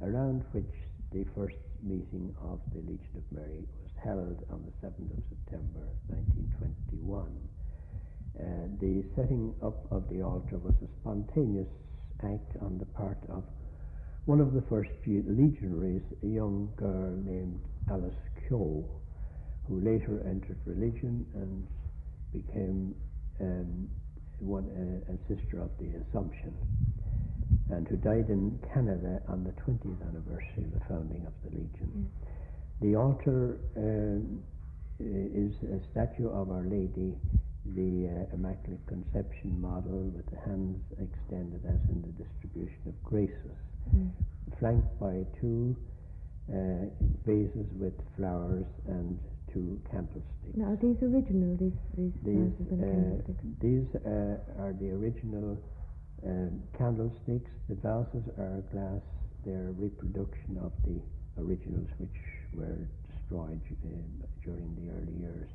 around 0.00 0.44
which 0.52 0.72
the 1.12 1.24
first 1.34 1.56
meeting 1.82 2.34
of 2.42 2.60
the 2.72 2.80
Legion 2.80 3.16
of 3.16 3.24
Mary 3.32 3.64
was 3.82 3.92
held 4.02 4.44
on 4.50 4.64
the 4.64 4.86
7th 4.86 5.10
of 5.16 5.22
September 5.28 5.86
1921. 6.08 7.26
Uh, 8.38 8.68
the 8.80 9.04
setting 9.16 9.54
up 9.62 9.90
of 9.90 10.08
the 10.10 10.22
altar 10.22 10.58
was 10.58 10.74
a 10.82 10.88
spontaneous 11.00 11.68
act 12.22 12.56
on 12.62 12.78
the 12.78 12.86
part 12.86 13.18
of 13.28 13.44
one 14.26 14.40
of 14.40 14.52
the 14.52 14.62
first 14.68 14.90
legionaries, 15.06 16.02
a 16.22 16.26
young 16.26 16.68
girl 16.76 17.16
named 17.24 17.60
Alice 17.90 18.12
Keogh, 18.46 18.84
who 19.66 19.80
later 19.80 20.22
entered 20.28 20.58
religion 20.66 21.24
and 21.34 21.66
became 22.32 22.94
um, 23.40 23.88
one, 24.38 24.68
uh, 24.68 25.12
a 25.12 25.16
sister 25.28 25.60
of 25.60 25.70
the 25.80 25.88
Assumption, 26.04 26.54
and 27.70 27.86
who 27.88 27.96
died 27.96 28.30
in 28.30 28.58
Canada 28.72 29.20
on 29.28 29.44
the 29.44 29.52
20th 29.62 30.00
anniversary 30.08 30.64
of 30.64 30.72
the 30.72 30.80
founding 30.88 31.26
of 31.26 31.32
the 31.44 31.50
Legion. 31.58 31.90
Yes. 31.94 32.32
The 32.80 32.94
altar 32.96 33.58
um, 33.76 34.42
is 35.00 35.52
a 35.68 35.80
statue 35.92 36.28
of 36.30 36.50
Our 36.50 36.62
Lady, 36.64 37.14
the 37.74 38.08
uh, 38.30 38.34
Immaculate 38.34 38.84
Conception 38.86 39.60
model, 39.60 40.10
with 40.14 40.26
the 40.30 40.38
hands 40.48 40.80
extended 40.92 41.60
as 41.66 41.80
in 41.90 42.02
the 42.02 42.24
distribution 42.24 42.80
of 42.86 42.94
graces, 43.04 43.58
Mm. 43.96 44.10
flanked 44.58 45.00
by 45.00 45.24
two 45.40 45.74
uh, 46.52 46.84
vases 47.24 47.66
with 47.80 47.94
flowers 48.16 48.66
and 48.86 49.18
two 49.52 49.80
candlesticks. 49.90 50.56
Now, 50.56 50.72
are 50.72 50.76
these 50.76 51.00
original, 51.02 51.56
these, 51.56 51.72
these, 51.96 52.12
These, 52.22 52.52
uh, 52.68 53.32
these 53.60 53.88
uh, 54.04 54.60
are 54.60 54.74
the 54.78 54.90
original 54.92 55.56
um, 56.26 56.62
candlesticks. 56.76 57.50
The 57.68 57.76
vases 57.76 58.26
are 58.38 58.62
glass. 58.72 59.02
They're 59.44 59.68
a 59.68 59.72
reproduction 59.72 60.58
of 60.62 60.72
the 60.84 61.00
originals, 61.40 61.88
which 61.98 62.18
were 62.54 62.88
destroyed 63.10 63.60
um, 63.84 64.24
during 64.44 64.74
the 64.76 64.92
early 64.92 65.16
years. 65.20 65.50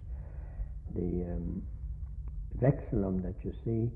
The 0.95 1.33
um, 1.33 1.63
vexillum 2.61 3.21
that 3.23 3.35
you 3.43 3.53
see 3.65 3.91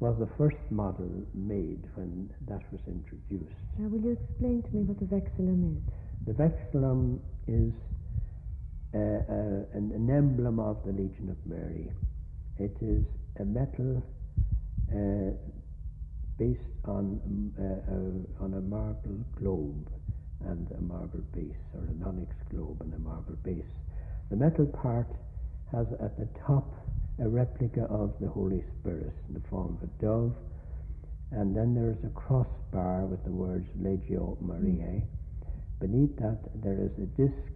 was 0.00 0.16
the 0.18 0.28
first 0.38 0.56
model 0.70 1.10
made 1.34 1.84
when 1.94 2.30
that 2.48 2.62
was 2.72 2.80
introduced. 2.86 3.54
Now, 3.78 3.88
will 3.88 4.00
you 4.00 4.12
explain 4.12 4.62
to 4.62 4.70
me 4.70 4.82
what 4.84 4.98
the 4.98 5.04
vexillum 5.04 5.76
is? 5.76 5.82
The 6.26 6.32
vexillum 6.32 7.18
is 7.46 7.72
uh, 8.94 8.98
uh, 8.98 9.76
an, 9.76 9.92
an 9.94 10.10
emblem 10.10 10.58
of 10.58 10.78
the 10.86 10.92
Legion 10.92 11.28
of 11.30 11.36
Mary. 11.46 11.90
It 12.58 12.76
is 12.80 13.04
a 13.38 13.44
metal 13.44 14.02
uh, 14.90 15.36
based 16.40 16.72
on, 16.86 17.20
uh, 17.60 17.92
uh, 17.92 18.44
on 18.44 18.54
a 18.54 18.60
marble 18.62 19.20
globe 19.36 19.92
and 20.46 20.66
a 20.72 20.80
marble 20.80 21.20
base, 21.34 21.60
or 21.74 21.82
an 21.82 22.02
onyx 22.06 22.32
globe 22.50 22.80
and 22.80 22.94
a 22.94 22.98
marble 22.98 23.36
base. 23.44 23.68
The 24.30 24.36
metal 24.36 24.64
part 24.64 25.06
has 25.70 25.86
at 26.00 26.16
the 26.16 26.26
top 26.46 26.64
a 27.22 27.28
replica 27.28 27.84
of 27.90 28.14
the 28.20 28.28
Holy 28.28 28.64
Spirit 28.80 29.12
in 29.28 29.34
the 29.34 29.46
form 29.50 29.76
of 29.76 29.88
a 29.88 30.02
dove, 30.02 30.34
and 31.30 31.54
then 31.54 31.74
there 31.74 31.90
is 31.90 32.02
a 32.04 32.14
crossbar 32.16 33.04
with 33.04 33.22
the 33.24 33.30
words 33.30 33.68
Legio 33.78 34.40
Mariae. 34.40 35.02
Beneath 35.78 36.16
that, 36.16 36.40
there 36.64 36.80
is 36.80 36.90
a 36.96 37.06
disc, 37.20 37.52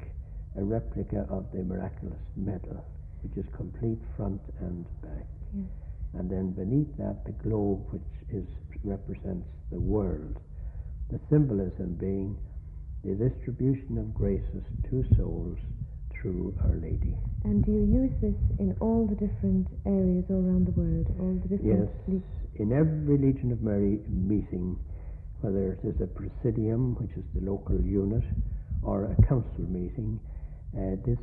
a 0.59 0.63
replica 0.63 1.27
of 1.31 1.51
the 1.53 1.65
miraculous 1.65 2.21
medal, 2.37 2.85
which 3.23 3.37
is 3.39 3.51
complete 3.57 3.99
front 4.17 4.43
and 4.61 4.85
back. 5.01 5.27
Yes. 5.57 5.84
And 6.17 6.31
then 6.31 6.53
beneath 6.53 6.97
that, 6.99 7.25
the 7.25 7.33
globe, 7.33 7.87
which 7.91 8.03
is 8.31 8.47
represents 8.85 9.49
the 9.73 9.81
world. 9.81 10.37
The 11.11 11.19
symbolism 11.31 11.97
being 11.99 12.37
the 13.03 13.15
distribution 13.15 13.99
of 13.99 14.15
graces 14.15 14.65
to 14.91 15.05
souls 15.17 15.59
through 16.13 16.55
Our 16.65 16.77
Lady. 16.77 17.15
And 17.45 17.65
do 17.65 17.73
you 17.73 17.85
use 17.85 18.13
this 18.23 18.35
in 18.59 18.77
all 18.81 19.07
the 19.07 19.15
different 19.15 19.69
areas 19.85 20.25
all 20.31 20.37
around 20.37 20.67
the 20.67 20.73
world? 20.73 21.07
All 21.21 21.35
the 21.43 21.49
different 21.49 21.91
Yes, 22.09 22.23
le- 22.57 22.63
in 22.63 22.73
every 22.73 23.19
Legion 23.19 23.53
of 23.53 23.63
Mary 23.63 24.01
meeting, 24.09 24.79
whether 25.41 25.73
it 25.73 25.81
is 25.85 26.01
a 26.01 26.07
presidium, 26.07 26.95
which 26.97 27.13
is 27.13 27.25
the 27.35 27.45
local 27.45 27.79
unit, 27.81 28.25
or 28.83 29.05
a 29.05 29.17
council 29.27 29.65
meeting, 29.69 30.21
uh, 30.77 30.97
this 31.05 31.19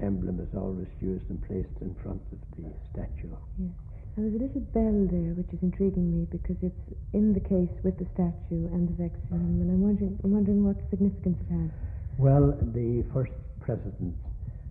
emblem 0.00 0.40
is 0.40 0.54
always 0.56 0.88
used 1.00 1.28
and 1.28 1.42
placed 1.46 1.76
in 1.80 1.94
front 2.02 2.20
of 2.32 2.38
the 2.56 2.70
statue. 2.92 3.34
Yes. 3.58 3.70
There's 4.16 4.32
a 4.32 4.38
little 4.48 4.64
bell 4.72 5.04
there 5.12 5.36
which 5.36 5.52
is 5.52 5.60
intriguing 5.60 6.08
me 6.08 6.24
because 6.32 6.56
it's 6.64 6.96
in 7.12 7.34
the 7.36 7.40
case 7.40 7.68
with 7.84 8.00
the 8.00 8.08
statue 8.16 8.64
and 8.72 8.88
the 8.88 8.96
vexillum, 8.96 9.60
and 9.60 9.68
I'm 9.68 9.82
wondering, 9.82 10.18
I'm 10.24 10.32
wondering 10.32 10.64
what 10.64 10.80
significance 10.88 11.36
it 11.44 11.52
has. 11.52 11.68
Well, 12.16 12.56
the 12.72 13.04
first 13.12 13.36
president 13.60 14.16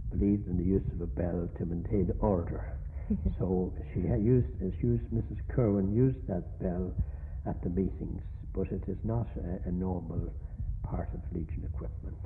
believed 0.09 0.49
in 0.49 0.57
the 0.57 0.63
use 0.65 0.81
of 0.97 1.01
a 1.01 1.05
bell 1.05 1.47
to 1.59 1.65
maintain 1.65 2.09
order. 2.21 2.73
so 3.37 3.71
she 3.93 4.01
had 4.01 4.25
used, 4.25 4.49
as 4.65 4.73
used, 4.81 5.05
Mrs. 5.13 5.37
Kirwan 5.53 5.93
used 5.93 6.25
that 6.25 6.57
bell 6.57 6.89
at 7.45 7.61
the 7.61 7.69
meetings, 7.69 8.25
but 8.49 8.65
it 8.73 8.81
is 8.87 8.97
not 9.03 9.27
a, 9.37 9.69
a 9.69 9.71
normal 9.71 10.33
part 10.81 11.09
of 11.13 11.21
Legion 11.37 11.69
equipment. 11.69 12.17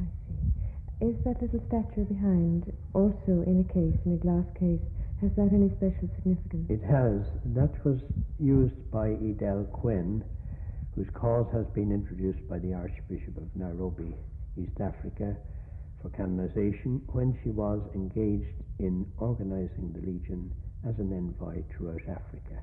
I 0.00 0.08
see. 0.24 1.12
Is 1.12 1.16
that 1.28 1.36
little 1.42 1.60
statue 1.68 2.08
behind 2.08 2.72
also 2.94 3.44
in 3.44 3.60
a 3.60 3.72
case, 3.74 4.00
in 4.06 4.14
a 4.14 4.20
glass 4.24 4.48
case? 4.56 4.80
Has 5.22 5.30
that 5.36 5.52
any 5.54 5.70
special 5.78 6.10
significance? 6.16 6.66
It 6.68 6.82
has. 6.82 7.22
That 7.54 7.70
was 7.84 8.00
used 8.40 8.90
by 8.90 9.10
Edel 9.22 9.70
Quinn, 9.72 10.24
whose 10.96 11.06
cause 11.14 11.46
has 11.52 11.64
been 11.74 11.92
introduced 11.92 12.42
by 12.48 12.58
the 12.58 12.74
Archbishop 12.74 13.36
of 13.36 13.46
Nairobi, 13.54 14.16
East 14.58 14.80
Africa, 14.80 15.36
for 16.02 16.10
canonization 16.10 17.00
when 17.12 17.38
she 17.44 17.50
was 17.50 17.80
engaged 17.94 18.50
in 18.80 19.06
organizing 19.16 19.92
the 19.94 20.00
Legion 20.00 20.50
as 20.84 20.98
an 20.98 21.12
envoy 21.12 21.62
throughout 21.70 22.02
Africa. 22.10 22.58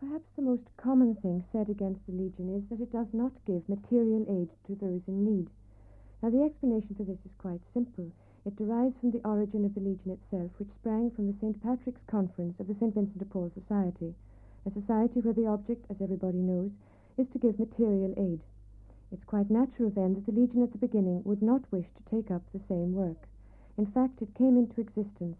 Perhaps 0.00 0.26
the 0.34 0.42
most 0.42 0.66
common 0.76 1.14
thing 1.22 1.44
said 1.52 1.70
against 1.70 2.04
the 2.06 2.12
Legion 2.12 2.56
is 2.58 2.68
that 2.70 2.82
it 2.82 2.90
does 2.90 3.06
not 3.12 3.30
give 3.46 3.62
material 3.68 4.26
aid 4.28 4.50
to 4.66 4.74
those 4.84 5.02
in 5.06 5.24
need. 5.24 5.46
Now, 6.24 6.30
the 6.30 6.42
explanation 6.42 6.96
for 6.96 7.04
this 7.04 7.22
is 7.24 7.38
quite 7.38 7.60
simple. 7.72 8.10
It 8.48 8.56
derives 8.56 8.96
from 8.96 9.10
the 9.10 9.22
origin 9.28 9.66
of 9.66 9.74
the 9.74 9.80
Legion 9.82 10.12
itself, 10.12 10.58
which 10.58 10.72
sprang 10.72 11.10
from 11.10 11.26
the 11.26 11.38
St. 11.38 11.62
Patrick's 11.62 12.00
Conference 12.06 12.58
of 12.58 12.66
the 12.66 12.74
St. 12.76 12.94
Vincent 12.94 13.18
de 13.18 13.26
Paul 13.26 13.50
Society, 13.50 14.14
a 14.64 14.70
society 14.70 15.20
where 15.20 15.34
the 15.34 15.44
object, 15.44 15.84
as 15.90 16.00
everybody 16.00 16.38
knows, 16.38 16.70
is 17.18 17.28
to 17.28 17.38
give 17.38 17.58
material 17.58 18.14
aid. 18.16 18.40
It's 19.12 19.26
quite 19.26 19.50
natural 19.50 19.90
then 19.90 20.14
that 20.14 20.24
the 20.24 20.32
Legion 20.32 20.62
at 20.62 20.72
the 20.72 20.78
beginning 20.78 21.20
would 21.24 21.42
not 21.42 21.70
wish 21.70 21.92
to 21.92 22.02
take 22.04 22.30
up 22.30 22.40
the 22.50 22.58
same 22.70 22.94
work. 22.94 23.28
In 23.76 23.84
fact, 23.84 24.22
it 24.22 24.32
came 24.32 24.56
into 24.56 24.80
existence 24.80 25.36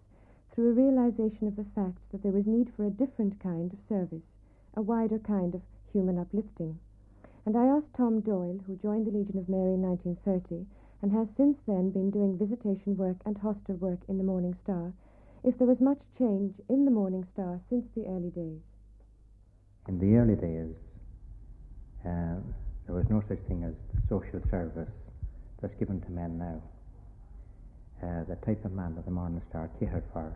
through 0.50 0.68
a 0.68 0.74
realization 0.74 1.48
of 1.48 1.56
the 1.56 1.64
fact 1.64 2.02
that 2.10 2.22
there 2.22 2.32
was 2.32 2.46
need 2.46 2.68
for 2.74 2.84
a 2.84 2.90
different 2.90 3.40
kind 3.40 3.72
of 3.72 3.80
service, 3.88 4.26
a 4.74 4.82
wider 4.82 5.18
kind 5.18 5.54
of 5.54 5.62
human 5.94 6.18
uplifting. 6.18 6.78
And 7.46 7.56
I 7.56 7.68
asked 7.68 7.94
Tom 7.94 8.20
Doyle, 8.20 8.60
who 8.66 8.76
joined 8.76 9.06
the 9.06 9.12
Legion 9.12 9.38
of 9.38 9.48
Mary 9.48 9.72
in 9.72 9.80
1930 9.80 10.66
and 11.02 11.12
has 11.12 11.28
since 11.36 11.56
then 11.66 11.90
been 11.90 12.10
doing 12.10 12.38
visitation 12.38 12.96
work 12.96 13.16
and 13.24 13.36
hostel 13.38 13.76
work 13.76 14.00
in 14.08 14.18
the 14.18 14.24
Morning 14.24 14.56
Star, 14.64 14.92
if 15.44 15.56
there 15.58 15.66
was 15.66 15.80
much 15.80 16.00
change 16.18 16.54
in 16.68 16.84
the 16.84 16.90
Morning 16.90 17.26
Star 17.32 17.60
since 17.70 17.84
the 17.94 18.04
early 18.06 18.30
days. 18.30 18.60
In 19.86 19.98
the 19.98 20.16
early 20.16 20.34
days, 20.34 20.74
uh, 22.04 22.40
there 22.86 22.94
was 22.94 23.06
no 23.08 23.22
such 23.28 23.38
thing 23.48 23.62
as 23.64 23.74
the 23.94 24.02
social 24.08 24.40
service 24.50 24.90
that's 25.62 25.74
given 25.78 26.00
to 26.00 26.10
men 26.10 26.38
now. 26.38 26.62
Uh, 28.02 28.24
the 28.28 28.36
type 28.46 28.64
of 28.64 28.72
man 28.72 28.94
that 28.94 29.04
the 29.04 29.10
Morning 29.10 29.42
Star 29.50 29.70
catered 29.78 30.04
for 30.12 30.32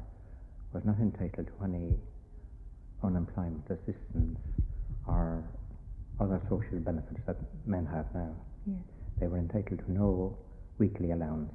was 0.73 0.85
not 0.85 0.99
entitled 0.99 1.47
to 1.47 1.65
any 1.65 1.95
unemployment 3.03 3.65
assistance 3.67 4.39
or 5.07 5.45
other 6.21 6.41
social 6.49 6.79
benefits 6.79 7.21
that 7.27 7.37
men 7.67 7.87
have 7.87 8.07
now. 8.15 8.35
Yes. 8.67 8.79
They 9.21 9.27
were 9.27 9.39
entitled 9.39 9.81
to 9.81 9.93
no 9.93 10.37
weekly 10.79 11.11
allowance. 11.11 11.53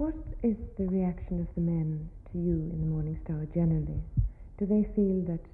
What 0.00 0.16
is 0.42 0.56
the 0.78 0.86
reaction 0.86 1.40
of 1.40 1.48
the 1.54 1.60
men 1.60 2.08
to 2.32 2.38
you 2.38 2.72
in 2.72 2.80
the 2.80 2.86
Morning 2.86 3.20
Star 3.22 3.46
generally? 3.52 4.00
Do 4.58 4.64
they 4.64 4.88
feel 4.96 5.20
that 5.28 5.44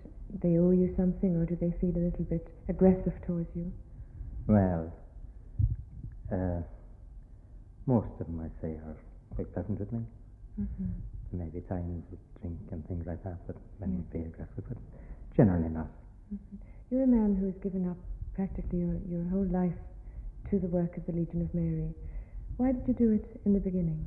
they 0.40 0.58
owe 0.58 0.70
you 0.70 0.94
something 0.96 1.34
or 1.34 1.44
do 1.44 1.56
they 1.56 1.74
feel 1.80 1.90
a 1.96 2.04
little 2.10 2.24
bit 2.30 2.46
aggressive 2.68 3.12
towards 3.26 3.50
you? 3.56 3.72
Well, 4.46 4.92
uh, 6.30 6.62
most 7.86 8.06
of 8.20 8.26
them, 8.26 8.38
I'd 8.38 8.54
say, 8.62 8.78
are 8.86 8.96
quite 9.34 9.52
pleasant 9.52 9.80
with 9.80 9.90
me. 9.90 10.06
Mm-hmm. 10.60 10.94
There 11.32 11.44
may 11.44 11.50
be 11.50 11.60
times 11.66 12.04
with 12.10 12.20
drink 12.40 12.58
and 12.70 12.86
things 12.86 13.04
like 13.04 13.22
that, 13.24 13.44
but 13.48 13.56
men 13.80 13.96
would 13.96 14.12
be 14.12 14.20
aggressive, 14.20 14.62
but 14.68 14.78
generally 15.36 15.70
not. 15.70 15.90
Mm-hmm. 16.32 16.56
You're 16.90 17.02
a 17.02 17.06
man 17.06 17.34
who 17.34 17.46
has 17.46 17.58
given 17.62 17.88
up 17.90 17.98
practically 18.34 18.78
your, 18.78 18.94
your 19.10 19.24
whole 19.30 19.48
life 19.50 19.74
to 20.50 20.58
the 20.58 20.66
work 20.68 20.96
of 20.96 21.06
the 21.06 21.12
Legion 21.12 21.42
of 21.42 21.52
Mary. 21.54 21.92
Why 22.56 22.72
did 22.72 22.86
you 22.86 22.94
do 22.94 23.12
it 23.12 23.40
in 23.44 23.52
the 23.52 23.60
beginning? 23.60 24.04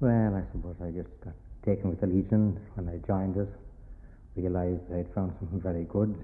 Well, 0.00 0.34
I 0.34 0.42
suppose 0.52 0.76
I 0.82 0.90
just 0.90 1.10
got 1.24 1.34
taken 1.64 1.90
with 1.90 2.00
the 2.00 2.06
Legion 2.06 2.58
when 2.74 2.88
I 2.88 2.98
joined 3.06 3.36
it, 3.36 3.48
realized 4.36 4.82
I'd 4.94 5.12
found 5.14 5.34
something 5.38 5.60
very 5.60 5.84
good. 5.84 6.14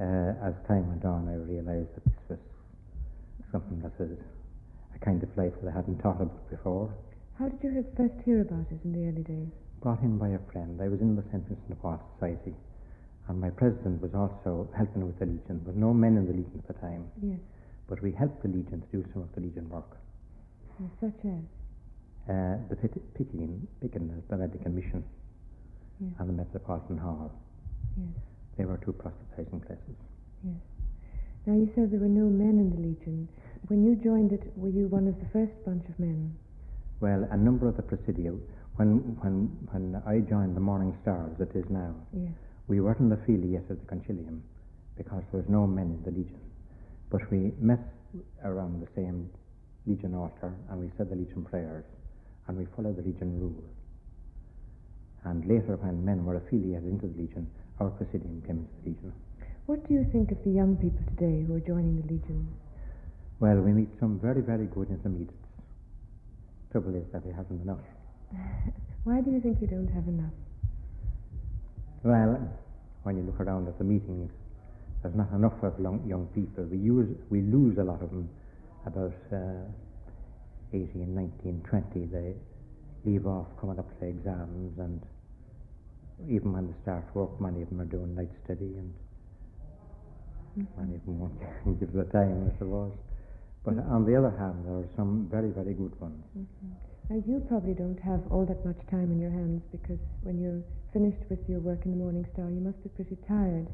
Uh, 0.00 0.34
as 0.46 0.54
time 0.66 0.88
went 0.88 1.04
on, 1.04 1.28
I 1.28 1.34
realized 1.34 1.94
that 1.94 2.04
this 2.04 2.14
was 2.28 2.38
something 3.50 3.80
that 3.82 3.98
was 3.98 4.10
a 4.94 5.04
kind 5.04 5.22
of 5.22 5.28
life 5.36 5.52
that 5.62 5.72
I 5.72 5.74
hadn't 5.74 6.02
thought 6.02 6.20
about 6.20 6.50
before. 6.50 6.92
How 7.38 7.48
did 7.48 7.62
you 7.62 7.84
first 7.96 8.14
hear 8.24 8.42
about 8.42 8.66
it 8.70 8.78
in 8.84 8.92
the 8.92 9.08
early 9.08 9.22
days? 9.22 9.48
Brought 9.80 10.02
in 10.02 10.18
by 10.18 10.30
a 10.30 10.38
friend. 10.52 10.80
I 10.82 10.88
was 10.88 11.00
in 11.00 11.14
the 11.14 11.22
St. 11.30 11.46
Vincent 11.46 11.68
de 11.68 11.74
Paul 11.76 12.02
Society, 12.14 12.54
and 13.28 13.40
my 13.40 13.50
president 13.50 14.00
was 14.00 14.14
also 14.14 14.68
helping 14.76 15.06
with 15.06 15.18
the 15.18 15.26
Legion. 15.26 15.60
There 15.64 15.74
were 15.74 15.80
no 15.80 15.92
men 15.92 16.16
in 16.16 16.26
the 16.26 16.32
Legion 16.32 16.62
at 16.66 16.74
the 16.74 16.80
time, 16.80 17.04
Yes. 17.22 17.38
but 17.88 18.00
we 18.02 18.12
helped 18.12 18.42
the 18.42 18.48
Legion 18.48 18.80
to 18.80 18.86
do 19.02 19.04
some 19.12 19.22
of 19.22 19.32
the 19.34 19.40
Legion 19.42 19.68
work. 19.68 19.96
Yes, 20.80 20.90
such 21.00 21.24
as? 21.24 21.44
Uh, 22.28 22.56
the 22.68 22.76
Picking, 22.76 23.66
Picking, 23.80 24.22
the 24.28 24.36
Medical 24.36 24.70
Mission, 24.70 25.04
Yes. 26.00 26.10
and 26.18 26.28
the 26.28 26.32
Metropolitan 26.32 26.98
Hall. 26.98 27.30
Yes. 27.96 28.08
They 28.56 28.64
were 28.64 28.78
two 28.78 28.92
proselytizing 28.92 29.60
places. 29.60 29.96
Yes. 30.44 30.54
Now 31.46 31.54
you 31.54 31.70
said 31.74 31.90
there 31.90 32.00
were 32.00 32.06
no 32.08 32.26
men 32.28 32.58
in 32.58 32.70
the 32.70 32.76
Legion. 32.76 33.28
When 33.68 33.84
you 33.84 33.96
joined 33.96 34.32
it, 34.32 34.42
were 34.56 34.68
you 34.68 34.86
one 34.88 35.06
of 35.08 35.18
the 35.20 35.26
first 35.32 35.52
bunch 35.64 35.84
of 35.88 35.98
men? 35.98 36.34
Well, 37.00 37.26
a 37.30 37.36
number 37.36 37.68
of 37.68 37.76
the 37.76 37.82
Presidium, 37.82 38.40
when, 38.76 38.98
when, 39.20 39.46
when 39.70 40.02
I 40.06 40.20
joined 40.20 40.56
the 40.56 40.60
Morning 40.60 40.96
Star, 41.02 41.28
as 41.34 41.40
it 41.40 41.54
is 41.56 41.64
now, 41.70 41.94
Yes. 42.12 42.32
We 42.68 42.80
weren't 42.80 43.12
affiliated 43.12 43.66
to 43.68 43.74
the 43.74 43.86
Concilium 43.86 44.40
because 44.96 45.22
there 45.32 45.40
was 45.40 45.48
no 45.48 45.66
men 45.66 45.96
in 45.96 46.02
the 46.04 46.10
Legion. 46.10 46.40
But 47.10 47.30
we 47.30 47.52
met 47.58 47.80
around 48.44 48.82
the 48.82 48.88
same 48.94 49.30
Legion 49.86 50.14
altar 50.14 50.54
and 50.70 50.78
we 50.78 50.90
said 50.96 51.08
the 51.08 51.16
Legion 51.16 51.44
prayers 51.44 51.84
and 52.46 52.56
we 52.56 52.66
followed 52.76 52.96
the 52.96 53.02
Legion 53.02 53.40
rule. 53.40 53.64
And 55.24 55.44
later, 55.46 55.76
when 55.76 56.04
men 56.04 56.24
were 56.24 56.36
affiliated 56.36 56.86
into 56.86 57.06
the 57.06 57.22
Legion, 57.22 57.50
our 57.80 57.90
Presidium 57.90 58.42
came 58.46 58.58
into 58.58 58.70
the 58.82 58.90
Legion. 58.90 59.12
What 59.66 59.86
do 59.88 59.94
you 59.94 60.06
think 60.12 60.30
of 60.30 60.38
the 60.44 60.50
young 60.50 60.76
people 60.76 61.04
today 61.16 61.44
who 61.46 61.54
are 61.54 61.60
joining 61.60 62.00
the 62.00 62.12
Legion? 62.12 62.48
Well, 63.40 63.56
we 63.56 63.72
meet 63.72 63.88
some 64.00 64.18
very, 64.18 64.42
very 64.42 64.66
good 64.66 64.88
intermediates. 64.90 65.32
Trouble 66.72 66.94
is 66.94 67.04
that 67.12 67.24
we 67.24 67.32
haven't 67.32 67.62
enough. 67.62 67.84
Why 69.04 69.20
do 69.20 69.30
you 69.30 69.40
think 69.40 69.60
you 69.60 69.66
don't 69.66 69.88
have 69.88 70.08
enough? 70.08 70.32
Well, 72.02 72.38
when 73.02 73.16
you 73.16 73.22
look 73.22 73.40
around 73.40 73.68
at 73.68 73.78
the 73.78 73.84
meetings, 73.84 74.30
there's 75.02 75.14
not 75.14 75.32
enough 75.32 75.62
of 75.62 75.78
young 75.80 76.28
people. 76.34 76.64
We 76.64 76.78
use, 76.78 77.08
we 77.30 77.42
lose 77.42 77.78
a 77.78 77.84
lot 77.84 78.02
of 78.02 78.10
them. 78.10 78.28
About 78.86 79.12
uh, 79.32 79.66
18, 80.72 81.14
19, 81.14 81.62
20, 81.68 82.06
they 82.06 82.34
leave 83.04 83.26
off 83.26 83.46
coming 83.60 83.78
up 83.78 83.86
to 83.98 84.06
exams, 84.06 84.78
and 84.78 85.02
even 86.28 86.52
when 86.52 86.66
they 86.68 86.74
start 86.82 87.04
work, 87.14 87.40
many 87.40 87.62
of 87.62 87.68
them 87.68 87.80
are 87.80 87.84
doing 87.84 88.14
night 88.14 88.30
study, 88.44 88.76
and 88.78 88.94
many 90.76 90.94
of 90.94 91.04
them 91.04 91.18
won't 91.20 91.38
give 91.80 91.92
the 91.92 92.04
time, 92.04 92.50
I 92.54 92.58
suppose. 92.58 92.92
But 93.64 93.78
on 93.90 94.06
the 94.06 94.16
other 94.16 94.30
hand, 94.38 94.64
there 94.64 94.74
are 94.76 94.88
some 94.96 95.28
very, 95.30 95.50
very 95.50 95.74
good 95.74 95.98
ones. 96.00 96.24
Mhm. 96.36 96.87
Now 97.08 97.22
you 97.26 97.40
probably 97.48 97.72
don't 97.72 97.98
have 98.00 98.20
all 98.30 98.44
that 98.44 98.64
much 98.66 98.76
time 98.90 99.10
in 99.10 99.18
your 99.18 99.30
hands 99.30 99.62
because 99.72 99.98
when 100.22 100.38
you're 100.38 100.60
finished 100.92 101.24
with 101.30 101.40
your 101.48 101.58
work 101.60 101.80
in 101.86 101.92
the 101.92 101.96
Morning 101.96 102.26
Star, 102.34 102.50
you 102.50 102.60
must 102.60 102.82
be 102.82 102.90
pretty 102.90 103.16
tired. 103.26 103.66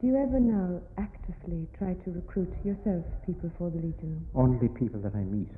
Do 0.00 0.06
you 0.06 0.16
ever 0.20 0.38
now 0.38 0.82
actively 0.98 1.66
try 1.78 1.94
to 1.94 2.10
recruit 2.10 2.52
yourself 2.62 3.04
people 3.24 3.50
for 3.56 3.70
the 3.70 3.78
Legion? 3.78 4.26
Only 4.34 4.68
people 4.68 5.00
that 5.00 5.14
I 5.14 5.24
meet, 5.24 5.48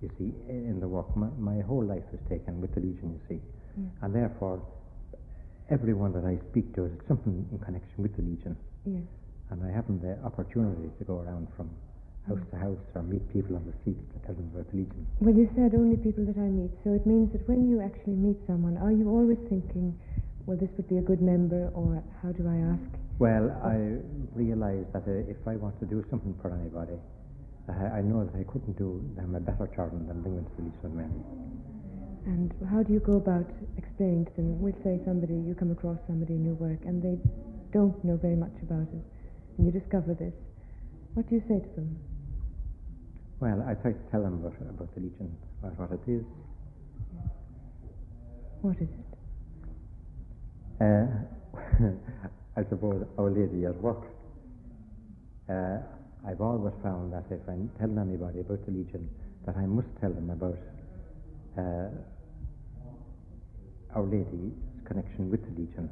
you 0.00 0.08
see, 0.16 0.32
in 0.48 0.80
the 0.80 0.88
work. 0.88 1.14
My, 1.14 1.28
my 1.36 1.60
whole 1.60 1.84
life 1.84 2.08
is 2.14 2.20
taken 2.30 2.58
with 2.60 2.74
the 2.74 2.80
Legion, 2.80 3.12
you 3.12 3.20
see. 3.28 3.42
Yes. 3.76 3.92
And 4.00 4.14
therefore, 4.14 4.62
everyone 5.68 6.12
that 6.12 6.24
I 6.24 6.38
speak 6.50 6.74
to 6.76 6.86
is 6.86 6.92
something 7.06 7.46
in 7.52 7.58
connection 7.58 8.00
with 8.00 8.16
the 8.16 8.22
Legion. 8.22 8.56
Yes. 8.86 9.02
And 9.50 9.60
I 9.60 9.74
haven't 9.74 10.00
the 10.00 10.16
opportunity 10.24 10.88
to 10.98 11.04
go 11.04 11.20
around 11.20 11.48
from 11.54 11.68
house 12.28 12.44
to 12.52 12.56
house 12.56 12.84
or 12.94 13.02
meet 13.02 13.24
people 13.32 13.56
on 13.56 13.64
the 13.64 13.72
street 13.80 13.96
to 14.12 14.18
tell 14.26 14.36
them 14.36 14.48
about 14.52 14.68
the 14.70 14.84
Legion. 14.84 15.06
Well, 15.20 15.34
you 15.34 15.48
said 15.56 15.72
only 15.74 15.96
people 15.96 16.28
that 16.28 16.36
I 16.36 16.48
meet, 16.52 16.70
so 16.84 16.92
it 16.92 17.08
means 17.08 17.32
that 17.32 17.48
when 17.48 17.68
you 17.68 17.80
actually 17.80 18.20
meet 18.20 18.36
someone, 18.46 18.76
are 18.76 18.92
you 18.92 19.08
always 19.08 19.40
thinking, 19.48 19.96
well, 20.44 20.56
this 20.56 20.70
would 20.76 20.88
be 20.88 20.98
a 20.98 21.04
good 21.04 21.20
member, 21.20 21.72
or 21.72 22.04
how 22.22 22.32
do 22.32 22.44
I 22.48 22.56
ask? 22.76 22.88
Well, 23.18 23.50
I 23.64 23.98
realize 24.36 24.86
that 24.92 25.08
uh, 25.08 25.24
if 25.26 25.40
I 25.48 25.56
want 25.56 25.80
to 25.80 25.86
do 25.86 26.04
something 26.08 26.36
for 26.40 26.52
anybody, 26.52 26.96
I, 27.68 27.98
I 27.98 28.00
know 28.00 28.24
that 28.24 28.36
I 28.38 28.44
couldn't 28.44 28.78
do 28.78 29.02
them 29.16 29.34
a 29.34 29.40
better 29.40 29.68
turn 29.74 30.06
than 30.06 30.22
bring 30.22 30.36
them 30.36 30.44
to 30.44 30.52
the 30.56 30.62
Legion 30.68 30.84
of 30.84 30.92
Mary. 30.92 31.20
And 32.26 32.52
how 32.70 32.82
do 32.82 32.92
you 32.92 33.00
go 33.00 33.16
about 33.16 33.48
explaining 33.76 34.26
to 34.26 34.32
them? 34.36 34.60
We'll 34.60 34.76
say 34.84 35.00
somebody, 35.04 35.34
you 35.34 35.56
come 35.58 35.72
across 35.72 35.98
somebody 36.06 36.34
in 36.34 36.44
your 36.44 36.54
work, 36.54 36.80
and 36.84 37.02
they 37.02 37.16
don't 37.72 37.96
know 38.04 38.16
very 38.16 38.36
much 38.36 38.54
about 38.62 38.88
it, 38.92 39.04
and 39.56 39.66
you 39.66 39.72
discover 39.72 40.14
this. 40.14 40.32
What 41.14 41.28
do 41.28 41.34
you 41.36 41.42
say 41.48 41.60
to 41.60 41.70
them? 41.74 41.98
Well, 43.40 43.64
I 43.68 43.74
try 43.74 43.92
to 43.92 43.98
tell 44.10 44.22
them 44.22 44.34
about, 44.44 44.58
about 44.68 44.92
the 44.96 45.00
Legion, 45.00 45.30
about 45.62 45.78
what 45.78 45.92
it 45.92 46.10
is. 46.10 46.24
What 48.62 48.76
is 48.82 48.88
it? 48.90 49.08
Uh, 50.82 51.06
I 52.60 52.64
suppose 52.68 53.06
Our 53.16 53.30
Lady 53.30 53.64
at 53.64 53.80
work. 53.80 54.02
Uh, 55.48 55.78
I've 56.26 56.40
always 56.40 56.74
found 56.82 57.12
that 57.12 57.26
if 57.30 57.38
I'm 57.48 57.70
telling 57.78 57.98
anybody 57.98 58.40
about 58.40 58.66
the 58.66 58.72
Legion, 58.72 59.08
that 59.46 59.56
I 59.56 59.66
must 59.66 59.86
tell 60.00 60.10
them 60.10 60.30
about 60.30 60.58
uh, 61.56 61.94
Our 63.94 64.02
Lady's 64.02 64.52
connection 64.84 65.30
with 65.30 65.42
the 65.44 65.60
Legion. 65.62 65.88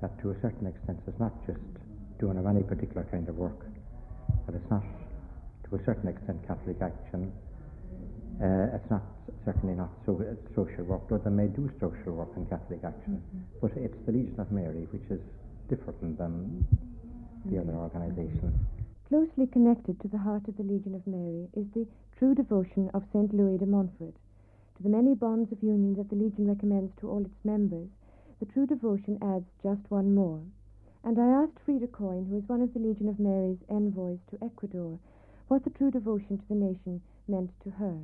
That 0.00 0.18
to 0.22 0.30
a 0.30 0.40
certain 0.40 0.66
extent 0.66 1.00
it's 1.06 1.20
not 1.20 1.34
just 1.46 1.60
doing 2.18 2.38
of 2.38 2.46
any 2.46 2.62
particular 2.62 3.06
kind 3.10 3.28
of 3.28 3.36
work, 3.36 3.66
that 4.46 4.54
it's 4.54 4.70
not 4.70 4.82
to 5.70 5.76
a 5.76 5.84
certain 5.84 6.08
extent 6.08 6.38
Catholic 6.46 6.80
action. 6.80 7.32
Uh, 8.40 8.76
it's 8.76 8.90
not 8.90 9.02
certainly 9.44 9.74
not 9.74 9.90
so, 10.06 10.20
it's 10.20 10.54
social 10.54 10.84
work, 10.84 11.02
though 11.08 11.18
they 11.18 11.30
may 11.30 11.48
do 11.48 11.70
social 11.80 12.12
work 12.12 12.30
in 12.36 12.46
Catholic 12.46 12.80
action. 12.84 13.22
But 13.60 13.72
it's 13.76 13.96
the 14.06 14.12
Legion 14.12 14.38
of 14.38 14.52
Mary 14.52 14.86
which 14.90 15.04
is 15.10 15.20
different 15.68 16.18
than 16.18 16.66
the 17.46 17.60
other 17.60 17.72
organisations. 17.72 18.54
Closely 19.08 19.46
connected 19.46 20.00
to 20.00 20.08
the 20.08 20.18
heart 20.18 20.46
of 20.48 20.56
the 20.56 20.62
Legion 20.62 20.94
of 20.94 21.06
Mary 21.06 21.48
is 21.56 21.66
the 21.74 21.86
true 22.18 22.34
devotion 22.34 22.90
of 22.92 23.02
St. 23.12 23.32
Louis 23.32 23.58
de 23.58 23.66
Montfort. 23.66 24.14
To 24.76 24.82
the 24.82 24.88
many 24.88 25.14
bonds 25.14 25.50
of 25.50 25.62
union 25.62 25.94
that 25.96 26.10
the 26.10 26.16
Legion 26.16 26.46
recommends 26.46 26.92
to 27.00 27.08
all 27.08 27.24
its 27.24 27.44
members, 27.44 27.88
the 28.38 28.46
true 28.46 28.66
devotion 28.66 29.18
adds 29.22 29.46
just 29.62 29.80
one 29.88 30.14
more. 30.14 30.40
And 31.04 31.18
I 31.18 31.42
asked 31.42 31.58
Frida 31.64 31.88
Coyne, 31.88 32.26
who 32.28 32.36
is 32.36 32.48
one 32.48 32.60
of 32.60 32.74
the 32.74 32.80
Legion 32.80 33.08
of 33.08 33.18
Mary's 33.18 33.58
envoys 33.70 34.18
to 34.30 34.44
Ecuador, 34.44 34.98
what 35.48 35.64
the 35.64 35.70
true 35.70 35.90
devotion 35.90 36.38
to 36.38 36.44
the 36.48 36.54
nation 36.54 37.00
meant 37.26 37.50
to 37.64 37.70
her. 37.70 37.96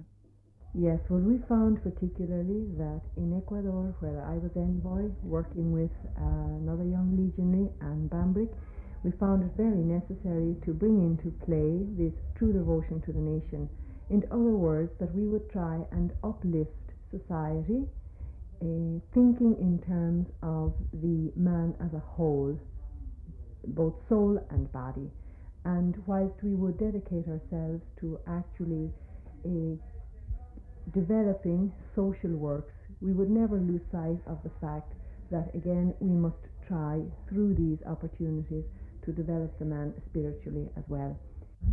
Yes, 0.74 0.98
well, 1.08 1.20
we 1.20 1.38
found 1.46 1.82
particularly 1.84 2.66
that 2.78 3.00
in 3.16 3.36
Ecuador, 3.36 3.94
where 4.00 4.24
I 4.26 4.38
was 4.42 4.50
envoy 4.56 5.12
working 5.22 5.70
with 5.70 5.92
uh, 6.18 6.58
another 6.58 6.82
young 6.82 7.14
legionary, 7.14 7.70
Anne 7.80 8.08
Bambrick, 8.10 8.50
we 9.04 9.12
found 9.20 9.44
it 9.44 9.52
very 9.56 9.84
necessary 9.84 10.56
to 10.64 10.72
bring 10.72 11.04
into 11.04 11.30
play 11.44 11.84
this 11.94 12.14
true 12.36 12.52
devotion 12.52 13.02
to 13.02 13.12
the 13.12 13.20
nation. 13.20 13.68
In 14.10 14.24
other 14.32 14.56
words, 14.56 14.90
that 14.98 15.14
we 15.14 15.28
would 15.28 15.48
try 15.52 15.78
and 15.92 16.10
uplift 16.24 16.72
society, 17.12 17.86
uh, 18.62 18.98
thinking 19.12 19.54
in 19.60 19.78
terms 19.86 20.26
of 20.42 20.72
the 20.92 21.30
man 21.36 21.74
as 21.84 21.92
a 21.94 22.00
whole, 22.00 22.58
both 23.68 23.94
soul 24.08 24.44
and 24.50 24.72
body. 24.72 25.10
And 25.64 25.96
whilst 26.06 26.42
we 26.42 26.54
would 26.54 26.78
dedicate 26.78 27.26
ourselves 27.26 27.82
to 28.00 28.18
actually 28.28 28.90
uh, 29.46 29.76
developing 30.92 31.72
social 31.96 32.30
works, 32.30 32.72
we 33.00 33.12
would 33.12 33.30
never 33.30 33.56
lose 33.58 33.80
sight 33.90 34.20
of 34.26 34.38
the 34.44 34.50
fact 34.60 34.92
that, 35.30 35.48
again, 35.54 35.94
we 36.00 36.14
must 36.16 36.36
try 36.68 37.00
through 37.28 37.54
these 37.54 37.78
opportunities 37.86 38.64
to 39.04 39.12
develop 39.12 39.58
the 39.58 39.64
man 39.64 39.92
spiritually 40.10 40.68
as 40.76 40.84
well. 40.88 41.18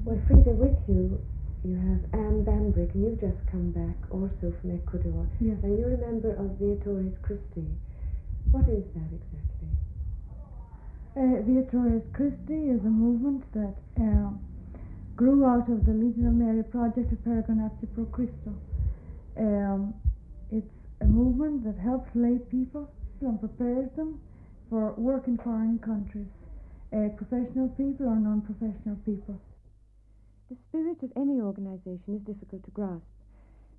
Well, 0.06 0.20
Frida, 0.28 0.52
with 0.52 0.78
you, 0.88 1.20
you 1.64 1.76
have 1.76 2.02
Anne 2.14 2.44
Bambrick, 2.44 2.94
and 2.96 3.04
you've 3.04 3.20
just 3.20 3.40
come 3.52 3.72
back 3.72 3.96
also 4.10 4.54
from 4.62 4.72
Ecuador. 4.72 5.28
Yes. 5.40 5.58
And 5.64 5.78
you're 5.78 5.94
a 5.94 5.98
member 5.98 6.32
of 6.32 6.58
Viatores 6.60 7.22
Christi. 7.22 7.68
What 8.52 8.68
is 8.68 8.84
that 8.96 9.12
exactly? 9.12 9.51
Uh, 11.12 11.44
Christi 12.14 12.72
is 12.72 12.80
a 12.86 12.90
movement 12.90 13.44
that 13.52 13.76
uh, 14.00 14.30
grew 15.18 15.44
out 15.46 15.68
of 15.68 15.86
the 15.86 15.92
Legion 15.92 16.26
of 16.26 16.34
Mary 16.34 16.64
project 16.64 17.12
of 17.12 17.20
Peregrinatio 17.20 17.94
Pro 17.94 18.06
Christo. 18.06 18.56
Um, 19.38 19.94
it's 20.52 20.72
a 21.02 21.06
movement 21.06 21.66
that 21.66 21.78
helps 21.84 22.08
lay 22.16 22.40
people 22.50 22.90
and 23.20 23.38
prepares 23.42 23.90
them 23.98 24.22
for 24.70 24.94
work 24.94 25.28
in 25.28 25.38
foreign 25.40 25.80
countries, 25.80 26.32
uh, 26.96 27.10
professional 27.18 27.68
people 27.76 28.08
or 28.08 28.16
non-professional 28.16 28.96
people. 29.04 29.36
The 30.50 30.56
spirit 30.70 31.04
of 31.04 31.12
any 31.18 31.42
organization 31.42 32.16
is 32.16 32.22
difficult 32.22 32.64
to 32.64 32.72
grasp. 32.72 33.04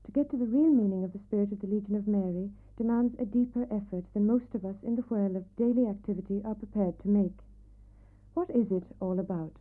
To 0.07 0.13
get 0.13 0.31
to 0.31 0.37
the 0.37 0.47
real 0.47 0.71
meaning 0.71 1.05
of 1.05 1.13
the 1.13 1.21
spirit 1.29 1.53
of 1.53 1.61
the 1.61 1.67
Legion 1.67 1.95
of 1.95 2.09
Mary 2.09 2.51
demands 2.77 3.15
a 3.19 3.25
deeper 3.25 3.65
effort 3.71 4.05
than 4.15 4.27
most 4.27 4.55
of 4.55 4.65
us 4.65 4.77
in 4.83 4.97
the 4.97 5.03
whirl 5.03 5.37
of 5.37 5.45
daily 5.57 5.87
activity 5.87 6.43
are 6.45 6.55
prepared 6.55 6.99
to 7.03 7.09
make. 7.09 7.39
What 8.35 8.51
is 8.51 8.71
it 8.71 8.85
all 9.01 9.21
about? 9.21 9.53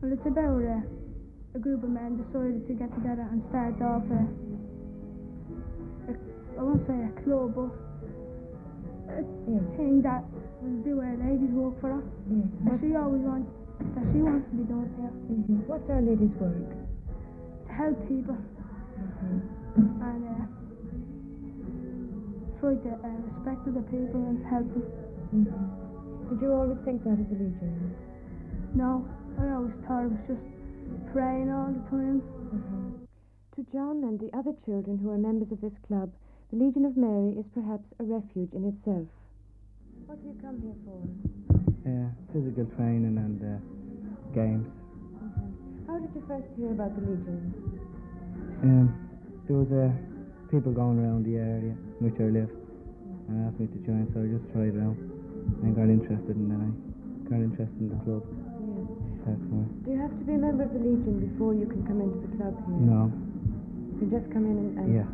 Well, 0.00 0.12
it's 0.12 0.26
about 0.26 0.62
uh, 0.62 0.80
a 1.54 1.58
group 1.58 1.84
of 1.84 1.90
men 1.90 2.16
decided 2.18 2.66
to 2.66 2.74
get 2.74 2.92
together 2.94 3.28
and 3.30 3.42
start 3.50 3.80
off 3.80 4.02
a, 4.10 4.22
a 6.10 6.16
I 6.58 6.62
won't 6.62 6.86
say 6.86 6.98
a 6.98 7.12
club, 7.22 7.54
but 7.54 7.70
a 9.14 9.22
thing 9.76 10.02
that 10.02 10.24
will 10.62 10.82
do 10.82 11.00
our 11.00 11.16
Lady's 11.16 11.50
work 11.50 11.80
for 11.80 11.90
her. 11.94 12.02
That 12.66 12.80
she 12.80 12.96
always 12.96 13.22
wants, 13.22 13.50
that 13.94 14.06
she 14.12 14.18
wants 14.18 14.48
to 14.50 14.56
be 14.56 14.64
done 14.64 14.90
here. 14.98 15.12
What's 15.66 15.88
Our 15.90 16.02
Lady's 16.02 16.34
work? 16.40 16.56
To 17.68 17.72
help 17.72 18.00
people. 18.08 18.38
And 19.74 20.22
uh, 20.28 20.46
try 22.60 22.74
to 22.74 22.90
uh, 22.94 23.08
respect 23.28 23.60
other 23.68 23.84
people 23.90 24.22
and 24.24 24.38
help 24.46 24.68
them. 24.72 24.86
Mm-hmm. 25.34 26.30
Did 26.30 26.40
you 26.40 26.52
always 26.52 26.78
think 26.84 27.04
that 27.04 27.18
as 27.20 27.28
a 27.28 27.36
Legion? 27.36 27.94
No, 28.74 29.04
I 29.40 29.52
always 29.52 29.74
thought 29.86 30.04
it 30.06 30.12
was 30.14 30.24
just 30.28 30.46
praying 31.12 31.50
all 31.52 31.68
the 31.68 31.84
time. 31.90 32.22
Mm-hmm. 32.22 33.04
To 33.56 33.60
John 33.70 34.02
and 34.02 34.18
the 34.18 34.30
other 34.36 34.54
children 34.64 34.98
who 34.98 35.10
are 35.10 35.18
members 35.18 35.52
of 35.52 35.60
this 35.60 35.76
club, 35.86 36.10
the 36.50 36.56
Legion 36.58 36.84
of 36.84 36.96
Mary 36.96 37.36
is 37.38 37.46
perhaps 37.54 37.84
a 38.00 38.04
refuge 38.04 38.52
in 38.54 38.64
itself. 38.66 39.06
What 40.06 40.22
do 40.22 40.28
you 40.28 40.36
come 40.40 40.60
here 40.62 40.74
for? 40.86 41.02
Uh, 41.84 42.08
physical 42.32 42.64
training 42.76 43.18
and 43.18 43.38
uh, 43.42 43.58
games. 44.34 44.66
Mm-hmm. 45.20 45.86
How 45.86 45.98
did 45.98 46.10
you 46.14 46.24
first 46.26 46.48
hear 46.56 46.72
about 46.72 46.94
the 46.96 47.02
Legion? 47.04 47.52
Um, 48.62 49.03
there 49.46 49.56
was 49.60 49.68
uh, 49.68 49.92
people 50.48 50.72
going 50.72 50.96
around 51.00 51.28
the 51.28 51.36
area 51.36 51.76
in 51.76 52.00
which 52.00 52.16
I 52.16 52.32
live 52.32 52.48
and 53.28 53.44
asked 53.44 53.60
me 53.60 53.68
to 53.68 53.78
join, 53.84 54.08
so 54.12 54.24
I 54.24 54.28
just 54.32 54.44
tried 54.56 54.72
it 54.72 54.80
out 54.80 54.96
and 54.96 55.76
got 55.76 55.88
interested, 55.88 56.32
and 56.36 56.48
then 56.48 56.60
I 56.60 56.68
got 57.28 57.40
interested 57.44 57.80
in 57.80 57.92
the 57.92 58.00
club. 58.08 58.24
That's 59.24 59.44
why. 59.48 59.64
Do 59.84 59.88
you 59.92 60.00
have 60.00 60.12
to 60.12 60.24
be 60.24 60.36
a 60.36 60.40
member 60.40 60.64
of 60.64 60.72
the 60.72 60.80
Legion 60.80 61.20
before 61.28 61.56
you 61.56 61.64
can 61.68 61.84
come 61.88 62.00
into 62.00 62.20
the 62.24 62.32
club 62.36 62.56
here? 62.68 62.80
No. 62.88 63.08
You 63.08 63.96
can 64.04 64.08
just 64.12 64.28
come 64.32 64.44
in 64.44 64.56
and. 64.56 64.70
and 64.80 64.88
Yes. 64.92 65.08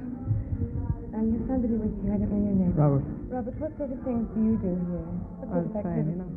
And 1.11 1.35
you 1.35 1.43
have 1.43 1.51
somebody 1.51 1.75
with 1.75 1.91
you. 2.07 2.11
I 2.15 2.23
don't 2.23 2.31
know 2.31 2.39
your 2.39 2.55
name. 2.55 2.75
Robert. 2.79 3.03
Robert, 3.35 3.55
what 3.59 3.75
sort 3.79 3.91
of 3.91 3.99
things 4.07 4.31
do 4.31 4.39
you 4.47 4.55
do 4.63 4.73
here? 4.79 5.11
What 5.43 5.67
sort 5.75 5.91
of 5.91 6.07
you 6.07 6.19
know, 6.23 6.31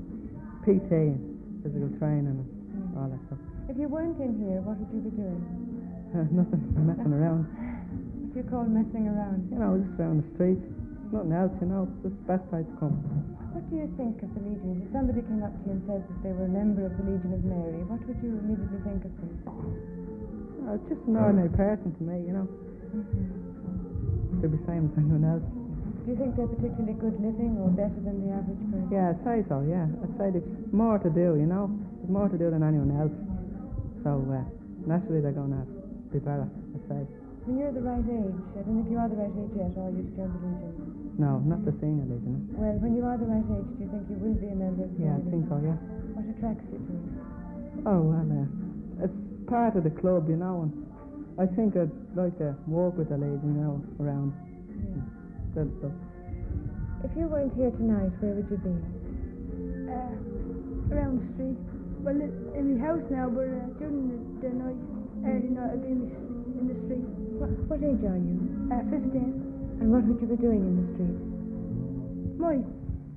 PT, 0.66 1.14
and 1.14 1.22
physical 1.62 1.94
training, 2.02 2.42
and 2.42 2.98
all 2.98 3.06
that 3.06 3.22
stuff. 3.30 3.38
If 3.70 3.78
you 3.78 3.86
weren't 3.86 4.18
in 4.18 4.34
here, 4.42 4.66
what 4.66 4.82
would 4.82 4.90
you 4.90 5.02
be 5.06 5.14
doing? 5.14 5.42
Nothing, 6.34 6.62
messing 6.78 7.14
around. 7.14 7.46
You 8.34 8.42
call 8.50 8.66
messing 8.66 9.06
around? 9.06 9.46
You 9.54 9.62
know, 9.62 9.78
just 9.78 9.94
around 10.02 10.26
the 10.26 10.28
street. 10.34 10.58
Nothing 11.14 11.38
else, 11.38 11.54
you 11.62 11.70
know. 11.70 11.86
Just 12.02 12.18
the 12.18 12.26
best 12.26 12.42
place 12.50 12.66
to 12.66 12.76
come. 12.82 12.98
What 13.54 13.62
do 13.70 13.78
you 13.78 13.86
think 13.94 14.18
of 14.26 14.34
the 14.34 14.42
Legion? 14.42 14.82
If 14.82 14.90
somebody 14.90 15.22
came 15.22 15.46
up 15.46 15.54
to 15.54 15.62
you 15.70 15.78
and 15.78 15.86
said 15.86 16.02
that 16.02 16.18
they 16.26 16.34
were 16.34 16.50
a 16.50 16.54
member 16.54 16.90
of 16.90 16.98
the 16.98 17.06
Legion 17.06 17.30
of 17.38 17.46
Mary, 17.46 17.86
what 17.86 18.02
would 18.10 18.18
you 18.26 18.34
immediately 18.42 18.82
think 18.82 19.06
of 19.06 19.14
them? 19.22 19.30
Uh, 20.66 20.82
just 20.90 21.06
an 21.06 21.14
ordinary 21.14 21.54
person 21.54 21.94
to 21.94 22.02
me, 22.02 22.26
you 22.26 22.34
know. 22.34 22.50
They're 24.42 24.50
the 24.50 24.66
same 24.66 24.90
as 24.90 24.94
anyone 24.98 25.22
else. 25.30 25.46
Do 26.02 26.06
you 26.10 26.18
think 26.18 26.34
they're 26.34 26.50
particularly 26.50 26.98
good 26.98 27.14
living 27.22 27.62
or 27.62 27.70
better 27.70 28.02
than 28.02 28.18
the 28.26 28.34
average 28.34 28.66
person? 28.74 28.90
Yeah, 28.90 29.14
I'd 29.14 29.22
say 29.22 29.46
so, 29.46 29.62
yeah. 29.62 29.86
I'd 29.86 30.16
say 30.18 30.34
there's 30.34 30.50
more 30.74 30.98
to 30.98 31.14
do, 31.14 31.38
you 31.38 31.46
know. 31.46 31.70
There's 32.02 32.10
more 32.10 32.28
to 32.34 32.38
do 32.42 32.50
than 32.50 32.66
anyone 32.66 32.90
else. 32.98 33.14
So, 34.02 34.26
uh, 34.26 34.42
naturally, 34.90 35.22
they're 35.22 35.38
going 35.38 35.54
to 35.54 35.64
be 36.10 36.18
better, 36.18 36.50
I'd 36.50 36.86
say. 36.90 37.02
When 37.44 37.60
you're 37.60 37.76
the 37.76 37.84
right 37.84 38.00
age, 38.08 38.40
I 38.56 38.62
don't 38.64 38.80
think 38.84 38.88
you 38.92 38.98
are 38.98 39.10
the 39.12 39.20
right 39.20 39.36
age 39.36 39.52
yet, 39.56 39.76
are 39.76 39.92
you, 39.92 40.04
to 40.08 40.12
join 40.16 40.32
the 40.32 40.40
Legion? 40.48 41.14
No, 41.20 41.44
not 41.46 41.62
the 41.68 41.76
senior 41.78 42.08
legion. 42.10 42.48
Well, 42.58 42.74
when 42.82 42.96
you 42.98 43.04
are 43.06 43.18
the 43.20 43.28
right 43.30 43.44
age, 43.46 43.68
do 43.78 43.84
you 43.84 43.90
think 43.92 44.08
you 44.10 44.18
will 44.18 44.34
be 44.40 44.48
a 44.50 44.56
member 44.58 44.88
of 44.88 44.92
the 44.96 45.04
Yeah, 45.04 45.20
I 45.20 45.24
think 45.30 45.46
so, 45.52 45.60
yeah. 45.62 45.78
What 46.18 46.26
attracts 46.26 46.66
you 46.74 46.80
to 46.80 46.94
it? 46.96 47.86
Oh, 47.86 48.02
well, 48.02 48.26
uh, 48.26 49.06
it's 49.06 49.18
part 49.46 49.76
of 49.76 49.84
the 49.84 49.92
club, 49.94 50.26
you 50.32 50.40
know, 50.40 50.66
and 50.66 50.72
I 51.38 51.46
think 51.52 51.76
I'd 51.78 51.92
like 52.16 52.34
to 52.40 52.56
walk 52.66 52.98
with 52.98 53.10
the 53.14 53.20
legion, 53.20 53.54
you 53.54 53.62
know, 53.62 53.76
around 54.00 54.32
that 55.54 55.68
stuff. 55.84 55.94
If 57.04 57.12
you 57.20 57.28
weren't 57.28 57.54
here 57.60 57.70
tonight, 57.76 58.10
where 58.24 58.34
would 58.40 58.48
you 58.50 58.58
be? 58.58 58.74
Uh, 59.92 60.96
around 60.96 61.20
the 61.22 61.28
street. 61.36 61.60
Well, 62.02 62.16
in, 62.18 62.66
the 62.74 62.80
house 62.82 63.04
now, 63.12 63.28
but 63.30 63.46
uh, 63.52 63.68
during 63.78 64.10
the, 64.10 64.18
the 64.48 64.52
night, 64.56 64.80
early 65.28 65.52
night, 65.54 65.78
I'd 65.78 65.84
be 65.84 65.92
in 65.94 66.00
the, 66.04 66.10
s- 66.10 66.58
in 66.58 66.66
the 66.74 66.78
street. 66.88 67.06
What, 67.44 67.84
age 67.84 68.00
are 68.08 68.16
you? 68.16 68.40
Uh, 68.72 68.80
15. 68.88 69.84
And 69.84 69.92
what 69.92 70.08
would 70.08 70.16
you 70.22 70.28
be 70.32 70.40
doing 70.40 70.64
in 70.64 70.74
the 70.80 70.86
street? 70.96 71.20
Might 72.40 72.64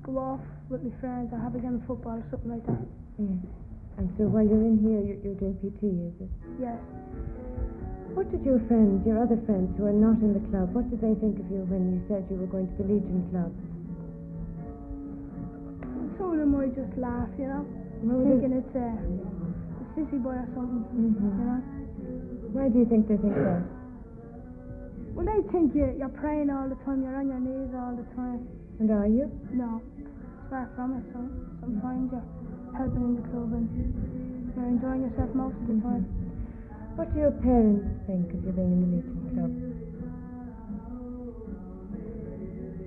go 0.03 0.19
off 0.19 0.43
with 0.67 0.83
my 0.83 0.91
friends 0.99 1.31
or 1.31 1.39
have 1.39 1.55
a 1.55 1.59
game 1.63 1.79
of 1.79 1.83
football 1.87 2.19
or 2.19 2.25
something 2.27 2.51
like 2.51 2.65
that. 2.67 2.83
Yes. 3.15 3.39
And 3.97 4.11
so 4.19 4.27
while 4.27 4.43
you're 4.43 4.67
in 4.67 4.83
here, 4.83 4.99
you're, 4.99 5.19
you're 5.23 5.39
doing 5.39 5.55
PT, 5.63 5.79
is 6.11 6.15
it? 6.27 6.31
Yes. 6.59 6.75
What 8.19 8.27
did 8.27 8.43
your 8.43 8.59
friends, 8.67 9.07
your 9.07 9.23
other 9.23 9.39
friends 9.47 9.71
who 9.79 9.87
are 9.87 9.95
not 9.95 10.19
in 10.19 10.35
the 10.35 10.43
club, 10.51 10.75
what 10.75 10.91
did 10.91 10.99
they 10.99 11.15
think 11.23 11.39
of 11.39 11.47
you 11.47 11.63
when 11.71 11.95
you 11.95 11.99
said 12.11 12.27
you 12.27 12.35
were 12.35 12.51
going 12.51 12.67
to 12.67 12.75
the 12.83 12.87
Legion 12.89 13.23
Club? 13.31 13.55
Some 16.19 16.35
of 16.35 16.37
them 16.43 16.51
might 16.51 16.75
just 16.75 16.91
laugh, 16.99 17.31
you 17.39 17.47
know, 17.47 17.63
would 18.03 18.27
thinking 18.43 18.59
it's 18.59 18.75
a, 18.75 18.89
a 18.91 19.85
sissy 19.95 20.19
boy 20.19 20.35
or 20.35 20.47
something, 20.51 20.83
Mhm. 20.91 21.15
you 21.15 21.45
know. 21.47 21.61
Why 22.51 22.67
do 22.67 22.79
you 22.83 22.85
think 22.91 23.07
they 23.07 23.15
think 23.17 23.33
that? 23.39 23.76
Well, 25.17 25.25
they 25.25 25.41
think 25.49 25.73
you, 25.73 25.89
you're 25.97 26.13
praying 26.13 26.53
all 26.53 26.69
the 26.69 26.77
time, 26.85 27.01
you're 27.01 27.17
on 27.17 27.25
your 27.25 27.41
knees 27.41 27.73
all 27.73 27.97
the 27.97 28.05
time. 28.13 28.45
And 28.77 28.85
are 28.93 29.09
you? 29.09 29.25
No, 29.49 29.81
It's 29.97 30.13
far 30.45 30.69
from 30.77 30.93
it. 31.01 31.03
So 31.09 31.25
sometimes 31.65 32.13
you're 32.13 32.29
helping 32.77 33.01
in 33.01 33.13
the 33.17 33.25
club 33.33 33.49
and 33.57 33.65
you're 34.53 34.69
enjoying 34.69 35.09
yourself 35.09 35.33
most 35.33 35.57
of 35.57 35.65
the 35.73 35.81
time. 35.81 36.05
What 36.93 37.09
do 37.13 37.19
your 37.19 37.33
parents 37.41 37.89
think 38.05 38.29
of 38.29 38.45
you 38.45 38.53
being 38.53 38.77
in 38.77 38.81
the 38.85 38.89
meeting 38.93 39.17
Club? 39.33 39.53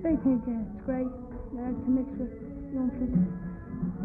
They 0.07 0.14
think 0.22 0.41
uh, 0.47 0.62
it's 0.62 0.81
great. 0.87 1.11
They 1.51 1.61
like 1.66 1.78
to 1.83 1.91
mix 1.91 2.07
with 2.14 2.31
young 2.70 2.95
kids 2.95 3.18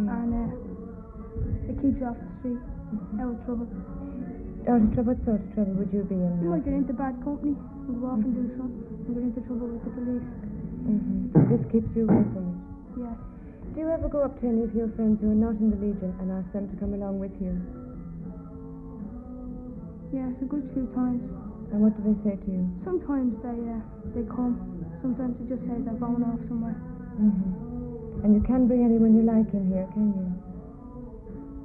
and 0.01 0.33
uh, 0.33 1.69
it 1.69 1.77
keeps 1.77 2.01
you 2.01 2.09
off 2.09 2.17
the 2.17 2.29
street, 2.41 2.61
out 3.21 3.37
of 3.37 3.45
trouble. 3.45 3.69
Out 4.65 4.81
of 4.81 4.89
trouble? 4.97 5.13
What 5.13 5.21
sort 5.25 5.41
of 5.45 5.47
trouble 5.53 5.77
would 5.77 5.93
you 5.93 6.01
be 6.09 6.17
in? 6.17 6.41
You 6.41 6.49
might 6.49 6.65
get 6.65 6.73
into 6.73 6.93
bad 6.97 7.21
company 7.21 7.53
and 7.53 8.01
go 8.01 8.09
off 8.09 8.17
and 8.17 8.33
do 8.33 8.49
something 8.57 8.81
and 8.81 9.11
get 9.13 9.23
into 9.29 9.41
trouble 9.45 9.69
with 9.69 9.85
the 9.85 9.93
police. 9.93 10.25
Mm-hmm. 10.89 11.53
This 11.53 11.61
keeps 11.69 11.89
you 11.93 12.09
away 12.09 12.25
from 12.33 12.49
it. 12.49 12.57
Yes. 13.05 13.17
Do 13.73 13.77
you 13.77 13.89
ever 13.93 14.09
go 14.09 14.25
up 14.25 14.33
to 14.41 14.45
any 14.49 14.65
of 14.65 14.73
your 14.73 14.89
friends 14.97 15.21
who 15.21 15.29
are 15.29 15.37
not 15.37 15.61
in 15.61 15.69
the 15.69 15.77
Legion 15.77 16.17
and 16.17 16.33
ask 16.33 16.49
them 16.49 16.65
to 16.65 16.75
come 16.81 16.97
along 16.97 17.21
with 17.21 17.37
you? 17.37 17.53
Yes, 20.09 20.33
a 20.41 20.47
good 20.49 20.65
few 20.73 20.89
times. 20.97 21.21
And 21.69 21.85
what 21.85 21.93
do 21.93 22.01
they 22.01 22.17
say 22.25 22.33
to 22.33 22.47
you? 22.49 22.65
Sometimes 22.81 23.37
they 23.45 23.57
uh, 23.69 23.81
they 24.17 24.25
come. 24.33 24.57
Sometimes 25.05 25.37
they 25.41 25.45
just 25.45 25.61
say 25.69 25.77
they're 25.85 25.97
going 26.01 26.25
off 26.25 26.41
somewhere. 26.49 26.77
Mm-hmm. 27.21 28.23
And 28.25 28.33
you 28.33 28.41
can 28.49 28.65
bring 28.65 28.81
anyone 28.81 29.13
you 29.13 29.21
like 29.21 29.49
in 29.53 29.69
here, 29.69 29.85
can 29.93 30.09
you? 30.09 30.25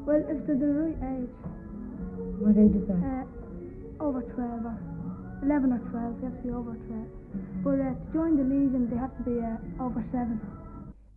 Well, 0.05 0.21
if 0.21 0.45
they're 0.45 0.61
the 0.61 0.69
right 0.69 1.01
age, 1.17 1.33
What 2.41 2.57
age 2.57 2.73
is 2.73 2.89
that? 2.89 2.97
uh, 3.05 4.05
over 4.05 4.25
12 4.25 4.65
or 4.65 4.77
11 5.45 5.73
or 5.77 5.83
12, 5.93 6.21
they 6.21 6.27
have 6.27 6.37
to 6.41 6.43
be 6.43 6.51
over 6.57 6.73
12. 6.73 7.05
But 7.61 7.77
uh, 7.85 7.93
to 7.93 8.05
join 8.17 8.41
the 8.41 8.49
Legion, 8.49 8.89
they 8.89 8.97
have 8.97 9.13
to 9.21 9.25
be 9.29 9.37
uh, 9.45 9.61
over 9.85 10.01
7. 10.09 10.41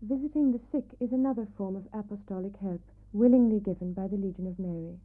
Visiting 0.04 0.52
the 0.52 0.60
sick 0.72 0.84
is 1.00 1.16
another 1.16 1.48
form 1.58 1.80
of 1.80 1.88
apostolic 1.96 2.52
help, 2.60 2.82
willingly 3.14 3.64
given 3.64 3.94
by 3.96 4.08
the 4.12 4.20
Legion 4.20 4.48
of 4.52 4.60
Mary. 4.60 5.00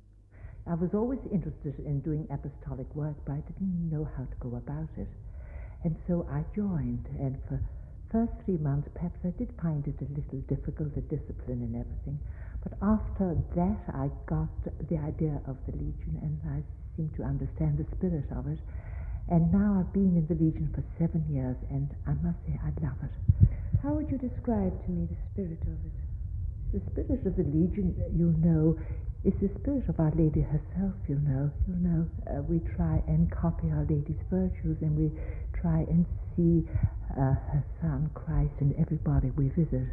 I 0.66 0.74
was 0.74 0.90
always 0.92 1.22
interested 1.30 1.78
in 1.86 2.00
doing 2.02 2.26
apostolic 2.34 2.90
work, 2.98 3.14
but 3.24 3.38
I 3.38 3.42
didn't 3.46 3.86
know 3.86 4.10
how 4.18 4.26
to 4.26 4.36
go 4.42 4.56
about 4.58 4.90
it. 4.98 5.08
And 5.84 5.94
so 6.10 6.26
I 6.28 6.42
joined, 6.54 7.06
and 7.22 7.38
for 7.46 7.62
first 8.10 8.32
three 8.44 8.58
months, 8.58 8.88
perhaps 8.92 9.22
I 9.22 9.30
did 9.38 9.54
find 9.62 9.86
it 9.86 10.02
a 10.02 10.10
little 10.10 10.42
difficult, 10.50 10.94
the 10.98 11.00
discipline 11.02 11.62
and 11.62 11.78
everything. 11.78 12.18
But 12.62 12.74
after 12.82 13.36
that, 13.56 13.80
I 13.94 14.10
got 14.26 14.48
the 14.88 14.98
idea 14.98 15.40
of 15.46 15.56
the 15.66 15.72
Legion, 15.76 16.18
and 16.22 16.40
I 16.50 16.62
seemed 16.96 17.14
to 17.16 17.22
understand 17.22 17.78
the 17.78 17.86
spirit 17.96 18.26
of 18.34 18.46
it. 18.48 18.58
And 19.28 19.52
now 19.52 19.78
I've 19.80 19.92
been 19.92 20.16
in 20.16 20.26
the 20.26 20.34
Legion 20.34 20.70
for 20.74 20.82
seven 20.98 21.24
years, 21.30 21.56
and 21.70 21.88
I 22.06 22.14
must 22.24 22.38
say 22.46 22.58
I 22.64 22.72
love 22.82 22.98
it. 23.04 23.12
How 23.82 23.94
would 23.94 24.10
you 24.10 24.18
describe 24.18 24.74
to 24.84 24.90
me 24.90 25.06
the 25.06 25.16
spirit 25.32 25.62
of 25.62 25.78
it? 25.86 25.96
The 26.72 26.80
spirit 26.90 27.26
of 27.26 27.36
the 27.36 27.44
Legion, 27.44 27.94
you 28.16 28.34
know, 28.42 28.76
is 29.24 29.34
the 29.40 29.50
spirit 29.60 29.88
of 29.88 30.00
Our 30.00 30.12
Lady 30.16 30.40
herself, 30.42 30.94
you 31.08 31.16
know. 31.16 31.50
You 31.68 31.76
know, 31.76 32.08
uh, 32.30 32.42
we 32.42 32.60
try 32.76 33.02
and 33.06 33.30
copy 33.30 33.70
Our 33.70 33.86
Lady's 33.88 34.20
virtues 34.30 34.78
and 34.82 34.96
we 34.96 35.10
try 35.60 35.86
and 35.88 36.04
see 36.36 36.66
uh, 37.12 37.34
her 37.52 37.64
Son 37.80 38.10
Christ 38.14 38.52
in 38.60 38.74
everybody 38.78 39.30
we 39.36 39.48
visit. 39.48 39.88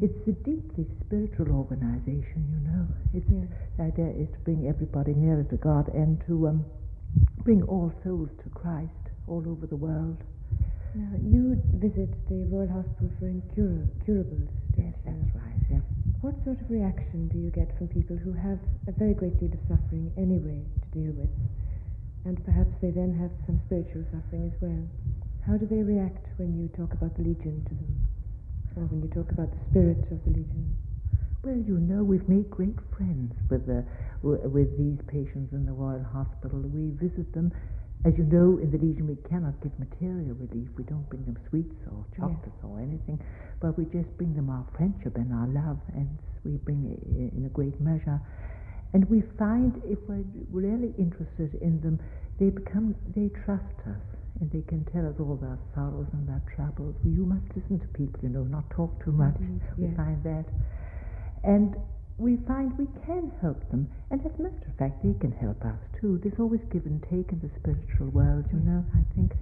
It's 0.00 0.28
a 0.28 0.32
deeply 0.32 0.86
spiritual 1.00 1.50
organization, 1.52 2.44
you 2.52 2.60
know. 2.68 2.86
It's, 3.14 3.26
The 3.76 3.82
idea 3.84 4.10
is 4.10 4.28
to 4.32 4.38
bring 4.44 4.68
everybody 4.68 5.14
nearer 5.14 5.44
to 5.44 5.56
God 5.56 5.88
and 5.94 6.20
to 6.26 6.48
um, 6.48 6.64
bring 7.42 7.62
all 7.64 7.92
souls 8.04 8.28
to 8.44 8.48
Christ 8.50 8.92
all 9.26 9.42
over 9.48 9.66
the 9.66 9.76
world. 9.76 10.18
Now, 10.94 11.16
you 11.24 11.56
visit 11.74 12.10
the 12.28 12.44
Royal 12.52 12.68
Hospital 12.68 13.10
for 13.18 13.26
Incura- 13.26 13.88
Incurables. 14.00 14.48
Yes, 14.76 14.94
that's 15.04 15.34
right, 15.34 15.62
yeah. 15.70 15.80
What 16.20 16.34
sort 16.44 16.60
of 16.60 16.70
reaction 16.70 17.28
do 17.28 17.38
you 17.38 17.50
get 17.50 17.76
from 17.78 17.88
people 17.88 18.16
who 18.16 18.32
have 18.32 18.58
a 18.88 18.92
very 18.92 19.14
great 19.14 19.38
deal 19.40 19.52
of 19.52 19.60
suffering 19.68 20.12
anyway 20.16 20.64
to 20.82 20.88
deal 20.98 21.12
with? 21.12 21.30
And 22.24 22.42
perhaps 22.44 22.70
they 22.80 22.90
then 22.90 23.14
have 23.18 23.30
some 23.46 23.60
spiritual 23.66 24.04
suffering 24.12 24.52
as 24.52 24.56
well. 24.60 24.84
How 25.46 25.56
do 25.56 25.66
they 25.66 25.82
react 25.82 26.26
when 26.36 26.58
you 26.58 26.68
talk 26.76 26.92
about 26.92 27.16
the 27.16 27.22
Legion 27.22 27.64
to 27.64 27.74
them? 27.74 28.07
When 28.86 29.02
you 29.02 29.08
talk 29.08 29.30
about 29.32 29.50
the 29.50 29.58
spirit 29.70 29.98
of 30.10 30.22
the 30.24 30.30
Legion? 30.30 30.76
Well, 31.44 31.56
you 31.56 31.78
know, 31.78 32.04
we've 32.04 32.28
made 32.28 32.50
great 32.50 32.76
friends 32.96 33.34
with 33.50 33.66
the 33.66 33.84
w- 34.22 34.48
with 34.48 34.76
these 34.78 34.98
patients 35.08 35.52
in 35.52 35.66
the 35.66 35.72
Royal 35.72 36.02
Hospital. 36.04 36.60
We 36.60 36.90
visit 36.92 37.32
them 37.32 37.52
As 38.04 38.14
you 38.16 38.24
know, 38.24 38.58
in 38.58 38.70
the 38.70 38.78
Legion 38.78 39.06
we 39.08 39.16
cannot 39.28 39.60
give 39.62 39.72
material 39.78 40.34
relief. 40.36 40.68
We 40.78 40.84
don't 40.84 41.08
bring 41.10 41.24
them 41.24 41.36
sweets 41.50 41.74
or 41.90 42.04
Yes. 42.18 42.36
chocolates 42.36 42.62
or 42.64 42.80
anything, 42.80 43.20
but 43.60 43.76
we 43.78 43.84
just 43.86 44.08
bring 44.18 44.34
them 44.34 44.50
our 44.50 44.64
friendship 44.76 45.16
and 45.16 45.32
our 45.34 45.48
love, 45.48 45.78
and 45.94 46.08
we 46.44 46.56
bring 46.58 46.84
it 46.86 47.34
in 47.36 47.44
a 47.46 47.48
great 47.50 47.80
measure. 47.80 48.20
And 48.94 49.04
we 49.10 49.22
find 49.38 49.82
if 49.84 49.98
we're 50.08 50.24
really 50.50 50.94
interested 50.98 51.54
in 51.60 51.80
them, 51.80 51.98
they 52.38 52.50
become, 52.50 52.94
they 53.16 53.28
trust 53.44 53.76
us, 53.86 54.02
and 54.40 54.50
they 54.50 54.62
can 54.68 54.84
tell 54.92 55.06
us 55.06 55.14
all 55.18 55.36
their 55.36 55.58
sorrows 55.74 56.06
and 56.12 56.28
their 56.28 56.42
troubles. 56.54 56.94
Well, 57.02 57.14
you 57.14 57.26
must 57.26 57.46
listen 57.56 57.80
to 57.80 57.88
people, 57.98 58.20
you 58.22 58.28
know, 58.28 58.44
not 58.44 58.68
talk 58.70 58.92
too 59.04 59.12
much. 59.12 59.34
Indeed, 59.40 59.60
We 59.76 59.84
yes. 59.86 59.96
find 59.96 60.22
that. 60.24 60.46
And 61.44 61.76
we 62.18 62.36
find 62.50 62.76
we 62.78 62.86
can 63.06 63.30
help 63.40 63.62
them, 63.70 63.86
and 64.10 64.18
as 64.26 64.32
a 64.38 64.42
matter 64.42 64.66
of 64.66 64.74
fact, 64.76 65.02
they 65.06 65.14
can 65.20 65.30
help 65.30 65.62
us 65.64 65.78
too. 66.00 66.18
There's 66.22 66.38
always 66.38 66.60
give 66.72 66.84
and 66.86 67.00
take 67.02 67.30
in 67.30 67.38
the 67.38 67.50
spiritual 67.62 68.10
world, 68.10 68.44
you 68.52 68.58
know, 68.58 68.82
I 68.94 69.02
think. 69.14 69.32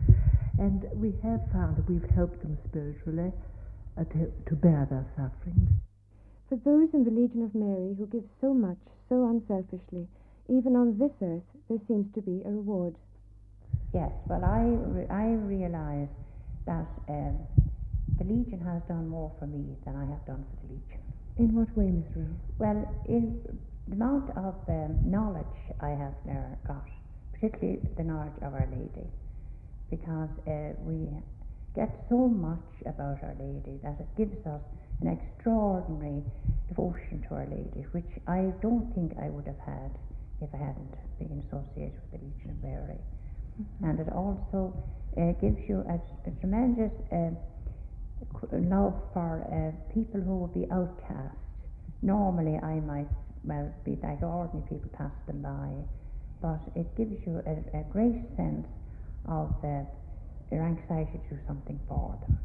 And 0.58 0.84
we 0.94 1.12
have 1.24 1.40
found 1.52 1.76
that 1.76 1.88
we've 1.88 2.04
helped 2.14 2.40
them 2.42 2.58
spiritually 2.68 3.32
uh, 3.96 4.04
to, 4.04 4.28
to 4.48 4.54
bear 4.56 4.86
their 4.88 5.06
sufferings. 5.16 5.72
For 6.48 6.56
those 6.64 6.88
in 6.92 7.04
the 7.04 7.10
Legion 7.10 7.42
of 7.42 7.54
Mary 7.54 7.96
who 7.96 8.06
give 8.06 8.24
so 8.40 8.52
much, 8.52 8.78
so 9.08 9.24
unselfishly, 9.24 10.06
even 10.48 10.76
on 10.76 10.98
this 10.98 11.12
earth, 11.22 11.48
there 11.68 11.80
seems 11.88 12.12
to 12.14 12.20
be 12.20 12.42
a 12.44 12.50
reward. 12.50 12.94
Yes, 13.92 14.12
well, 14.28 14.44
I, 14.44 14.60
re- 14.62 15.08
I 15.10 15.26
realise 15.46 16.08
that 16.66 16.86
um, 17.08 17.38
the 18.18 18.24
Legion 18.24 18.60
has 18.64 18.82
done 18.88 19.08
more 19.08 19.32
for 19.38 19.46
me 19.46 19.76
than 19.84 19.96
I 19.96 20.04
have 20.06 20.24
done 20.26 20.44
for 20.44 20.66
the 20.66 20.74
Legion. 20.74 21.00
In 21.38 21.54
what 21.54 21.68
way, 21.76 21.86
Miss 21.90 22.08
Rowe? 22.16 22.26
Well, 22.58 22.84
in 23.08 23.40
the 23.88 23.94
amount 23.94 24.30
of 24.36 24.54
um, 24.68 24.98
knowledge 25.04 25.46
I 25.80 25.90
have 25.90 26.14
there 26.24 26.58
got, 26.66 26.84
particularly 27.32 27.80
the 27.96 28.02
knowledge 28.04 28.36
of 28.42 28.52
Our 28.54 28.68
Lady, 28.70 29.06
because 29.90 30.30
uh, 30.48 30.74
we 30.82 31.08
get 31.74 31.92
so 32.08 32.28
much 32.28 32.64
about 32.84 33.22
Our 33.22 33.36
Lady 33.38 33.78
that 33.82 33.96
it 34.00 34.08
gives 34.16 34.46
us 34.46 34.60
an 35.00 35.08
extraordinary 35.08 36.22
devotion 36.68 37.24
to 37.28 37.34
Our 37.34 37.46
Lady, 37.46 37.86
which 37.92 38.10
I 38.26 38.52
don't 38.60 38.92
think 38.94 39.12
I 39.22 39.28
would 39.28 39.46
have 39.46 39.60
had 39.64 39.92
if 40.40 40.48
I 40.52 40.58
hadn't 40.58 40.92
been 41.18 41.42
associated 41.46 41.94
with 42.10 42.20
the 42.20 42.26
Legion 42.26 42.50
of 42.50 42.62
Mary. 42.62 42.98
And 43.82 43.98
it 44.00 44.08
also 44.12 44.74
uh, 45.16 45.32
gives 45.40 45.58
you 45.68 45.84
a, 45.88 45.96
a 46.28 46.32
tremendous 46.40 46.92
uh, 47.12 47.30
love 48.52 48.94
for 49.12 49.40
uh, 49.48 49.94
people 49.94 50.20
who 50.20 50.38
would 50.38 50.54
be 50.54 50.66
outcast. 50.70 51.36
Normally, 52.02 52.58
I 52.58 52.80
might 52.80 53.08
well 53.44 53.72
be 53.84 53.96
like 54.02 54.22
ordinary 54.22 54.68
people, 54.68 54.90
pass 54.92 55.12
them 55.26 55.42
by, 55.42 55.70
but 56.42 56.60
it 56.74 56.86
gives 56.96 57.16
you 57.26 57.42
a, 57.46 57.78
a 57.78 57.84
great 57.92 58.20
sense 58.36 58.66
of 59.26 59.52
uh, 59.64 59.82
your 60.50 60.64
anxiety 60.64 61.18
to 61.28 61.34
do 61.34 61.40
something 61.46 61.80
for 61.88 62.18
them. 62.20 62.38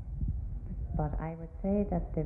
But 0.96 1.20
I 1.20 1.36
would 1.40 1.52
say 1.62 1.88
that 1.92 2.14
the 2.16 2.26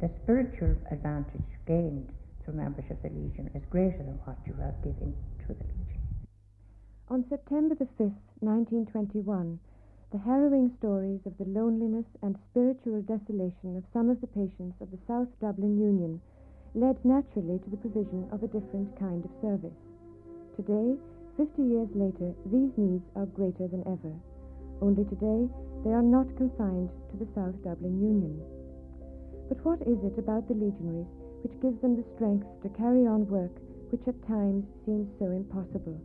the 0.00 0.10
spiritual 0.22 0.76
advantage 0.90 1.48
gained 1.66 2.12
through 2.44 2.54
membership 2.54 3.02
of 3.02 3.02
the 3.02 3.08
Legion 3.08 3.50
is 3.54 3.62
greater 3.70 3.96
than 3.98 4.18
what 4.24 4.36
you 4.46 4.54
are 4.60 4.74
giving 4.82 5.14
to 5.40 5.54
the 5.54 5.64
Legion. 5.64 5.85
On 7.08 7.24
September 7.28 7.76
the 7.76 7.86
5th, 8.02 8.18
1921, 8.40 9.60
the 10.10 10.18
harrowing 10.18 10.74
stories 10.76 11.20
of 11.24 11.38
the 11.38 11.44
loneliness 11.44 12.04
and 12.20 12.36
spiritual 12.50 13.00
desolation 13.02 13.76
of 13.76 13.86
some 13.92 14.10
of 14.10 14.20
the 14.20 14.26
patients 14.26 14.74
of 14.80 14.90
the 14.90 14.98
South 15.06 15.28
Dublin 15.40 15.78
Union 15.78 16.20
led 16.74 16.98
naturally 17.04 17.60
to 17.60 17.70
the 17.70 17.76
provision 17.76 18.26
of 18.32 18.42
a 18.42 18.48
different 18.48 18.98
kind 18.98 19.24
of 19.24 19.30
service. 19.40 19.78
Today, 20.56 20.98
50 21.36 21.62
years 21.62 21.88
later, 21.94 22.34
these 22.50 22.74
needs 22.76 23.06
are 23.14 23.26
greater 23.26 23.68
than 23.68 23.86
ever. 23.86 24.10
Only 24.82 25.04
today, 25.04 25.48
they 25.84 25.94
are 25.94 26.02
not 26.02 26.26
confined 26.36 26.90
to 27.12 27.16
the 27.22 27.30
South 27.36 27.54
Dublin 27.62 28.02
Union. 28.02 28.42
But 29.48 29.64
what 29.64 29.80
is 29.86 30.02
it 30.02 30.18
about 30.18 30.48
the 30.48 30.54
legionaries 30.54 31.06
which 31.46 31.60
gives 31.62 31.80
them 31.82 31.94
the 31.94 32.10
strength 32.16 32.48
to 32.64 32.68
carry 32.70 33.06
on 33.06 33.30
work 33.30 33.54
which 33.94 34.02
at 34.08 34.26
times 34.26 34.66
seems 34.84 35.06
so 35.20 35.26
impossible? 35.30 36.02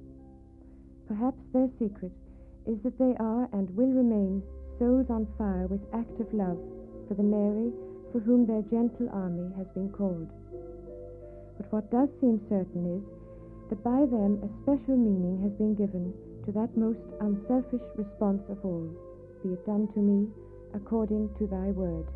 Perhaps 1.12 1.44
their 1.52 1.68
secret 1.78 2.14
is 2.66 2.80
that 2.84 2.98
they 2.98 3.14
are 3.20 3.50
and 3.52 3.70
will 3.76 3.92
remain 3.92 4.42
souls 4.80 5.10
on 5.10 5.28
fire 5.38 5.68
with 5.68 5.84
active 5.92 6.34
love 6.34 6.58
for 7.06 7.16
the 7.16 7.22
Mary 7.22 7.74
for 8.14 8.22
whom 8.22 8.46
their 8.46 8.62
gentle 8.72 9.10
army 9.12 9.52
has 9.58 9.68
been 9.76 9.90
called. 9.90 10.30
But 11.58 11.70
what 11.70 11.92
does 11.92 12.08
seem 12.22 12.40
certain 12.48 12.96
is 12.96 13.04
that 13.68 13.84
by 13.84 14.06
them 14.08 14.40
a 14.40 14.48
special 14.64 14.96
meaning 14.96 15.44
has 15.44 15.52
been 15.60 15.76
given 15.76 16.14
to 16.46 16.54
that 16.54 16.78
most 16.78 17.04
unselfish 17.20 17.84
response 17.98 18.44
of 18.48 18.64
all 18.64 18.88
be 19.44 19.52
it 19.52 19.66
done 19.66 19.92
to 19.92 20.00
me 20.00 20.30
according 20.74 21.28
to 21.40 21.46
thy 21.46 21.76
word. 21.76 22.08